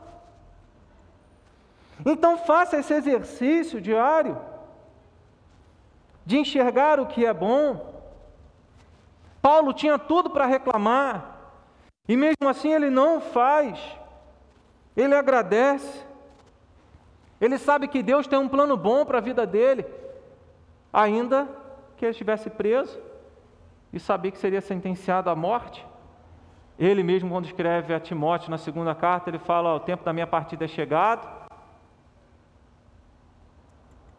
Então 2.05 2.37
faça 2.37 2.77
esse 2.77 2.93
exercício 2.93 3.81
diário 3.81 4.37
de 6.27 6.37
enxergar 6.37 6.99
o 6.99 7.07
que 7.07 7.25
é 7.25 7.33
bom. 7.33 7.95
Paulo 9.41 9.73
tinha 9.73 9.97
tudo 9.97 10.29
para 10.29 10.45
reclamar, 10.45 11.37
e 12.09 12.17
mesmo 12.17 12.49
assim 12.49 12.73
ele 12.73 12.91
não 12.91 13.21
faz, 13.21 13.79
ele 14.97 15.15
agradece. 15.15 16.05
Ele 17.41 17.59
sabe 17.59 17.87
que 17.87 18.03
Deus 18.03 18.27
tem 18.27 18.39
um 18.39 18.49
plano 18.49 18.77
bom 18.77 19.05
para 19.05 19.19
a 19.19 19.21
vida 19.21 19.47
dele, 19.47 19.87
ainda 20.93 21.49
que 21.97 22.05
ele 22.05 22.11
estivesse 22.11 22.51
preso 22.51 22.99
e 23.93 24.01
sabia 24.01 24.33
que 24.33 24.39
seria 24.39 24.61
sentenciado 24.61 25.31
à 25.31 25.37
morte. 25.37 25.87
Ele 26.79 27.03
mesmo, 27.03 27.31
quando 27.31 27.45
escreve 27.45 27.95
a 27.95 28.01
Timóteo 28.01 28.51
na 28.51 28.59
segunda 28.59 28.95
carta, 28.95 29.31
ele 29.31 29.39
fala: 29.39 29.75
O 29.75 29.81
tempo 29.81 30.05
da 30.05 30.13
minha 30.13 30.27
partida 30.27 30.65
é 30.65 30.69
chegado, 30.69 31.46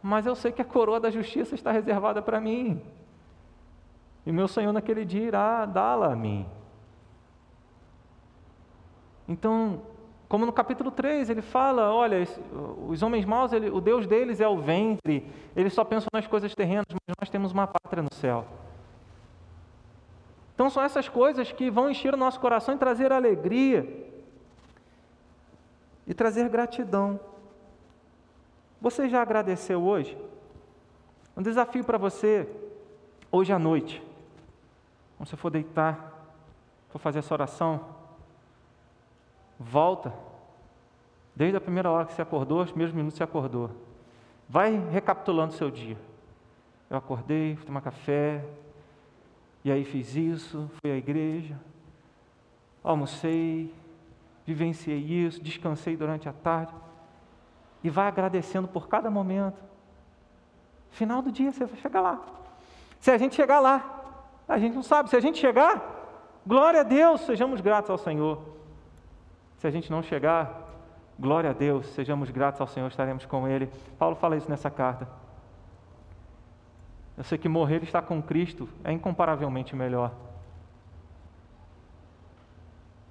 mas 0.01 0.25
eu 0.25 0.35
sei 0.35 0.51
que 0.51 0.61
a 0.61 0.65
coroa 0.65 0.99
da 0.99 1.09
justiça 1.09 1.55
está 1.55 1.71
reservada 1.71 2.21
para 2.21 2.39
mim, 2.39 2.81
e 4.25 4.31
meu 4.31 4.47
Senhor 4.47 4.73
naquele 4.73 5.05
dia 5.05 5.23
irá 5.23 5.65
dá-la 5.65 6.11
a 6.11 6.15
mim. 6.15 6.45
Então, 9.27 9.81
como 10.29 10.45
no 10.45 10.51
capítulo 10.51 10.91
3, 10.91 11.29
ele 11.29 11.41
fala: 11.41 11.93
olha, 11.93 12.17
os 12.87 13.01
homens 13.01 13.25
maus, 13.25 13.53
ele, 13.53 13.69
o 13.69 13.79
Deus 13.79 14.05
deles 14.05 14.41
é 14.41 14.47
o 14.47 14.57
ventre, 14.57 15.25
eles 15.55 15.73
só 15.73 15.83
pensam 15.83 16.07
nas 16.13 16.27
coisas 16.27 16.53
terrenas, 16.53 16.85
mas 16.89 17.15
nós 17.19 17.29
temos 17.29 17.51
uma 17.51 17.67
pátria 17.67 18.03
no 18.03 18.13
céu. 18.13 18.45
Então, 20.53 20.69
são 20.69 20.83
essas 20.83 21.07
coisas 21.07 21.51
que 21.51 21.69
vão 21.69 21.89
encher 21.89 22.13
o 22.13 22.17
nosso 22.17 22.39
coração 22.39 22.73
e 22.73 22.77
trazer 22.77 23.13
alegria 23.13 24.07
e 26.07 26.13
trazer 26.13 26.49
gratidão. 26.49 27.19
Você 28.81 29.09
já 29.09 29.21
agradeceu 29.21 29.83
hoje? 29.83 30.17
Um 31.35 31.41
desafio 31.41 31.83
para 31.83 31.97
você, 31.97 32.47
hoje 33.31 33.53
à 33.53 33.59
noite, 33.59 34.01
quando 35.17 35.29
você 35.29 35.35
for 35.35 35.49
deitar, 35.49 36.13
for 36.89 36.99
fazer 36.99 37.19
essa 37.19 37.33
oração, 37.33 37.97
Volta. 39.59 40.13
Desde 41.35 41.57
a 41.57 41.61
primeira 41.61 41.89
hora 41.89 42.05
que 42.05 42.13
você 42.13 42.21
acordou, 42.21 42.61
os 42.61 42.71
primeiros 42.71 42.93
minutos 42.93 43.13
que 43.13 43.17
você 43.17 43.23
acordou. 43.23 43.71
Vai 44.47 44.77
recapitulando 44.89 45.53
o 45.53 45.55
seu 45.55 45.69
dia. 45.69 45.97
Eu 46.89 46.97
acordei, 46.97 47.55
fui 47.55 47.65
tomar 47.65 47.81
café, 47.81 48.45
e 49.63 49.71
aí 49.71 49.83
fiz 49.83 50.15
isso, 50.15 50.69
fui 50.79 50.91
à 50.91 50.95
igreja, 50.95 51.59
almocei, 52.83 53.73
vivenciei 54.45 54.97
isso, 54.97 55.41
descansei 55.41 55.97
durante 55.97 56.29
a 56.29 56.33
tarde. 56.33 56.73
E 57.83 57.89
vai 57.89 58.07
agradecendo 58.07 58.67
por 58.67 58.87
cada 58.87 59.09
momento. 59.09 59.61
Final 60.91 61.21
do 61.21 61.31
dia 61.31 61.51
você 61.51 61.65
vai 61.65 61.79
chegar 61.79 62.01
lá. 62.01 62.19
Se 62.99 63.11
a 63.11 63.17
gente 63.17 63.35
chegar 63.35 63.59
lá, 63.59 64.03
a 64.47 64.57
gente 64.57 64.73
não 64.73 64.83
sabe. 64.83 65.09
Se 65.09 65.15
a 65.15 65.19
gente 65.19 65.37
chegar, 65.37 65.81
glória 66.45 66.81
a 66.81 66.83
Deus, 66.83 67.21
sejamos 67.21 67.61
gratos 67.61 67.89
ao 67.89 67.97
Senhor. 67.97 68.41
Se 69.57 69.67
a 69.67 69.71
gente 69.71 69.91
não 69.91 70.01
chegar, 70.01 70.67
glória 71.19 71.49
a 71.49 71.53
Deus, 71.53 71.87
sejamos 71.87 72.29
gratos 72.29 72.61
ao 72.61 72.67
Senhor, 72.67 72.87
estaremos 72.87 73.25
com 73.25 73.47
Ele. 73.47 73.69
Paulo 73.97 74.15
fala 74.15 74.37
isso 74.37 74.49
nessa 74.49 74.69
carta. 74.69 75.07
Eu 77.17 77.23
sei 77.23 77.37
que 77.37 77.49
morrer 77.49 77.81
e 77.81 77.85
estar 77.85 78.03
com 78.03 78.21
Cristo 78.21 78.69
é 78.83 78.91
incomparavelmente 78.91 79.75
melhor. 79.75 80.11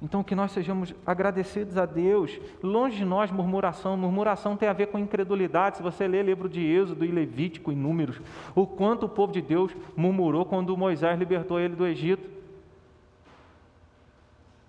Então, 0.01 0.23
que 0.23 0.35
nós 0.35 0.53
sejamos 0.53 0.95
agradecidos 1.07 1.79
a 1.79 1.87
Deus, 1.87 2.39
longe 2.63 2.99
de 2.99 3.05
nós 3.05 3.31
murmuração. 3.31 3.97
Murmuração 3.97 4.57
tem 4.57 4.69
a 4.69 4.75
ver 4.75 4.89
com 4.89 4.99
incredulidade. 4.99 5.79
Se 5.79 5.83
você 5.83 6.07
ler 6.07 6.23
o 6.23 6.27
livro 6.27 6.49
de 6.49 6.61
Êxodo 6.61 7.05
e 7.05 7.11
Levítico 7.11 7.73
e 7.73 7.75
Números, 7.75 8.21
o 8.55 8.67
quanto 8.67 9.07
o 9.07 9.09
povo 9.09 9.33
de 9.33 9.41
Deus 9.41 9.75
murmurou 9.97 10.45
quando 10.45 10.77
Moisés 10.77 11.19
libertou 11.19 11.59
ele 11.59 11.75
do 11.75 11.87
Egito. 11.87 12.29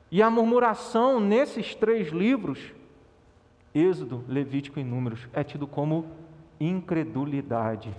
E 0.09 0.21
a 0.21 0.30
murmuração 0.30 1.19
nesses 1.19 1.75
três 1.75 2.09
livros, 2.09 2.71
Êxodo, 3.75 4.23
Levítico 4.30 4.80
e 4.80 4.84
Números, 4.84 5.28
é 5.34 5.43
tido 5.43 5.67
como 5.67 6.05
incredulidade. 6.57 7.93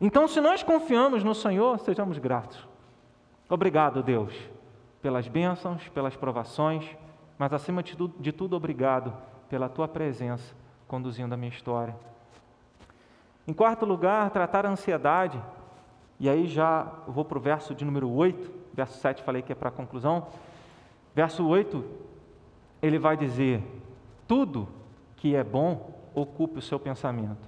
Então, 0.00 0.28
se 0.28 0.40
nós 0.40 0.62
confiamos 0.62 1.24
no 1.24 1.34
Senhor, 1.34 1.78
sejamos 1.78 2.18
gratos. 2.18 2.66
Obrigado, 3.48 4.02
Deus, 4.02 4.34
pelas 5.00 5.26
bênçãos, 5.28 5.88
pelas 5.88 6.16
provações, 6.16 6.84
mas 7.38 7.52
acima 7.52 7.82
de 7.82 7.96
tudo, 7.96 8.14
de 8.18 8.32
tudo, 8.32 8.56
obrigado 8.56 9.14
pela 9.48 9.68
tua 9.68 9.86
presença 9.86 10.54
conduzindo 10.86 11.32
a 11.32 11.36
minha 11.36 11.50
história. 11.50 11.96
Em 13.46 13.52
quarto 13.52 13.86
lugar, 13.86 14.30
tratar 14.30 14.66
a 14.66 14.70
ansiedade 14.70 15.40
e 16.18 16.28
aí 16.28 16.46
já 16.46 16.82
vou 17.06 17.24
para 17.24 17.38
o 17.38 17.40
verso 17.40 17.74
de 17.74 17.84
número 17.84 18.10
8, 18.10 18.50
verso 18.74 18.98
7 18.98 19.22
falei 19.22 19.42
que 19.42 19.52
é 19.52 19.54
para 19.54 19.68
a 19.68 19.72
conclusão. 19.72 20.26
Verso 21.14 21.46
8, 21.46 21.84
ele 22.82 22.98
vai 22.98 23.16
dizer: 23.16 23.62
Tudo 24.26 24.68
que 25.16 25.34
é 25.34 25.44
bom, 25.44 26.10
ocupe 26.14 26.58
o 26.58 26.62
seu 26.62 26.80
pensamento. 26.80 27.45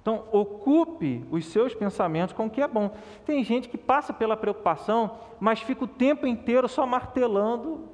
Então, 0.00 0.24
ocupe 0.32 1.24
os 1.30 1.46
seus 1.46 1.74
pensamentos 1.74 2.34
com 2.34 2.46
o 2.46 2.50
que 2.50 2.62
é 2.62 2.68
bom. 2.68 2.90
Tem 3.26 3.44
gente 3.44 3.68
que 3.68 3.76
passa 3.76 4.12
pela 4.12 4.36
preocupação, 4.36 5.18
mas 5.38 5.60
fica 5.60 5.84
o 5.84 5.88
tempo 5.88 6.26
inteiro 6.26 6.68
só 6.68 6.86
martelando. 6.86 7.88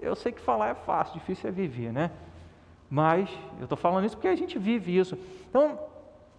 Eu 0.00 0.14
sei 0.14 0.30
que 0.30 0.40
falar 0.40 0.68
é 0.68 0.74
fácil, 0.74 1.18
difícil 1.18 1.48
é 1.48 1.52
viver, 1.52 1.92
né? 1.92 2.12
Mas 2.88 3.30
eu 3.58 3.64
estou 3.64 3.76
falando 3.76 4.04
isso 4.04 4.16
porque 4.16 4.28
a 4.28 4.36
gente 4.36 4.58
vive 4.58 4.96
isso. 4.96 5.18
Então, 5.48 5.78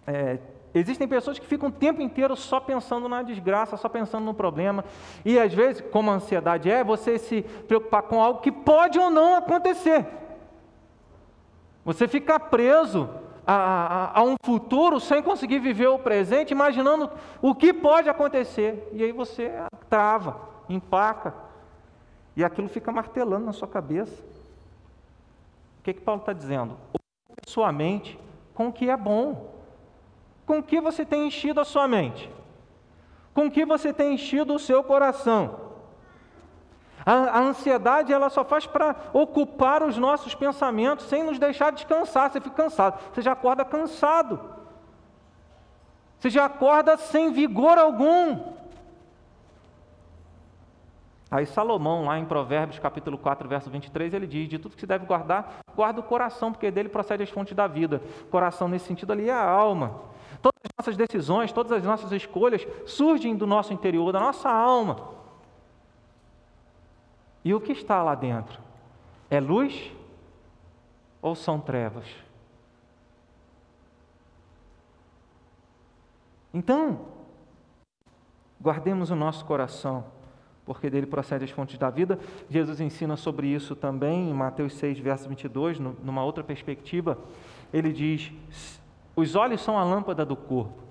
é, 0.06 0.38
Existem 0.74 1.06
pessoas 1.06 1.38
que 1.38 1.46
ficam 1.46 1.68
o 1.68 1.72
tempo 1.72 2.00
inteiro 2.00 2.34
só 2.34 2.58
pensando 2.58 3.06
na 3.08 3.22
desgraça, 3.22 3.76
só 3.76 3.88
pensando 3.88 4.24
no 4.24 4.32
problema. 4.32 4.84
E 5.22 5.38
às 5.38 5.52
vezes, 5.52 5.82
como 5.92 6.10
a 6.10 6.14
ansiedade 6.14 6.70
é, 6.70 6.82
você 6.82 7.18
se 7.18 7.42
preocupar 7.42 8.02
com 8.02 8.22
algo 8.22 8.40
que 8.40 8.50
pode 8.50 8.98
ou 8.98 9.10
não 9.10 9.36
acontecer. 9.36 10.06
Você 11.84 12.08
fica 12.08 12.40
preso 12.40 13.10
a, 13.46 13.54
a, 13.54 14.20
a, 14.20 14.22
um 14.22 14.36
futuro 14.44 15.00
sem 15.00 15.22
conseguir 15.22 15.58
viver 15.58 15.88
o 15.88 15.98
presente, 15.98 16.52
imaginando 16.52 17.10
o 17.40 17.54
que 17.54 17.72
pode 17.72 18.08
acontecer. 18.08 18.88
E 18.92 19.02
aí 19.02 19.12
você 19.12 19.52
trava, 19.88 20.40
empaca. 20.68 21.34
E 22.36 22.44
aquilo 22.44 22.68
fica 22.68 22.92
martelando 22.92 23.46
na 23.46 23.52
sua 23.52 23.68
cabeça. 23.68 24.22
O 25.80 25.82
que, 25.82 25.94
que 25.94 26.00
Paulo 26.00 26.20
está 26.20 26.32
dizendo? 26.32 26.76
Ocupe 26.92 27.50
sua 27.50 27.72
mente 27.72 28.18
com 28.54 28.68
o 28.68 28.72
que 28.72 28.88
é 28.88 28.96
bom. 28.96 29.52
Com 30.46 30.62
que 30.62 30.80
você 30.80 31.04
tem 31.04 31.26
enchido 31.26 31.60
a 31.60 31.64
sua 31.64 31.88
mente? 31.88 32.30
Com 33.34 33.50
que 33.50 33.64
você 33.64 33.92
tem 33.92 34.14
enchido 34.14 34.54
o 34.54 34.58
seu 34.58 34.84
coração? 34.84 35.71
A, 37.04 37.12
a 37.12 37.40
ansiedade 37.40 38.12
ela 38.12 38.30
só 38.30 38.44
faz 38.44 38.66
para 38.66 38.96
ocupar 39.12 39.82
os 39.82 39.98
nossos 39.98 40.34
pensamentos 40.34 41.06
sem 41.06 41.22
nos 41.22 41.38
deixar 41.38 41.72
descansar. 41.72 42.30
Você 42.30 42.40
fica 42.40 42.54
cansado, 42.54 42.98
você 43.12 43.22
já 43.22 43.32
acorda 43.32 43.64
cansado. 43.64 44.40
Você 46.18 46.30
já 46.30 46.44
acorda 46.44 46.96
sem 46.96 47.32
vigor 47.32 47.76
algum. 47.78 48.52
Aí 51.28 51.46
Salomão, 51.46 52.04
lá 52.04 52.18
em 52.18 52.24
Provérbios 52.24 52.78
capítulo 52.78 53.18
4, 53.18 53.48
verso 53.48 53.70
23, 53.70 54.14
ele 54.14 54.26
diz: 54.26 54.48
De 54.48 54.58
tudo 54.58 54.74
que 54.74 54.80
se 54.80 54.86
deve 54.86 55.06
guardar, 55.06 55.60
guarda 55.74 55.98
o 55.98 56.02
coração, 56.02 56.52
porque 56.52 56.70
dele 56.70 56.88
procede 56.88 57.22
as 57.22 57.30
fontes 57.30 57.54
da 57.56 57.66
vida. 57.66 58.02
Coração, 58.30 58.68
nesse 58.68 58.86
sentido 58.86 59.12
ali, 59.12 59.28
é 59.28 59.32
a 59.32 59.42
alma. 59.42 59.96
Todas 60.40 60.60
as 60.64 60.70
nossas 60.78 60.96
decisões, 60.96 61.50
todas 61.50 61.72
as 61.72 61.82
nossas 61.82 62.12
escolhas 62.12 62.66
surgem 62.86 63.34
do 63.34 63.46
nosso 63.46 63.72
interior, 63.72 64.12
da 64.12 64.20
nossa 64.20 64.48
alma. 64.48 65.21
E 67.44 67.52
o 67.52 67.60
que 67.60 67.72
está 67.72 68.02
lá 68.02 68.14
dentro? 68.14 68.60
É 69.28 69.40
luz 69.40 69.92
ou 71.20 71.34
são 71.34 71.60
trevas? 71.60 72.06
Então, 76.54 77.00
guardemos 78.60 79.10
o 79.10 79.16
nosso 79.16 79.44
coração, 79.44 80.04
porque 80.66 80.90
dele 80.90 81.06
procede 81.06 81.44
as 81.44 81.50
fontes 81.50 81.78
da 81.78 81.88
vida. 81.88 82.18
Jesus 82.50 82.80
ensina 82.80 83.16
sobre 83.16 83.48
isso 83.48 83.74
também 83.74 84.28
em 84.28 84.34
Mateus 84.34 84.74
6, 84.74 84.98
verso 84.98 85.28
22, 85.28 85.80
numa 85.80 86.22
outra 86.22 86.44
perspectiva. 86.44 87.18
Ele 87.72 87.92
diz: 87.92 88.32
Os 89.16 89.34
olhos 89.34 89.62
são 89.62 89.78
a 89.78 89.84
lâmpada 89.84 90.24
do 90.26 90.36
corpo. 90.36 90.81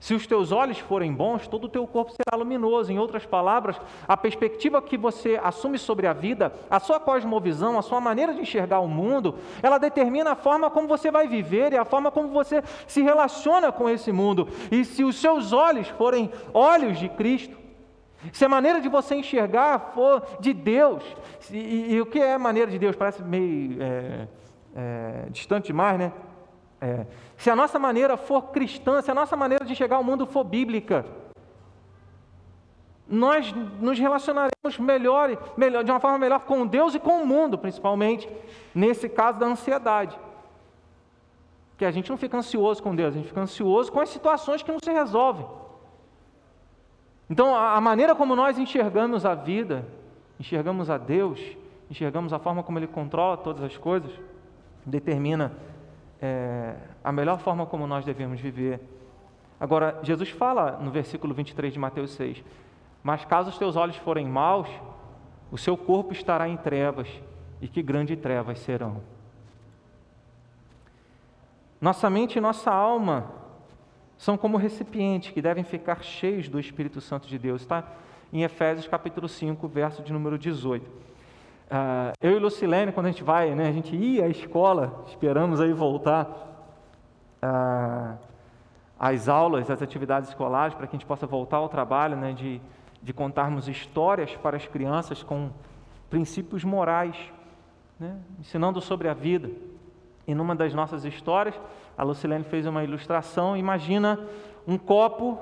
Se 0.00 0.14
os 0.14 0.26
teus 0.26 0.50
olhos 0.50 0.78
forem 0.78 1.12
bons, 1.12 1.46
todo 1.46 1.64
o 1.64 1.68
teu 1.68 1.86
corpo 1.86 2.10
será 2.10 2.34
luminoso. 2.36 2.90
Em 2.90 2.98
outras 2.98 3.26
palavras, 3.26 3.78
a 4.08 4.16
perspectiva 4.16 4.80
que 4.80 4.96
você 4.96 5.38
assume 5.42 5.78
sobre 5.78 6.06
a 6.06 6.14
vida, 6.14 6.54
a 6.70 6.80
sua 6.80 6.98
cosmovisão, 6.98 7.78
a 7.78 7.82
sua 7.82 8.00
maneira 8.00 8.32
de 8.32 8.40
enxergar 8.40 8.80
o 8.80 8.88
mundo, 8.88 9.34
ela 9.62 9.76
determina 9.76 10.32
a 10.32 10.34
forma 10.34 10.70
como 10.70 10.88
você 10.88 11.10
vai 11.10 11.28
viver 11.28 11.74
e 11.74 11.76
a 11.76 11.84
forma 11.84 12.10
como 12.10 12.28
você 12.28 12.62
se 12.86 13.02
relaciona 13.02 13.70
com 13.70 13.90
esse 13.90 14.10
mundo. 14.10 14.48
E 14.72 14.86
se 14.86 15.04
os 15.04 15.20
seus 15.20 15.52
olhos 15.52 15.88
forem 15.88 16.32
olhos 16.54 16.98
de 16.98 17.10
Cristo, 17.10 17.58
se 18.32 18.42
a 18.42 18.48
maneira 18.48 18.80
de 18.80 18.88
você 18.88 19.16
enxergar 19.16 19.92
for 19.94 20.22
de 20.40 20.54
Deus, 20.54 21.02
e, 21.50 21.58
e, 21.58 21.92
e 21.92 22.00
o 22.00 22.06
que 22.06 22.18
é 22.18 22.38
maneira 22.38 22.70
de 22.70 22.78
Deus? 22.78 22.96
Parece 22.96 23.22
meio 23.22 23.82
é, 23.82 24.28
é, 24.74 25.26
distante 25.30 25.66
demais, 25.66 25.98
né? 25.98 26.10
É, 26.80 27.06
se 27.36 27.50
a 27.50 27.56
nossa 27.56 27.78
maneira 27.78 28.16
for 28.16 28.50
cristã, 28.50 29.02
se 29.02 29.10
a 29.10 29.14
nossa 29.14 29.36
maneira 29.36 29.64
de 29.64 29.72
enxergar 29.72 29.98
o 29.98 30.04
mundo 30.04 30.26
for 30.26 30.44
bíblica, 30.44 31.04
nós 33.06 33.52
nos 33.80 33.98
relacionaremos 33.98 34.78
melhor, 34.78 35.36
melhor, 35.56 35.82
de 35.82 35.90
uma 35.90 36.00
forma 36.00 36.16
melhor 36.16 36.40
com 36.40 36.66
Deus 36.66 36.94
e 36.94 37.00
com 37.00 37.22
o 37.22 37.26
mundo, 37.26 37.58
principalmente 37.58 38.28
nesse 38.74 39.08
caso 39.08 39.38
da 39.38 39.46
ansiedade. 39.46 40.18
Que 41.76 41.84
a 41.84 41.90
gente 41.90 42.08
não 42.08 42.16
fica 42.16 42.38
ansioso 42.38 42.82
com 42.82 42.94
Deus, 42.94 43.14
a 43.14 43.18
gente 43.18 43.28
fica 43.28 43.40
ansioso 43.40 43.90
com 43.90 44.00
as 44.00 44.08
situações 44.08 44.62
que 44.62 44.70
não 44.70 44.78
se 44.82 44.90
resolvem. 44.90 45.46
Então, 47.28 47.54
a 47.54 47.80
maneira 47.80 48.14
como 48.14 48.34
nós 48.34 48.58
enxergamos 48.58 49.26
a 49.26 49.34
vida, 49.34 49.86
enxergamos 50.38 50.88
a 50.88 50.96
Deus, 50.96 51.40
enxergamos 51.90 52.32
a 52.32 52.38
forma 52.38 52.62
como 52.62 52.78
Ele 52.78 52.86
controla 52.86 53.36
todas 53.36 53.62
as 53.62 53.76
coisas, 53.76 54.10
determina 54.86 55.52
é, 56.20 56.74
a 57.02 57.10
melhor 57.10 57.38
forma 57.38 57.64
como 57.66 57.86
nós 57.86 58.04
devemos 58.04 58.40
viver. 58.40 58.80
Agora, 59.58 59.98
Jesus 60.02 60.30
fala 60.30 60.78
no 60.80 60.90
versículo 60.90 61.34
23 61.34 61.72
de 61.72 61.78
Mateus 61.78 62.10
6: 62.12 62.42
Mas 63.02 63.24
caso 63.24 63.50
os 63.50 63.58
teus 63.58 63.76
olhos 63.76 63.96
forem 63.96 64.26
maus, 64.26 64.68
o 65.50 65.58
seu 65.58 65.76
corpo 65.76 66.12
estará 66.12 66.48
em 66.48 66.56
trevas, 66.56 67.08
e 67.60 67.68
que 67.68 67.82
grandes 67.82 68.18
trevas 68.18 68.58
serão. 68.60 69.02
Nossa 71.80 72.10
mente 72.10 72.36
e 72.36 72.40
nossa 72.40 72.70
alma 72.70 73.32
são 74.18 74.36
como 74.36 74.58
recipientes 74.58 75.30
que 75.30 75.40
devem 75.40 75.64
ficar 75.64 76.02
cheios 76.02 76.48
do 76.48 76.60
Espírito 76.60 77.00
Santo 77.00 77.26
de 77.26 77.38
Deus. 77.38 77.62
Está 77.62 77.84
em 78.30 78.42
Efésios 78.42 78.86
capítulo 78.86 79.26
5, 79.26 79.66
verso 79.66 80.02
de 80.02 80.12
número 80.12 80.38
18. 80.38 81.09
Uh, 81.70 82.10
eu 82.20 82.32
e 82.32 82.38
Lucilene, 82.40 82.90
quando 82.90 83.06
a 83.06 83.10
gente 83.12 83.22
vai, 83.22 83.54
né, 83.54 83.68
a 83.68 83.72
gente 83.72 83.94
ia 83.94 84.24
à 84.24 84.28
escola, 84.28 85.04
esperamos 85.06 85.60
aí 85.60 85.72
voltar 85.72 86.26
uh, 87.40 88.18
às 88.98 89.28
aulas, 89.28 89.70
às 89.70 89.80
atividades 89.80 90.30
escolares, 90.30 90.74
para 90.74 90.88
que 90.88 90.96
a 90.96 90.98
gente 90.98 91.06
possa 91.06 91.28
voltar 91.28 91.58
ao 91.58 91.68
trabalho, 91.68 92.16
né, 92.16 92.32
de, 92.32 92.60
de 93.00 93.12
contarmos 93.12 93.68
histórias 93.68 94.34
para 94.34 94.56
as 94.56 94.66
crianças 94.66 95.22
com 95.22 95.50
princípios 96.10 96.64
morais, 96.64 97.16
né, 98.00 98.18
ensinando 98.40 98.80
sobre 98.80 99.06
a 99.06 99.14
vida. 99.14 99.48
E 100.26 100.34
numa 100.34 100.56
das 100.56 100.74
nossas 100.74 101.04
histórias, 101.04 101.54
a 101.96 102.02
Lucilene 102.02 102.42
fez 102.42 102.66
uma 102.66 102.82
ilustração, 102.82 103.56
imagina 103.56 104.18
um 104.66 104.76
copo 104.76 105.38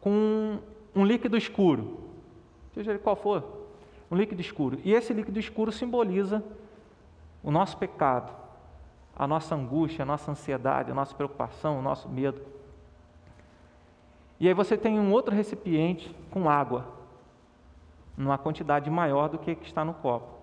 com 0.00 0.58
um 0.96 1.04
líquido 1.04 1.36
escuro, 1.36 2.00
seja 2.74 2.90
ele 2.90 2.98
qual 2.98 3.14
for, 3.14 3.63
um 4.10 4.16
líquido 4.16 4.40
escuro. 4.40 4.78
E 4.84 4.92
esse 4.92 5.12
líquido 5.12 5.38
escuro 5.38 5.72
simboliza 5.72 6.42
o 7.42 7.50
nosso 7.50 7.76
pecado, 7.76 8.32
a 9.16 9.26
nossa 9.26 9.54
angústia, 9.54 10.02
a 10.02 10.06
nossa 10.06 10.30
ansiedade, 10.30 10.90
a 10.90 10.94
nossa 10.94 11.14
preocupação, 11.14 11.78
o 11.78 11.82
nosso 11.82 12.08
medo. 12.08 12.40
E 14.40 14.48
aí 14.48 14.54
você 14.54 14.76
tem 14.76 14.98
um 14.98 15.12
outro 15.12 15.34
recipiente 15.34 16.14
com 16.30 16.48
água, 16.48 16.86
numa 18.16 18.38
quantidade 18.38 18.90
maior 18.90 19.28
do 19.28 19.38
que 19.38 19.54
que 19.54 19.66
está 19.66 19.84
no 19.84 19.94
copo. 19.94 20.34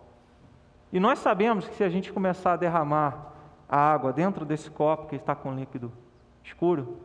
E 0.91 0.99
nós 0.99 1.20
sabemos 1.20 1.68
que 1.68 1.76
se 1.76 1.84
a 1.84 1.89
gente 1.89 2.12
começar 2.12 2.53
a 2.53 2.57
derramar 2.57 3.34
a 3.68 3.78
água 3.78 4.12
dentro 4.12 4.45
desse 4.45 4.70
copo 4.70 5.07
que 5.07 5.16
está 5.16 5.34
com 5.34 5.53
líquido 5.53 5.91
escuro, 6.43 6.97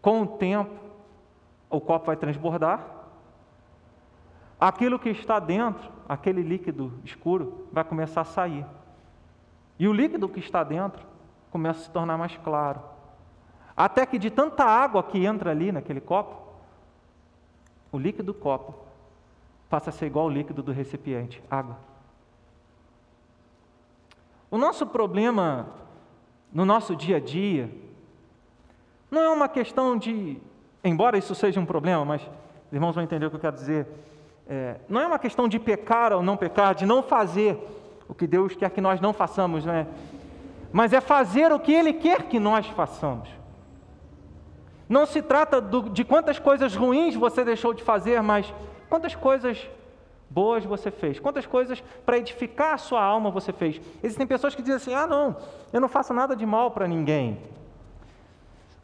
com 0.00 0.22
o 0.22 0.26
tempo 0.26 0.82
o 1.70 1.80
copo 1.80 2.06
vai 2.06 2.16
transbordar 2.16 3.01
aquilo 4.68 4.96
que 4.96 5.08
está 5.08 5.40
dentro, 5.40 5.90
aquele 6.08 6.40
líquido 6.40 6.92
escuro, 7.04 7.66
vai 7.72 7.82
começar 7.82 8.20
a 8.20 8.24
sair. 8.24 8.64
E 9.76 9.88
o 9.88 9.92
líquido 9.92 10.28
que 10.28 10.38
está 10.38 10.62
dentro 10.62 11.04
começa 11.50 11.80
a 11.80 11.82
se 11.82 11.90
tornar 11.90 12.16
mais 12.16 12.36
claro. 12.36 12.80
Até 13.76 14.06
que 14.06 14.20
de 14.20 14.30
tanta 14.30 14.64
água 14.64 15.02
que 15.02 15.24
entra 15.24 15.50
ali 15.50 15.72
naquele 15.72 16.00
copo, 16.00 16.40
o 17.90 17.98
líquido 17.98 18.32
do 18.32 18.38
copo 18.38 18.72
passa 19.68 19.90
a 19.90 19.92
ser 19.92 20.06
igual 20.06 20.26
ao 20.26 20.30
líquido 20.30 20.62
do 20.62 20.70
recipiente, 20.70 21.42
água. 21.50 21.76
O 24.48 24.56
nosso 24.56 24.86
problema 24.86 25.70
no 26.52 26.64
nosso 26.64 26.94
dia 26.94 27.16
a 27.16 27.20
dia 27.20 27.68
não 29.10 29.22
é 29.22 29.28
uma 29.28 29.48
questão 29.48 29.98
de, 29.98 30.38
embora 30.84 31.18
isso 31.18 31.34
seja 31.34 31.58
um 31.58 31.66
problema, 31.66 32.04
mas 32.04 32.22
os 32.22 32.72
irmãos 32.72 32.94
vão 32.94 33.02
entender 33.02 33.26
o 33.26 33.30
que 33.30 33.36
eu 33.36 33.40
quero 33.40 33.56
dizer 33.56 33.88
é, 34.54 34.76
não 34.86 35.00
é 35.00 35.06
uma 35.06 35.18
questão 35.18 35.48
de 35.48 35.58
pecar 35.58 36.12
ou 36.12 36.22
não 36.22 36.36
pecar, 36.36 36.74
de 36.74 36.84
não 36.84 37.02
fazer 37.02 37.58
o 38.06 38.14
que 38.14 38.26
Deus 38.26 38.54
quer 38.54 38.68
que 38.68 38.82
nós 38.82 39.00
não 39.00 39.14
façamos, 39.14 39.64
né? 39.64 39.86
mas 40.70 40.92
é 40.92 41.00
fazer 41.00 41.50
o 41.50 41.58
que 41.58 41.72
Ele 41.72 41.94
quer 41.94 42.24
que 42.24 42.38
nós 42.38 42.66
façamos. 42.66 43.30
Não 44.86 45.06
se 45.06 45.22
trata 45.22 45.58
do, 45.58 45.88
de 45.88 46.04
quantas 46.04 46.38
coisas 46.38 46.76
ruins 46.76 47.14
você 47.14 47.42
deixou 47.42 47.72
de 47.72 47.82
fazer, 47.82 48.20
mas 48.20 48.52
quantas 48.90 49.14
coisas 49.14 49.66
boas 50.28 50.66
você 50.66 50.90
fez, 50.90 51.18
quantas 51.18 51.46
coisas 51.46 51.82
para 52.04 52.18
edificar 52.18 52.74
a 52.74 52.78
sua 52.78 53.02
alma 53.02 53.30
você 53.30 53.54
fez. 53.54 53.80
Existem 54.02 54.26
pessoas 54.26 54.54
que 54.54 54.60
dizem 54.60 54.76
assim: 54.76 54.94
ah, 54.94 55.06
não, 55.06 55.34
eu 55.72 55.80
não 55.80 55.88
faço 55.88 56.12
nada 56.12 56.36
de 56.36 56.44
mal 56.44 56.72
para 56.72 56.86
ninguém. 56.86 57.38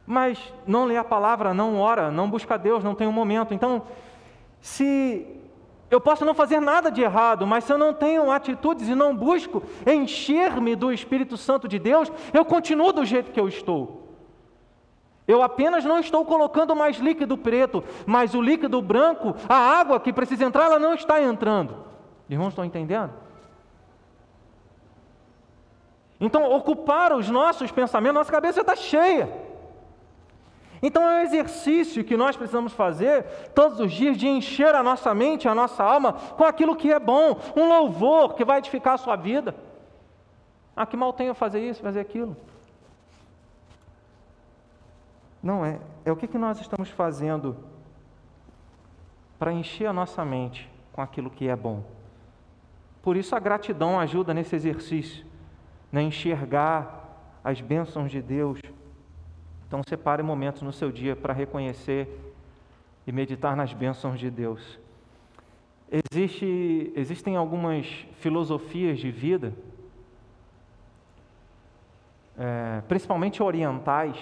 Mas 0.07 0.39
não 0.67 0.87
lê 0.87 0.97
a 0.97 1.05
palavra, 1.05 1.53
não 1.53 1.79
ora, 1.79 2.11
não 2.11 2.31
busca 2.31 2.57
Deus, 2.57 2.83
não 2.83 2.95
tem 2.95 3.07
um 3.07 3.13
momento. 3.13 3.53
Então, 3.53 3.83
se 4.63 5.38
eu 5.91 6.01
posso 6.01 6.25
não 6.25 6.35
fazer 6.35 6.61
nada 6.61 6.91
de 6.91 7.01
errado, 7.01 7.47
mas 7.47 7.65
se 7.65 7.73
eu 7.73 7.79
não 7.79 7.95
tenho 7.95 8.31
atitudes 8.31 8.89
e 8.89 8.95
não 8.95 9.17
busco 9.17 9.63
encher-me 9.87 10.77
do 10.77 10.93
Espírito 10.93 11.37
Santo 11.37 11.67
de 11.67 11.79
Deus, 11.79 12.13
eu 12.33 12.45
continuo 12.45 12.93
do 12.93 13.05
jeito 13.05 13.31
que 13.31 13.41
eu 13.41 13.49
estou. 13.49 14.07
Eu 15.27 15.43
apenas 15.43 15.85
não 15.85 15.99
estou 15.99 16.25
colocando 16.25 16.75
mais 16.75 16.97
líquido 16.99 17.37
preto, 17.37 17.83
mas 18.07 18.35
o 18.35 18.41
líquido 18.41 18.81
branco, 18.81 19.35
a 19.49 19.57
água 19.57 20.01
que 20.01 20.13
precisa 20.13 20.45
entrar, 20.45 20.65
ela 20.65 20.79
não 20.79 20.95
está 20.95 21.23
entrando. 21.23 21.85
Irmãos, 22.29 22.49
estão 22.49 22.65
entendendo? 22.65 23.13
Então, 26.21 26.51
ocupar 26.51 27.13
os 27.13 27.31
nossos 27.31 27.71
pensamentos, 27.71 28.15
nossa 28.15 28.33
cabeça 28.33 28.61
está 28.61 28.75
cheia. 28.75 29.48
Então 30.83 31.03
é 31.03 31.21
um 31.21 31.23
exercício 31.23 32.05
que 32.05 32.17
nós 32.17 32.37
precisamos 32.37 32.73
fazer 32.73 33.25
todos 33.55 33.81
os 33.81 33.93
dias 33.93 34.17
de 34.17 34.29
encher 34.29 34.75
a 34.75 34.83
nossa 34.83 35.15
mente, 35.15 35.49
a 35.49 35.55
nossa 35.55 35.83
alma 35.83 36.13
com 36.13 36.45
aquilo 36.45 36.77
que 36.77 36.93
é 36.93 36.99
bom, 36.99 37.39
um 37.57 37.69
louvor 37.69 38.35
que 38.35 38.45
vai 38.45 38.59
edificar 38.59 38.95
a 38.95 38.99
sua 38.99 39.17
vida. 39.17 39.55
Ah, 40.77 40.87
que 40.87 40.97
mal 40.97 41.13
tenho 41.13 41.35
fazer 41.35 41.61
isso, 41.61 41.83
fazer 41.83 42.01
aquilo. 42.01 42.37
Não 45.43 45.65
é. 45.65 45.81
É 46.05 46.13
o 46.13 46.17
que, 46.17 46.29
que 46.29 46.39
nós 46.39 46.61
estamos 46.61 46.89
fazendo 46.89 47.57
para 49.39 49.53
encher 49.53 49.87
a 49.87 49.93
nossa 49.93 50.25
mente 50.25 50.71
com 50.93 51.03
aquilo 51.03 51.31
que 51.31 51.49
é 51.49 51.57
bom. 51.57 51.83
Por 53.03 53.17
isso 53.17 53.35
a 53.35 53.39
gratidão 53.39 53.99
ajuda 53.99 54.35
nesse 54.35 54.55
exercício, 54.55 55.25
né? 55.91 56.03
enxergar 56.03 57.07
as 57.43 57.61
bênçãos 57.61 58.11
de 58.11 58.21
Deus 58.21 58.61
então, 59.69 59.83
separe 59.87 60.23
momentos 60.23 60.63
no 60.63 60.73
seu 60.73 60.91
dia 60.91 61.15
para 61.15 61.35
reconhecer 61.35 62.09
e 63.07 63.13
meditar 63.13 63.55
nas 63.55 63.75
bênçãos 63.75 64.19
de 64.19 64.31
Deus. 64.31 64.81
Existe, 66.11 66.91
existem 66.97 67.37
algumas 67.37 67.87
filosofias 68.15 68.99
de 68.99 69.11
vida, 69.11 69.53
é, 72.39 72.81
principalmente 72.89 73.43
orientais, 73.43 74.17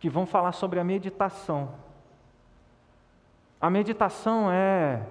que 0.00 0.10
vão 0.10 0.26
falar 0.26 0.50
sobre 0.50 0.80
a 0.80 0.84
meditação. 0.84 1.76
A 3.60 3.70
meditação 3.70 4.50
é 4.50 5.06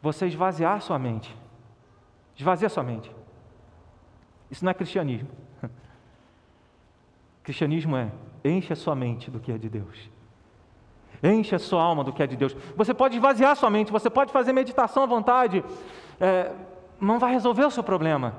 você 0.00 0.28
esvaziar 0.28 0.80
sua 0.80 0.98
mente. 0.98 1.36
Esvazia 2.36 2.68
sua 2.68 2.84
mente. 2.84 3.10
Isso 4.48 4.64
não 4.64 4.70
é 4.70 4.74
cristianismo. 4.74 5.45
Cristianismo 7.46 7.96
é 7.96 8.10
enche 8.44 8.72
a 8.72 8.76
sua 8.76 8.96
mente 8.96 9.30
do 9.30 9.38
que 9.38 9.52
é 9.52 9.56
de 9.56 9.68
Deus. 9.68 10.10
Enche 11.22 11.54
a 11.54 11.60
sua 11.60 11.80
alma 11.80 12.02
do 12.02 12.12
que 12.12 12.20
é 12.20 12.26
de 12.26 12.34
Deus. 12.34 12.56
Você 12.74 12.92
pode 12.92 13.14
esvaziar 13.14 13.54
sua 13.54 13.70
mente, 13.70 13.92
você 13.92 14.10
pode 14.10 14.32
fazer 14.32 14.52
meditação 14.52 15.04
à 15.04 15.06
vontade, 15.06 15.64
é, 16.20 16.50
não 17.00 17.20
vai 17.20 17.30
resolver 17.30 17.64
o 17.64 17.70
seu 17.70 17.84
problema. 17.84 18.34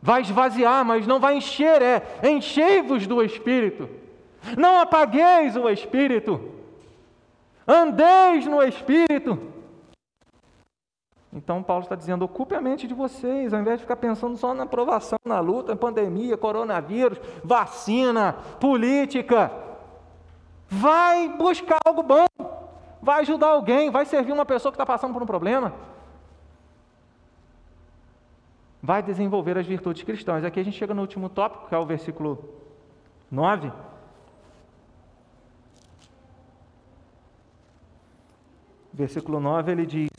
Vai 0.00 0.20
esvaziar, 0.20 0.84
mas 0.84 1.04
não 1.04 1.18
vai 1.18 1.36
encher, 1.36 1.82
é 1.82 2.02
enchei-vos 2.22 3.08
do 3.08 3.20
Espírito. 3.24 3.90
Não 4.56 4.78
apagueis 4.78 5.56
o 5.56 5.68
Espírito. 5.68 6.52
Andeis 7.66 8.46
no 8.46 8.62
Espírito. 8.62 9.52
Então 11.34 11.62
Paulo 11.62 11.82
está 11.82 11.96
dizendo: 11.96 12.24
ocupe 12.24 12.54
a 12.54 12.60
mente 12.60 12.86
de 12.86 12.94
vocês, 12.94 13.52
ao 13.52 13.60
invés 13.60 13.78
de 13.78 13.82
ficar 13.82 13.96
pensando 13.96 14.36
só 14.36 14.54
na 14.54 14.62
aprovação, 14.62 15.18
na 15.24 15.40
luta, 15.40 15.74
pandemia, 15.74 16.36
coronavírus, 16.36 17.18
vacina, 17.42 18.34
política. 18.60 19.50
Vai 20.68 21.28
buscar 21.36 21.78
algo 21.84 22.02
bom, 22.02 22.26
vai 23.02 23.20
ajudar 23.22 23.48
alguém, 23.48 23.90
vai 23.90 24.06
servir 24.06 24.32
uma 24.32 24.46
pessoa 24.46 24.70
que 24.70 24.76
está 24.76 24.86
passando 24.86 25.12
por 25.12 25.22
um 25.22 25.26
problema. 25.26 25.74
Vai 28.80 29.02
desenvolver 29.02 29.58
as 29.58 29.66
virtudes 29.66 30.02
cristãs. 30.04 30.44
Aqui 30.44 30.60
a 30.60 30.62
gente 30.62 30.78
chega 30.78 30.94
no 30.94 31.00
último 31.00 31.28
tópico, 31.28 31.68
que 31.68 31.74
é 31.74 31.78
o 31.78 31.86
versículo 31.86 32.38
9. 33.30 33.72
Versículo 38.92 39.40
9 39.40 39.72
ele 39.72 39.86
diz: 39.86 40.10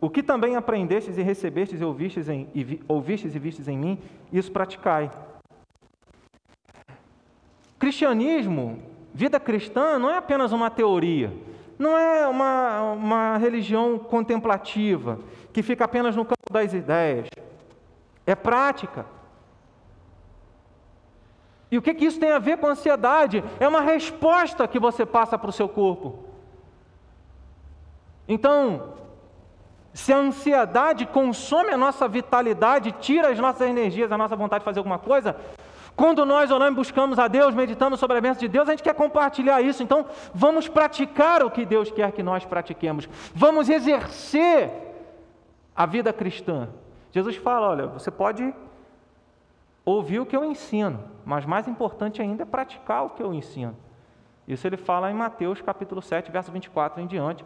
O 0.00 0.08
que 0.08 0.22
também 0.22 0.56
aprendestes 0.56 1.18
e 1.18 1.22
recebestes 1.22 1.80
e 1.80 1.84
ouvistes, 1.84 2.28
em, 2.28 2.48
e 2.54 2.62
vi, 2.62 2.82
ouvistes 2.86 3.34
e 3.34 3.38
vistes 3.38 3.66
em 3.66 3.76
mim, 3.76 3.98
isso 4.32 4.52
praticai. 4.52 5.10
Cristianismo 7.78 8.82
Vida 9.18 9.40
cristã 9.40 9.98
não 9.98 10.10
é 10.10 10.16
apenas 10.16 10.52
uma 10.52 10.70
teoria, 10.70 11.32
não 11.76 11.98
é 11.98 12.24
uma, 12.28 12.92
uma 12.92 13.36
religião 13.36 13.98
contemplativa, 13.98 15.18
que 15.52 15.60
fica 15.60 15.86
apenas 15.86 16.14
no 16.14 16.24
campo 16.24 16.52
das 16.52 16.72
ideias. 16.72 17.28
É 18.24 18.36
prática. 18.36 19.04
E 21.68 21.76
o 21.76 21.82
que, 21.82 21.94
que 21.94 22.04
isso 22.04 22.20
tem 22.20 22.30
a 22.30 22.38
ver 22.38 22.58
com 22.58 22.68
ansiedade? 22.68 23.42
É 23.58 23.66
uma 23.66 23.80
resposta 23.80 24.68
que 24.68 24.78
você 24.78 25.04
passa 25.04 25.36
para 25.36 25.50
o 25.50 25.52
seu 25.52 25.68
corpo. 25.68 26.24
Então, 28.28 28.94
se 29.98 30.12
a 30.12 30.16
ansiedade 30.16 31.06
consome 31.06 31.70
a 31.70 31.76
nossa 31.76 32.06
vitalidade, 32.06 32.92
tira 33.00 33.30
as 33.30 33.38
nossas 33.40 33.68
energias, 33.68 34.12
a 34.12 34.16
nossa 34.16 34.36
vontade 34.36 34.60
de 34.60 34.64
fazer 34.64 34.78
alguma 34.78 34.96
coisa, 34.96 35.34
quando 35.96 36.24
nós 36.24 36.52
oramos, 36.52 36.76
buscamos 36.76 37.18
a 37.18 37.26
Deus, 37.26 37.52
meditamos 37.52 37.98
sobre 37.98 38.16
a 38.16 38.20
bênção 38.20 38.38
de 38.38 38.46
Deus, 38.46 38.68
a 38.68 38.70
gente 38.70 38.84
quer 38.84 38.94
compartilhar 38.94 39.60
isso. 39.60 39.82
Então, 39.82 40.06
vamos 40.32 40.68
praticar 40.68 41.42
o 41.42 41.50
que 41.50 41.66
Deus 41.66 41.90
quer 41.90 42.12
que 42.12 42.22
nós 42.22 42.44
pratiquemos. 42.44 43.08
Vamos 43.34 43.68
exercer 43.68 44.70
a 45.74 45.84
vida 45.84 46.12
cristã. 46.12 46.68
Jesus 47.10 47.34
fala: 47.34 47.68
olha, 47.68 47.88
você 47.88 48.08
pode 48.08 48.54
ouvir 49.84 50.20
o 50.20 50.26
que 50.26 50.36
eu 50.36 50.44
ensino, 50.44 51.02
mas 51.26 51.44
mais 51.44 51.66
importante 51.66 52.22
ainda 52.22 52.44
é 52.44 52.46
praticar 52.46 53.04
o 53.04 53.10
que 53.10 53.22
eu 53.22 53.34
ensino. 53.34 53.76
Isso 54.46 54.64
ele 54.64 54.76
fala 54.76 55.10
em 55.10 55.14
Mateus 55.14 55.60
capítulo 55.60 56.00
7, 56.00 56.30
verso 56.30 56.52
24 56.52 57.02
em 57.02 57.06
diante, 57.08 57.44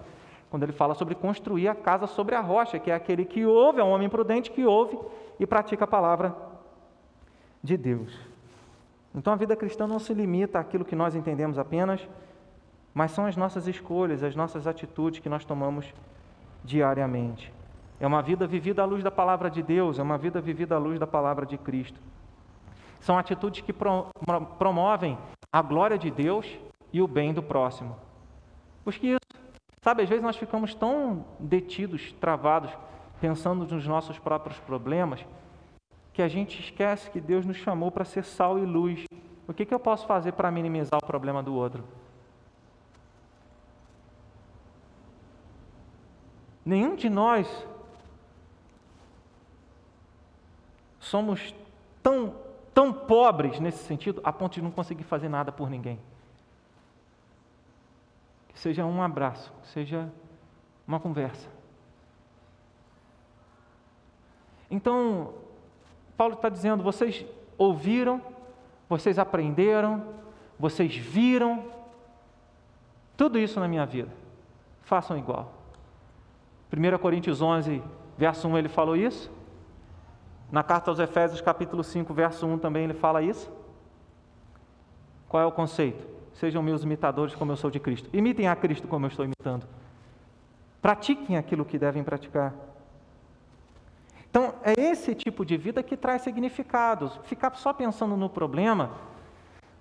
quando 0.52 0.64
ele 0.64 0.72
fala 0.72 0.92
sobre 0.92 1.14
construir 1.14 1.66
a 1.66 1.74
casa 1.74 2.06
sobre 2.06 2.34
a 2.34 2.40
rocha, 2.42 2.78
que 2.78 2.90
é 2.90 2.94
aquele 2.94 3.24
que 3.24 3.46
ouve, 3.46 3.80
é 3.80 3.82
um 3.82 3.90
homem 3.90 4.10
prudente 4.10 4.50
que 4.50 4.66
ouve 4.66 4.98
e 5.40 5.46
pratica 5.46 5.84
a 5.84 5.86
palavra 5.86 6.36
de 7.62 7.74
Deus. 7.74 8.14
Então 9.14 9.32
a 9.32 9.36
vida 9.36 9.56
cristã 9.56 9.86
não 9.86 9.98
se 9.98 10.12
limita 10.12 10.58
àquilo 10.58 10.84
que 10.84 10.94
nós 10.94 11.14
entendemos 11.14 11.58
apenas, 11.58 12.06
mas 12.92 13.12
são 13.12 13.24
as 13.24 13.34
nossas 13.34 13.66
escolhas, 13.66 14.22
as 14.22 14.36
nossas 14.36 14.66
atitudes 14.66 15.20
que 15.20 15.28
nós 15.30 15.42
tomamos 15.42 15.90
diariamente. 16.62 17.50
É 17.98 18.06
uma 18.06 18.20
vida 18.20 18.46
vivida 18.46 18.82
à 18.82 18.84
luz 18.84 19.02
da 19.02 19.10
palavra 19.10 19.48
de 19.48 19.62
Deus, 19.62 19.98
é 19.98 20.02
uma 20.02 20.18
vida 20.18 20.38
vivida 20.38 20.74
à 20.74 20.78
luz 20.78 20.98
da 20.98 21.06
palavra 21.06 21.46
de 21.46 21.56
Cristo. 21.56 21.98
São 23.00 23.16
atitudes 23.16 23.62
que 23.62 23.72
promovem 24.58 25.16
a 25.50 25.62
glória 25.62 25.96
de 25.96 26.10
Deus 26.10 26.58
e 26.92 27.00
o 27.00 27.08
bem 27.08 27.32
do 27.32 27.42
próximo. 27.42 27.96
Busque 28.84 29.06
isso. 29.06 29.41
Sabe, 29.82 30.04
às 30.04 30.08
vezes 30.08 30.22
nós 30.22 30.36
ficamos 30.36 30.74
tão 30.74 31.24
detidos, 31.40 32.12
travados, 32.20 32.70
pensando 33.20 33.66
nos 33.66 33.84
nossos 33.84 34.16
próprios 34.16 34.58
problemas, 34.60 35.26
que 36.12 36.22
a 36.22 36.28
gente 36.28 36.60
esquece 36.60 37.10
que 37.10 37.20
Deus 37.20 37.44
nos 37.44 37.56
chamou 37.56 37.90
para 37.90 38.04
ser 38.04 38.22
sal 38.24 38.58
e 38.60 38.62
luz. 38.64 39.04
O 39.48 39.52
que, 39.52 39.66
que 39.66 39.74
eu 39.74 39.80
posso 39.80 40.06
fazer 40.06 40.32
para 40.32 40.52
minimizar 40.52 41.00
o 41.02 41.06
problema 41.06 41.42
do 41.42 41.52
outro? 41.52 41.82
Nenhum 46.64 46.94
de 46.94 47.10
nós 47.10 47.48
somos 51.00 51.52
tão, 52.00 52.36
tão 52.72 52.92
pobres 52.92 53.58
nesse 53.58 53.82
sentido 53.82 54.20
a 54.22 54.32
ponto 54.32 54.54
de 54.54 54.62
não 54.62 54.70
conseguir 54.70 55.02
fazer 55.02 55.28
nada 55.28 55.50
por 55.50 55.68
ninguém. 55.68 55.98
Seja 58.62 58.86
um 58.86 59.02
abraço, 59.02 59.52
seja 59.64 60.08
uma 60.86 61.00
conversa. 61.00 61.48
Então, 64.70 65.34
Paulo 66.16 66.34
está 66.34 66.48
dizendo: 66.48 66.80
vocês 66.80 67.26
ouviram, 67.58 68.22
vocês 68.88 69.18
aprenderam, 69.18 70.14
vocês 70.60 70.94
viram, 70.94 71.64
tudo 73.16 73.36
isso 73.36 73.58
na 73.58 73.66
minha 73.66 73.84
vida, 73.84 74.12
façam 74.82 75.18
igual. 75.18 75.52
1 76.72 76.98
Coríntios 76.98 77.42
11, 77.42 77.82
verso 78.16 78.46
1, 78.46 78.58
ele 78.58 78.68
falou 78.68 78.94
isso. 78.94 79.28
Na 80.52 80.62
carta 80.62 80.88
aos 80.88 81.00
Efésios, 81.00 81.40
capítulo 81.40 81.82
5, 81.82 82.14
verso 82.14 82.46
1, 82.46 82.58
também 82.60 82.84
ele 82.84 82.94
fala 82.94 83.22
isso. 83.22 83.50
Qual 85.28 85.42
é 85.42 85.46
o 85.46 85.50
conceito? 85.50 86.21
Sejam 86.34 86.62
meus 86.62 86.82
imitadores 86.82 87.34
como 87.34 87.52
eu 87.52 87.56
sou 87.56 87.70
de 87.70 87.78
Cristo. 87.78 88.08
Imitem 88.12 88.48
a 88.48 88.56
Cristo 88.56 88.88
como 88.88 89.06
eu 89.06 89.10
estou 89.10 89.24
imitando. 89.24 89.66
Pratiquem 90.80 91.36
aquilo 91.36 91.64
que 91.64 91.78
devem 91.78 92.02
praticar. 92.02 92.54
Então, 94.28 94.54
é 94.62 94.72
esse 94.80 95.14
tipo 95.14 95.44
de 95.44 95.56
vida 95.56 95.82
que 95.82 95.96
traz 95.96 96.22
significados. 96.22 97.20
Ficar 97.24 97.54
só 97.54 97.72
pensando 97.72 98.16
no 98.16 98.28
problema 98.28 98.90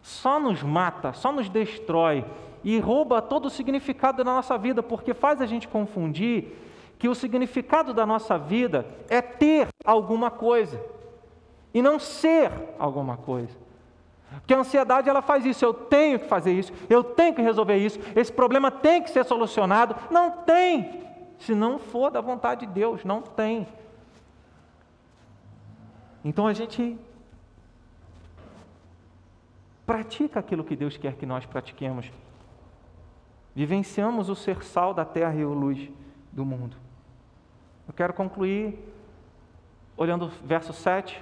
só 0.02 0.39
nos 0.39 0.64
mata, 0.64 1.14
só 1.14 1.32
nos 1.32 1.47
destrói 1.47 2.26
e 2.64 2.80
rouba 2.80 3.22
todo 3.22 3.45
o 3.45 3.49
significado 3.49 4.24
da 4.24 4.32
nossa 4.32 4.58
vida, 4.58 4.82
porque 4.82 5.14
faz 5.14 5.41
a 5.41 5.45
gente 5.45 5.68
confundir 5.68 6.58
que 6.97 7.08
o 7.08 7.16
significado 7.16 7.93
da 7.93 8.06
nossa 8.06 8.38
vida 8.38 8.86
é 9.10 9.22
ter 9.22 9.68
alguma 9.84 10.30
coisa 10.30 10.80
e 11.74 11.82
não 11.82 11.97
ser 11.97 12.52
alguma 12.78 13.18
coisa. 13.18 13.58
Porque 14.39 14.53
a 14.53 14.59
ansiedade 14.59 15.09
ela 15.09 15.21
faz 15.21 15.45
isso, 15.45 15.63
eu 15.63 15.73
tenho 15.73 16.19
que 16.19 16.27
fazer 16.27 16.53
isso, 16.53 16.71
eu 16.89 17.03
tenho 17.03 17.36
que 17.36 17.41
resolver 17.41 17.77
isso, 17.77 17.99
esse 18.15 18.32
problema 18.32 18.71
tem 18.71 19.01
que 19.01 19.09
ser 19.09 19.25
solucionado. 19.25 19.95
Não 20.09 20.32
tem, 20.32 21.03
se 21.39 21.53
não 21.53 21.77
for 21.77 22.09
da 22.09 22.21
vontade 22.21 22.65
de 22.65 22.71
Deus, 22.71 23.03
não 23.03 23.21
tem. 23.21 23.67
Então 26.23 26.47
a 26.47 26.53
gente 26.53 26.97
pratica 29.86 30.39
aquilo 30.39 30.63
que 30.63 30.75
Deus 30.75 30.95
quer 30.95 31.15
que 31.15 31.25
nós 31.25 31.45
pratiquemos. 31.45 32.11
Vivenciamos 33.53 34.29
o 34.29 34.36
ser 34.36 34.63
sal 34.63 34.93
da 34.93 35.03
terra 35.03 35.36
e 35.36 35.43
o 35.43 35.53
luz 35.53 35.89
do 36.32 36.45
mundo. 36.45 36.77
Eu 37.86 37.93
quero 37.93 38.13
concluir 38.13 38.79
olhando 39.97 40.27
o 40.27 40.29
verso 40.45 40.71
7 40.71 41.21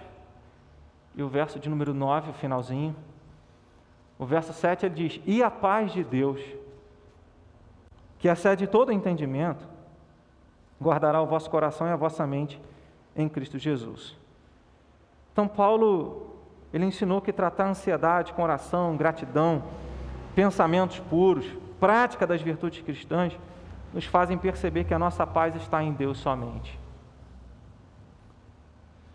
e 1.19 1.23
o 1.23 1.27
verso 1.27 1.59
de 1.59 1.69
número 1.69 1.93
9, 1.93 2.31
o 2.31 2.33
finalzinho. 2.33 2.95
O 4.17 4.25
verso 4.25 4.53
7 4.53 4.85
ele 4.85 4.95
diz: 4.95 5.21
E 5.25 5.43
a 5.43 5.51
paz 5.51 5.91
de 5.91 6.01
Deus, 6.01 6.41
que 8.17 8.29
excede 8.29 8.65
todo 8.65 8.91
entendimento, 8.91 9.67
guardará 10.81 11.21
o 11.21 11.25
vosso 11.25 11.49
coração 11.49 11.87
e 11.87 11.91
a 11.91 11.95
vossa 11.97 12.25
mente 12.25 12.61
em 13.15 13.27
Cristo 13.27 13.57
Jesus. 13.57 14.15
Então, 15.33 15.45
Paulo, 15.45 16.37
ele 16.73 16.85
ensinou 16.85 17.21
que 17.21 17.33
tratar 17.33 17.65
a 17.65 17.69
ansiedade 17.71 18.31
com 18.31 18.41
oração, 18.41 18.95
gratidão, 18.95 19.63
pensamentos 20.33 20.99
puros, 21.01 21.45
prática 21.81 22.25
das 22.25 22.41
virtudes 22.41 22.81
cristãs, 22.81 23.37
nos 23.93 24.05
fazem 24.05 24.37
perceber 24.37 24.85
que 24.85 24.93
a 24.93 24.99
nossa 24.99 25.27
paz 25.27 25.53
está 25.57 25.83
em 25.83 25.91
Deus 25.91 26.17
somente. 26.19 26.78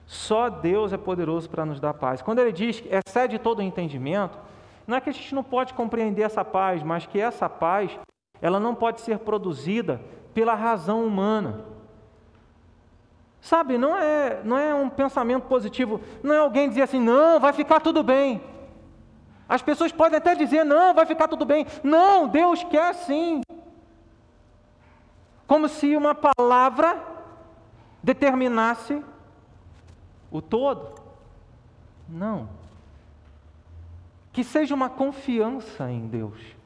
Só 0.06 0.48
Deus 0.48 0.92
é 0.92 0.96
poderoso 0.96 1.48
para 1.48 1.64
nos 1.64 1.80
dar 1.80 1.94
paz. 1.94 2.20
Quando 2.20 2.38
ele 2.38 2.52
diz 2.52 2.80
que 2.80 2.88
excede 2.88 3.38
todo 3.38 3.58
o 3.58 3.62
entendimento, 3.62 4.38
não 4.86 4.96
é 4.96 5.00
que 5.00 5.10
a 5.10 5.12
gente 5.12 5.34
não 5.34 5.42
pode 5.42 5.72
compreender 5.74 6.22
essa 6.22 6.44
paz, 6.44 6.82
mas 6.82 7.06
que 7.06 7.18
essa 7.18 7.48
paz, 7.48 7.98
ela 8.40 8.60
não 8.60 8.74
pode 8.74 9.00
ser 9.00 9.18
produzida 9.20 10.00
pela 10.34 10.54
razão 10.54 11.06
humana. 11.06 11.64
Sabe, 13.40 13.76
não 13.76 13.96
é, 13.96 14.40
não 14.44 14.58
é 14.58 14.74
um 14.74 14.88
pensamento 14.88 15.44
positivo, 15.44 16.00
não 16.22 16.34
é 16.34 16.38
alguém 16.38 16.68
dizer 16.68 16.82
assim, 16.82 17.00
não, 17.00 17.38
vai 17.38 17.52
ficar 17.52 17.80
tudo 17.80 18.02
bem. 18.02 18.40
As 19.48 19.62
pessoas 19.62 19.92
podem 19.92 20.18
até 20.18 20.34
dizer: 20.34 20.64
não, 20.64 20.94
vai 20.94 21.06
ficar 21.06 21.28
tudo 21.28 21.44
bem. 21.44 21.66
Não, 21.82 22.28
Deus 22.28 22.64
quer 22.64 22.90
assim. 22.90 23.42
Como 25.46 25.68
se 25.68 25.94
uma 25.94 26.14
palavra 26.14 27.02
determinasse 28.02 29.02
o 30.34 30.42
todo. 30.42 31.00
Não. 32.08 32.48
Que 34.32 34.42
seja 34.42 34.74
uma 34.74 34.90
confiança 34.90 35.88
em 35.88 36.08
Deus. 36.08 36.56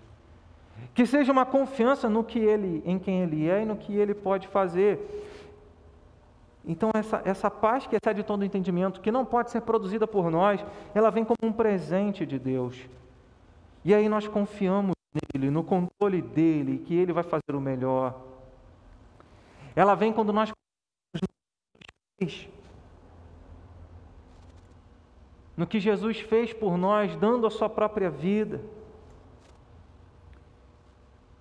Que 0.94 1.04
seja 1.04 1.30
uma 1.30 1.44
confiança 1.44 2.08
no 2.08 2.24
que 2.24 2.38
ele, 2.38 2.82
em 2.86 2.98
quem 2.98 3.20
ele 3.22 3.46
é 3.46 3.62
e 3.62 3.66
no 3.66 3.76
que 3.76 3.94
ele 3.94 4.14
pode 4.14 4.48
fazer. 4.48 4.98
Então, 6.64 6.90
essa, 6.94 7.20
essa 7.26 7.50
paz 7.50 7.86
que 7.86 7.94
excede 7.94 8.22
todo 8.22 8.40
o 8.40 8.44
entendimento, 8.44 9.02
que 9.02 9.12
não 9.12 9.24
pode 9.24 9.50
ser 9.50 9.60
produzida 9.60 10.06
por 10.06 10.30
nós, 10.30 10.64
ela 10.94 11.10
vem 11.10 11.24
como 11.24 11.36
um 11.42 11.52
presente 11.52 12.24
de 12.24 12.38
Deus. 12.38 12.88
E 13.84 13.94
aí 13.94 14.08
nós 14.08 14.26
confiamos 14.26 14.94
nele, 15.34 15.50
no 15.50 15.62
controle 15.62 16.22
dele, 16.22 16.78
que 16.86 16.94
ele 16.94 17.12
vai 17.12 17.22
fazer 17.22 17.54
o 17.54 17.60
melhor. 17.60 18.18
Ela 19.76 19.94
vem 19.94 20.12
quando 20.12 20.32
nós 20.32 20.50
no 25.59 25.66
que 25.66 25.80
Jesus 25.80 26.20
fez 26.20 26.52
por 26.52 26.78
nós, 26.78 27.16
dando 27.16 27.44
a 27.44 27.50
sua 27.50 27.68
própria 27.68 28.09
vida. 28.09 28.61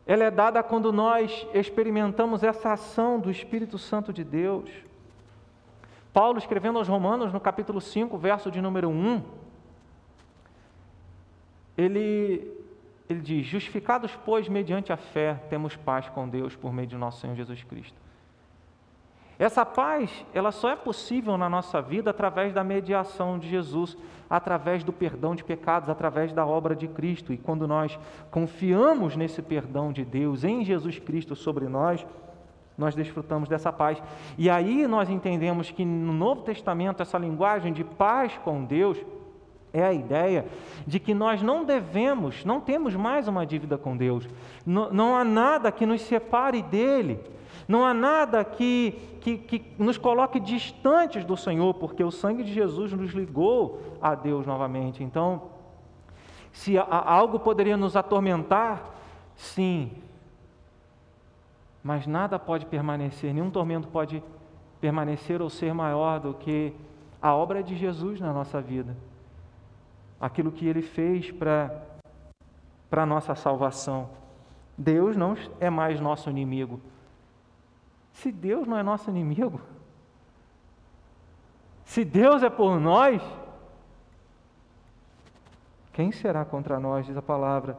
Ela 0.08 0.24
é 0.24 0.32
dada 0.32 0.64
quando 0.64 0.92
nós 0.92 1.46
experimentamos 1.54 2.42
essa 2.42 2.74
ação 2.74 3.20
do 3.20 3.30
Espírito 3.30 3.78
Santo 3.78 4.12
de 4.12 4.24
Deus. 4.24 4.72
Paulo, 6.12 6.40
escrevendo 6.40 6.80
aos 6.80 6.88
Romanos, 6.88 7.32
no 7.32 7.40
capítulo 7.40 7.80
5, 7.80 8.18
verso 8.18 8.50
de 8.50 8.60
número 8.60 8.90
1, 8.90 9.22
ele, 11.78 12.52
ele 13.08 13.22
diz: 13.22 13.46
Justificados, 13.46 14.18
pois, 14.26 14.50
mediante 14.50 14.92
a 14.92 14.98
fé, 14.98 15.36
temos 15.48 15.76
paz 15.76 16.10
com 16.10 16.28
Deus 16.28 16.56
por 16.56 16.74
meio 16.74 16.88
de 16.88 16.98
nosso 16.98 17.22
Senhor 17.22 17.36
Jesus 17.36 17.64
Cristo. 17.64 18.07
Essa 19.40 19.64
paz, 19.64 20.26
ela 20.34 20.52
só 20.52 20.70
é 20.70 20.76
possível 20.76 21.38
na 21.38 21.48
nossa 21.48 21.80
vida 21.82 22.10
através 22.10 22.54
da 22.54 22.64
mediação 22.64 23.38
de 23.38 23.48
Jesus, 23.48 23.96
através 24.28 24.84
do 24.84 24.92
perdão 24.92 25.36
de 25.36 25.44
pecados, 25.44 25.90
através 25.90 26.34
da 26.34 26.46
obra 26.46 26.76
de 26.76 26.88
Cristo. 26.88 27.32
E 27.32 27.38
quando 27.38 27.68
nós 27.68 28.00
confiamos 28.32 29.16
nesse 29.16 29.42
perdão 29.42 29.92
de 29.92 30.04
Deus 30.04 30.44
em 30.44 30.66
Jesus 30.66 30.98
Cristo 30.98 31.36
sobre 31.36 31.68
nós, 31.68 32.06
nós 32.76 32.96
desfrutamos 32.96 33.48
dessa 33.48 33.72
paz. 33.72 34.02
E 34.38 34.50
aí 34.50 34.88
nós 34.88 35.10
entendemos 35.10 35.70
que 35.70 35.86
no 35.86 36.14
Novo 36.14 36.42
Testamento 36.42 37.02
essa 37.02 37.18
linguagem 37.18 37.74
de 37.74 37.84
paz 37.84 38.38
com 38.44 38.64
Deus 38.64 38.98
é 39.74 39.84
a 39.84 39.94
ideia 39.94 40.46
de 40.86 41.00
que 41.00 41.14
nós 41.14 41.42
não 41.42 41.64
devemos, 41.64 42.44
não 42.46 42.60
temos 42.60 42.96
mais 42.96 43.28
uma 43.28 43.46
dívida 43.46 43.78
com 43.78 43.96
Deus. 43.96 44.28
Não, 44.66 44.92
não 44.92 45.16
há 45.16 45.24
nada 45.24 45.72
que 45.72 45.86
nos 45.86 46.02
separe 46.02 46.62
dele. 46.62 47.20
Não 47.68 47.86
há 47.86 47.94
nada 47.94 48.44
que, 48.46 48.92
que, 49.20 49.38
que 49.38 49.66
nos 49.78 49.98
coloque 49.98 50.40
distantes 50.40 51.26
do 51.26 51.36
Senhor, 51.36 51.74
porque 51.74 52.04
o 52.04 52.12
sangue 52.12 52.44
de 52.44 52.54
Jesus 52.54 52.94
nos 52.94 53.12
ligou 53.12 53.82
a 54.02 54.16
Deus 54.16 54.46
novamente. 54.46 55.04
Então, 55.04 55.44
se 56.54 56.78
algo 56.78 57.40
poderia 57.40 57.76
nos 57.76 57.96
atormentar, 57.96 58.90
sim, 59.36 59.92
mas 61.84 62.08
nada 62.08 62.40
pode 62.40 62.66
permanecer, 62.66 63.34
nenhum 63.34 63.52
tormento 63.52 63.88
pode 63.90 64.24
permanecer 64.80 65.42
ou 65.42 65.50
ser 65.50 65.74
maior 65.74 66.20
do 66.20 66.34
que 66.34 66.74
a 67.22 67.36
obra 67.36 67.62
de 67.62 67.76
Jesus 67.76 68.20
na 68.20 68.32
nossa 68.32 68.62
vida. 68.62 68.96
Aquilo 70.20 70.52
que 70.52 70.66
ele 70.66 70.82
fez 70.82 71.32
para 71.32 71.72
a 72.92 73.06
nossa 73.06 73.36
salvação. 73.36 74.10
Deus 74.78 75.18
não 75.18 75.36
é 75.60 75.70
mais 75.70 76.00
nosso 76.00 76.30
inimigo. 76.30 76.80
Se 78.18 78.32
Deus 78.32 78.68
não 78.68 78.78
é 78.78 78.82
nosso 78.82 79.10
inimigo, 79.12 79.62
se 81.86 82.04
Deus 82.04 82.42
é 82.42 82.50
por 82.50 82.80
nós, 82.80 83.22
quem 85.94 86.12
será 86.12 86.44
contra 86.44 86.80
nós, 86.80 87.06
diz 87.06 87.16
a 87.16 87.22
palavra. 87.22 87.78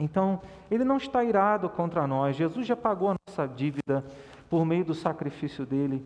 Então, 0.00 0.40
ele 0.70 0.84
não 0.84 0.96
está 0.96 1.22
irado 1.22 1.68
contra 1.68 2.06
nós. 2.06 2.34
Jesus 2.34 2.66
já 2.66 2.74
pagou 2.74 3.10
a 3.10 3.14
nossa 3.28 3.46
dívida 3.46 4.02
por 4.48 4.64
meio 4.64 4.86
do 4.86 4.94
sacrifício 4.94 5.66
dele. 5.66 6.04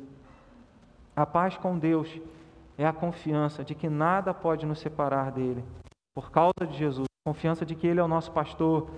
A 1.14 1.24
paz 1.24 1.56
com 1.56 1.78
Deus 1.78 2.20
é 2.76 2.84
a 2.84 2.92
confiança 2.92 3.64
de 3.64 3.76
que 3.76 3.88
nada 3.88 4.34
pode 4.34 4.66
nos 4.66 4.80
separar 4.80 5.30
dele. 5.30 5.64
Por 6.14 6.32
causa 6.32 6.66
de 6.68 6.76
Jesus, 6.76 7.06
confiança 7.24 7.64
de 7.64 7.76
que 7.76 7.86
ele 7.86 8.00
é 8.00 8.02
o 8.02 8.08
nosso 8.08 8.32
pastor, 8.32 8.90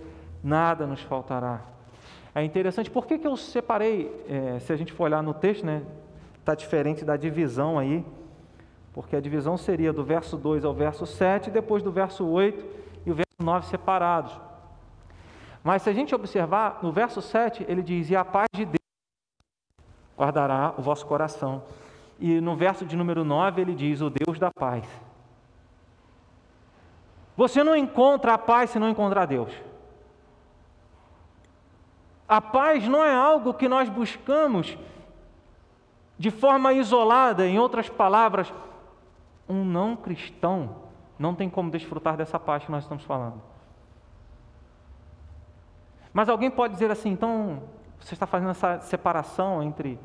nada 0.43 0.87
nos 0.87 1.03
faltará. 1.03 1.61
É 2.39 2.45
interessante, 2.45 2.89
por 2.89 3.05
que, 3.05 3.19
que 3.19 3.27
eu 3.27 3.37
separei? 3.37 4.15
É, 4.29 4.61
se 4.61 4.73
a 4.73 4.77
gente 4.77 4.93
for 4.93 5.05
olhar 5.05 5.21
no 5.23 5.35
texto, 5.35 5.67
né, 5.67 5.83
está 6.39 6.55
diferente 6.55 7.05
da 7.05 7.17
divisão 7.17 7.77
aí, 7.77 8.05
porque 8.93 9.17
a 9.17 9.21
divisão 9.21 9.57
seria 9.57 9.93
do 9.93 10.05
verso 10.05 10.37
2 10.37 10.65
ao 10.65 10.73
verso 10.73 11.05
7, 11.05 11.51
depois 11.51 11.83
do 11.83 11.91
verso 11.91 12.25
8 12.25 12.65
e 13.05 13.11
o 13.11 13.15
verso 13.15 13.43
9 13.43 13.67
separados. 13.67 14.41
Mas 15.65 15.83
se 15.83 15.91
a 15.91 15.93
gente 15.93 16.15
observar, 16.15 16.79
no 16.81 16.93
verso 16.93 17.21
7, 17.21 17.67
ele 17.69 17.83
diz: 17.83 18.09
E 18.09 18.15
a 18.15 18.25
paz 18.25 18.47
de 18.55 18.65
Deus 18.65 18.79
guardará 20.17 20.75
o 20.79 20.83
vosso 20.83 21.05
coração. 21.07 21.65
E 22.21 22.41
no 22.41 22.55
verso 22.55 22.87
de 22.87 22.97
número 22.97 23.25
9, 23.25 23.61
ele 23.61 23.75
diz: 23.75 24.01
O 24.01 24.11
Deus 24.11 24.39
da 24.39 24.51
paz. 24.53 24.85
Você 27.37 27.65
não 27.65 27.75
encontra 27.75 28.35
a 28.35 28.39
paz 28.39 28.71
se 28.71 28.79
não 28.79 28.89
encontrar 28.89 29.27
Deus. 29.27 29.53
A 32.29 32.41
paz 32.41 32.87
não 32.87 33.03
é 33.03 33.15
algo 33.15 33.55
que 33.55 33.69
nós 33.69 33.89
buscamos 33.89 34.77
de 36.19 36.31
forma 36.31 36.73
isolada, 36.73 37.47
em 37.47 37.59
outras 37.59 37.89
palavras, 37.89 38.53
um 39.49 39.65
não 39.65 39.97
cristão 39.97 40.89
não 41.19 41.35
tem 41.35 41.51
como 41.51 41.71
desfrutar 41.71 42.17
dessa 42.17 42.39
paz 42.39 42.65
que 42.65 42.71
nós 42.71 42.85
estamos 42.85 43.03
falando. 43.05 43.43
Mas 46.13 46.29
alguém 46.29 46.51
pode 46.51 46.75
dizer 46.75 46.91
assim, 46.91 47.11
então 47.11 47.63
você 48.01 48.15
está 48.15 48.27
fazendo 48.27 48.51
essa 48.51 48.81
separação 48.81 49.63
entre 49.63 49.99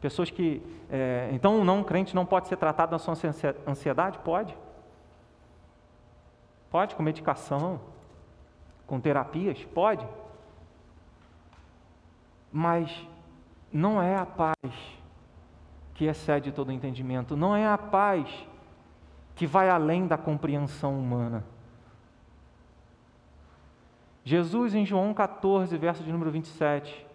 pessoas 0.00 0.30
que. 0.30 0.62
É, 0.90 1.30
então, 1.32 1.60
um 1.60 1.64
não 1.64 1.82
crente 1.82 2.14
não 2.14 2.26
pode 2.26 2.48
ser 2.48 2.56
tratado 2.56 2.92
na 2.92 2.98
sua 2.98 3.14
ansiedade? 3.66 4.18
Pode. 4.18 4.56
Pode, 6.70 6.94
com 6.94 7.02
medicação, 7.02 7.80
com 8.86 9.00
terapias? 9.00 9.64
Pode. 9.74 10.06
Mas 12.52 13.06
não 13.72 14.00
é 14.02 14.16
a 14.16 14.26
paz 14.26 14.56
que 15.94 16.06
excede 16.06 16.50
todo 16.50 16.72
entendimento, 16.72 17.36
não 17.36 17.54
é 17.54 17.66
a 17.66 17.78
paz 17.78 18.28
que 19.36 19.46
vai 19.46 19.68
além 19.68 20.06
da 20.06 20.18
compreensão 20.18 20.98
humana. 20.98 21.44
Jesus, 24.24 24.74
em 24.74 24.84
João 24.84 25.12
14, 25.14 25.76
verso 25.76 26.02
de 26.02 26.12
número 26.12 26.30
27, 26.30 27.06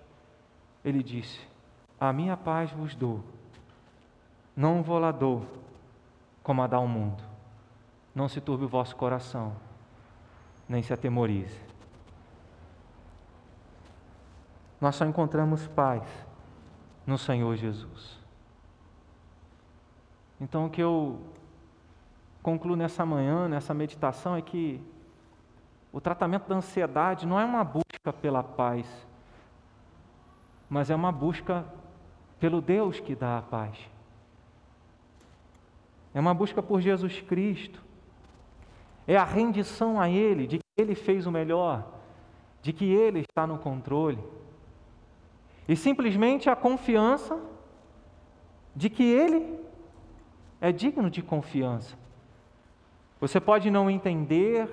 ele 0.84 1.04
disse: 1.04 1.40
A 2.00 2.12
minha 2.14 2.38
paz 2.38 2.72
vos 2.72 2.96
dou, 2.96 3.24
não 4.56 4.82
vou 4.82 5.00
lá 5.00 5.12
dou, 5.12 5.46
como 6.44 6.62
a 6.62 6.68
dá 6.68 6.80
o 6.80 6.88
mundo. 6.88 7.24
Não 8.14 8.30
se 8.30 8.40
turbe 8.40 8.66
o 8.66 8.70
vosso 8.70 8.96
coração, 8.96 9.56
nem 10.70 10.82
se 10.82 10.94
atemorize. 10.94 11.65
Nós 14.80 14.96
só 14.96 15.06
encontramos 15.06 15.68
paz 15.68 16.04
no 17.06 17.18
Senhor 17.18 17.56
Jesus. 17.56 18.20
Então, 20.40 20.66
o 20.66 20.70
que 20.70 20.82
eu 20.82 21.20
concluo 22.44 22.76
nessa 22.76 23.06
manhã, 23.06 23.48
nessa 23.48 23.74
meditação, 23.74 24.36
é 24.36 24.42
que 24.42 24.82
o 25.92 26.02
tratamento 26.02 26.48
da 26.48 26.56
ansiedade 26.56 27.26
não 27.26 27.40
é 27.40 27.46
uma 27.46 27.64
busca 27.64 28.12
pela 28.22 28.44
paz, 28.44 28.86
mas 30.70 30.90
é 30.90 30.96
uma 30.96 31.12
busca 31.12 31.66
pelo 32.40 32.62
Deus 32.62 33.00
que 33.00 33.16
dá 33.16 33.38
a 33.38 33.42
paz. 33.42 33.78
É 36.14 36.20
uma 36.20 36.34
busca 36.34 36.62
por 36.62 36.82
Jesus 36.82 37.22
Cristo. 37.22 37.82
É 39.08 39.16
a 39.16 39.24
rendição 39.24 40.00
a 40.00 40.10
Ele, 40.10 40.48
de 40.48 40.58
que 40.58 40.64
Ele 40.78 40.96
fez 40.96 41.26
o 41.26 41.32
melhor, 41.32 41.86
de 42.62 42.74
que 42.74 42.86
Ele 42.86 43.20
está 43.20 43.46
no 43.46 43.58
controle. 43.58 44.22
E 45.68 45.76
simplesmente 45.76 46.50
a 46.50 46.56
confiança 46.56 47.40
de 48.76 48.90
que 48.90 49.04
Ele 49.04 49.60
é 50.62 50.72
digno 50.72 51.10
de 51.10 51.22
confiança. 51.22 51.96
Você 53.20 53.40
pode 53.40 53.72
não 53.72 53.90
entender, 53.90 54.70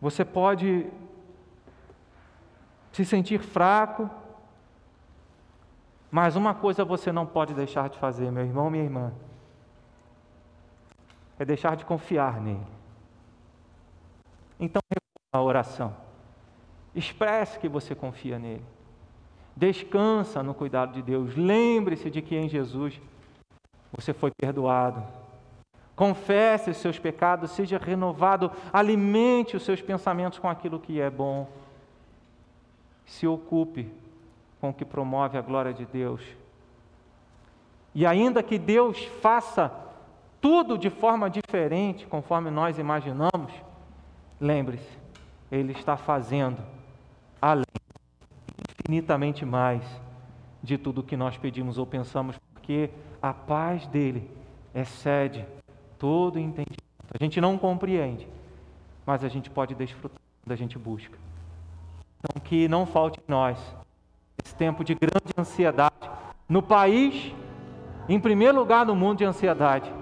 você 0.00 0.24
pode 0.24 0.86
se 2.92 3.04
sentir 3.04 3.40
fraco, 3.40 4.08
mas 6.10 6.36
uma 6.36 6.54
coisa 6.54 6.84
você 6.84 7.10
não 7.12 7.26
pode 7.26 7.54
deixar 7.54 7.88
de 7.88 7.98
fazer, 7.98 8.30
meu 8.30 8.44
irmão, 8.44 8.70
minha 8.70 8.84
irmã, 8.84 9.12
é 11.38 11.44
deixar 11.44 11.76
de 11.76 11.84
confiar 11.84 12.40
nele. 12.40 12.66
Então, 14.58 14.82
a 15.32 15.42
oração. 15.42 15.94
Expresse 16.94 17.58
que 17.58 17.68
você 17.68 17.94
confia 17.94 18.38
nele. 18.38 18.64
Descansa 19.58 20.40
no 20.40 20.54
cuidado 20.54 20.92
de 20.92 21.02
Deus. 21.02 21.34
Lembre-se 21.34 22.08
de 22.08 22.22
que 22.22 22.36
em 22.36 22.48
Jesus 22.48 23.00
você 23.90 24.12
foi 24.12 24.30
perdoado. 24.30 25.02
Confesse 25.96 26.70
os 26.70 26.76
seus 26.76 26.96
pecados, 26.96 27.50
seja 27.50 27.76
renovado, 27.76 28.52
alimente 28.72 29.56
os 29.56 29.64
seus 29.64 29.82
pensamentos 29.82 30.38
com 30.38 30.48
aquilo 30.48 30.78
que 30.78 31.00
é 31.00 31.10
bom. 31.10 31.48
Se 33.04 33.26
ocupe 33.26 33.90
com 34.60 34.68
o 34.70 34.72
que 34.72 34.84
promove 34.84 35.36
a 35.36 35.42
glória 35.42 35.74
de 35.74 35.84
Deus. 35.84 36.22
E 37.92 38.06
ainda 38.06 38.44
que 38.44 38.58
Deus 38.58 39.02
faça 39.20 39.72
tudo 40.40 40.78
de 40.78 40.88
forma 40.88 41.28
diferente, 41.28 42.06
conforme 42.06 42.48
nós 42.48 42.78
imaginamos, 42.78 43.52
lembre-se, 44.40 44.96
Ele 45.50 45.72
está 45.72 45.96
fazendo 45.96 46.77
infinitamente 48.88 49.44
mais 49.44 49.82
de 50.62 50.78
tudo 50.78 51.02
que 51.02 51.16
nós 51.16 51.36
pedimos 51.36 51.76
ou 51.76 51.86
pensamos, 51.86 52.36
porque 52.54 52.88
a 53.20 53.34
paz 53.34 53.86
dele 53.86 54.30
excede 54.74 55.44
todo 55.98 56.38
entendimento. 56.38 56.82
A 57.12 57.22
gente 57.22 57.38
não 57.38 57.58
compreende, 57.58 58.26
mas 59.04 59.22
a 59.22 59.28
gente 59.28 59.50
pode 59.50 59.74
desfrutar 59.74 60.18
quando 60.42 60.52
a 60.52 60.56
gente 60.56 60.78
busca. 60.78 61.18
Então, 62.18 62.42
que 62.42 62.66
não 62.66 62.86
falte 62.86 63.20
em 63.20 63.30
nós 63.30 63.58
esse 64.42 64.54
tempo 64.54 64.82
de 64.82 64.94
grande 64.94 65.34
ansiedade 65.36 66.10
no 66.48 66.62
país, 66.62 67.34
em 68.08 68.18
primeiro 68.18 68.58
lugar 68.58 68.86
no 68.86 68.96
mundo 68.96 69.18
de 69.18 69.24
ansiedade. 69.24 69.92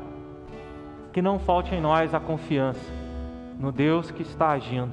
Que 1.13 1.21
não 1.21 1.41
falte 1.41 1.75
em 1.75 1.81
nós 1.81 2.15
a 2.15 2.21
confiança 2.21 2.93
no 3.59 3.73
Deus 3.73 4.11
que 4.11 4.23
está 4.23 4.51
agindo 4.51 4.93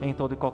em 0.00 0.14
todo 0.14 0.32
e 0.32 0.36
qualquer 0.36 0.42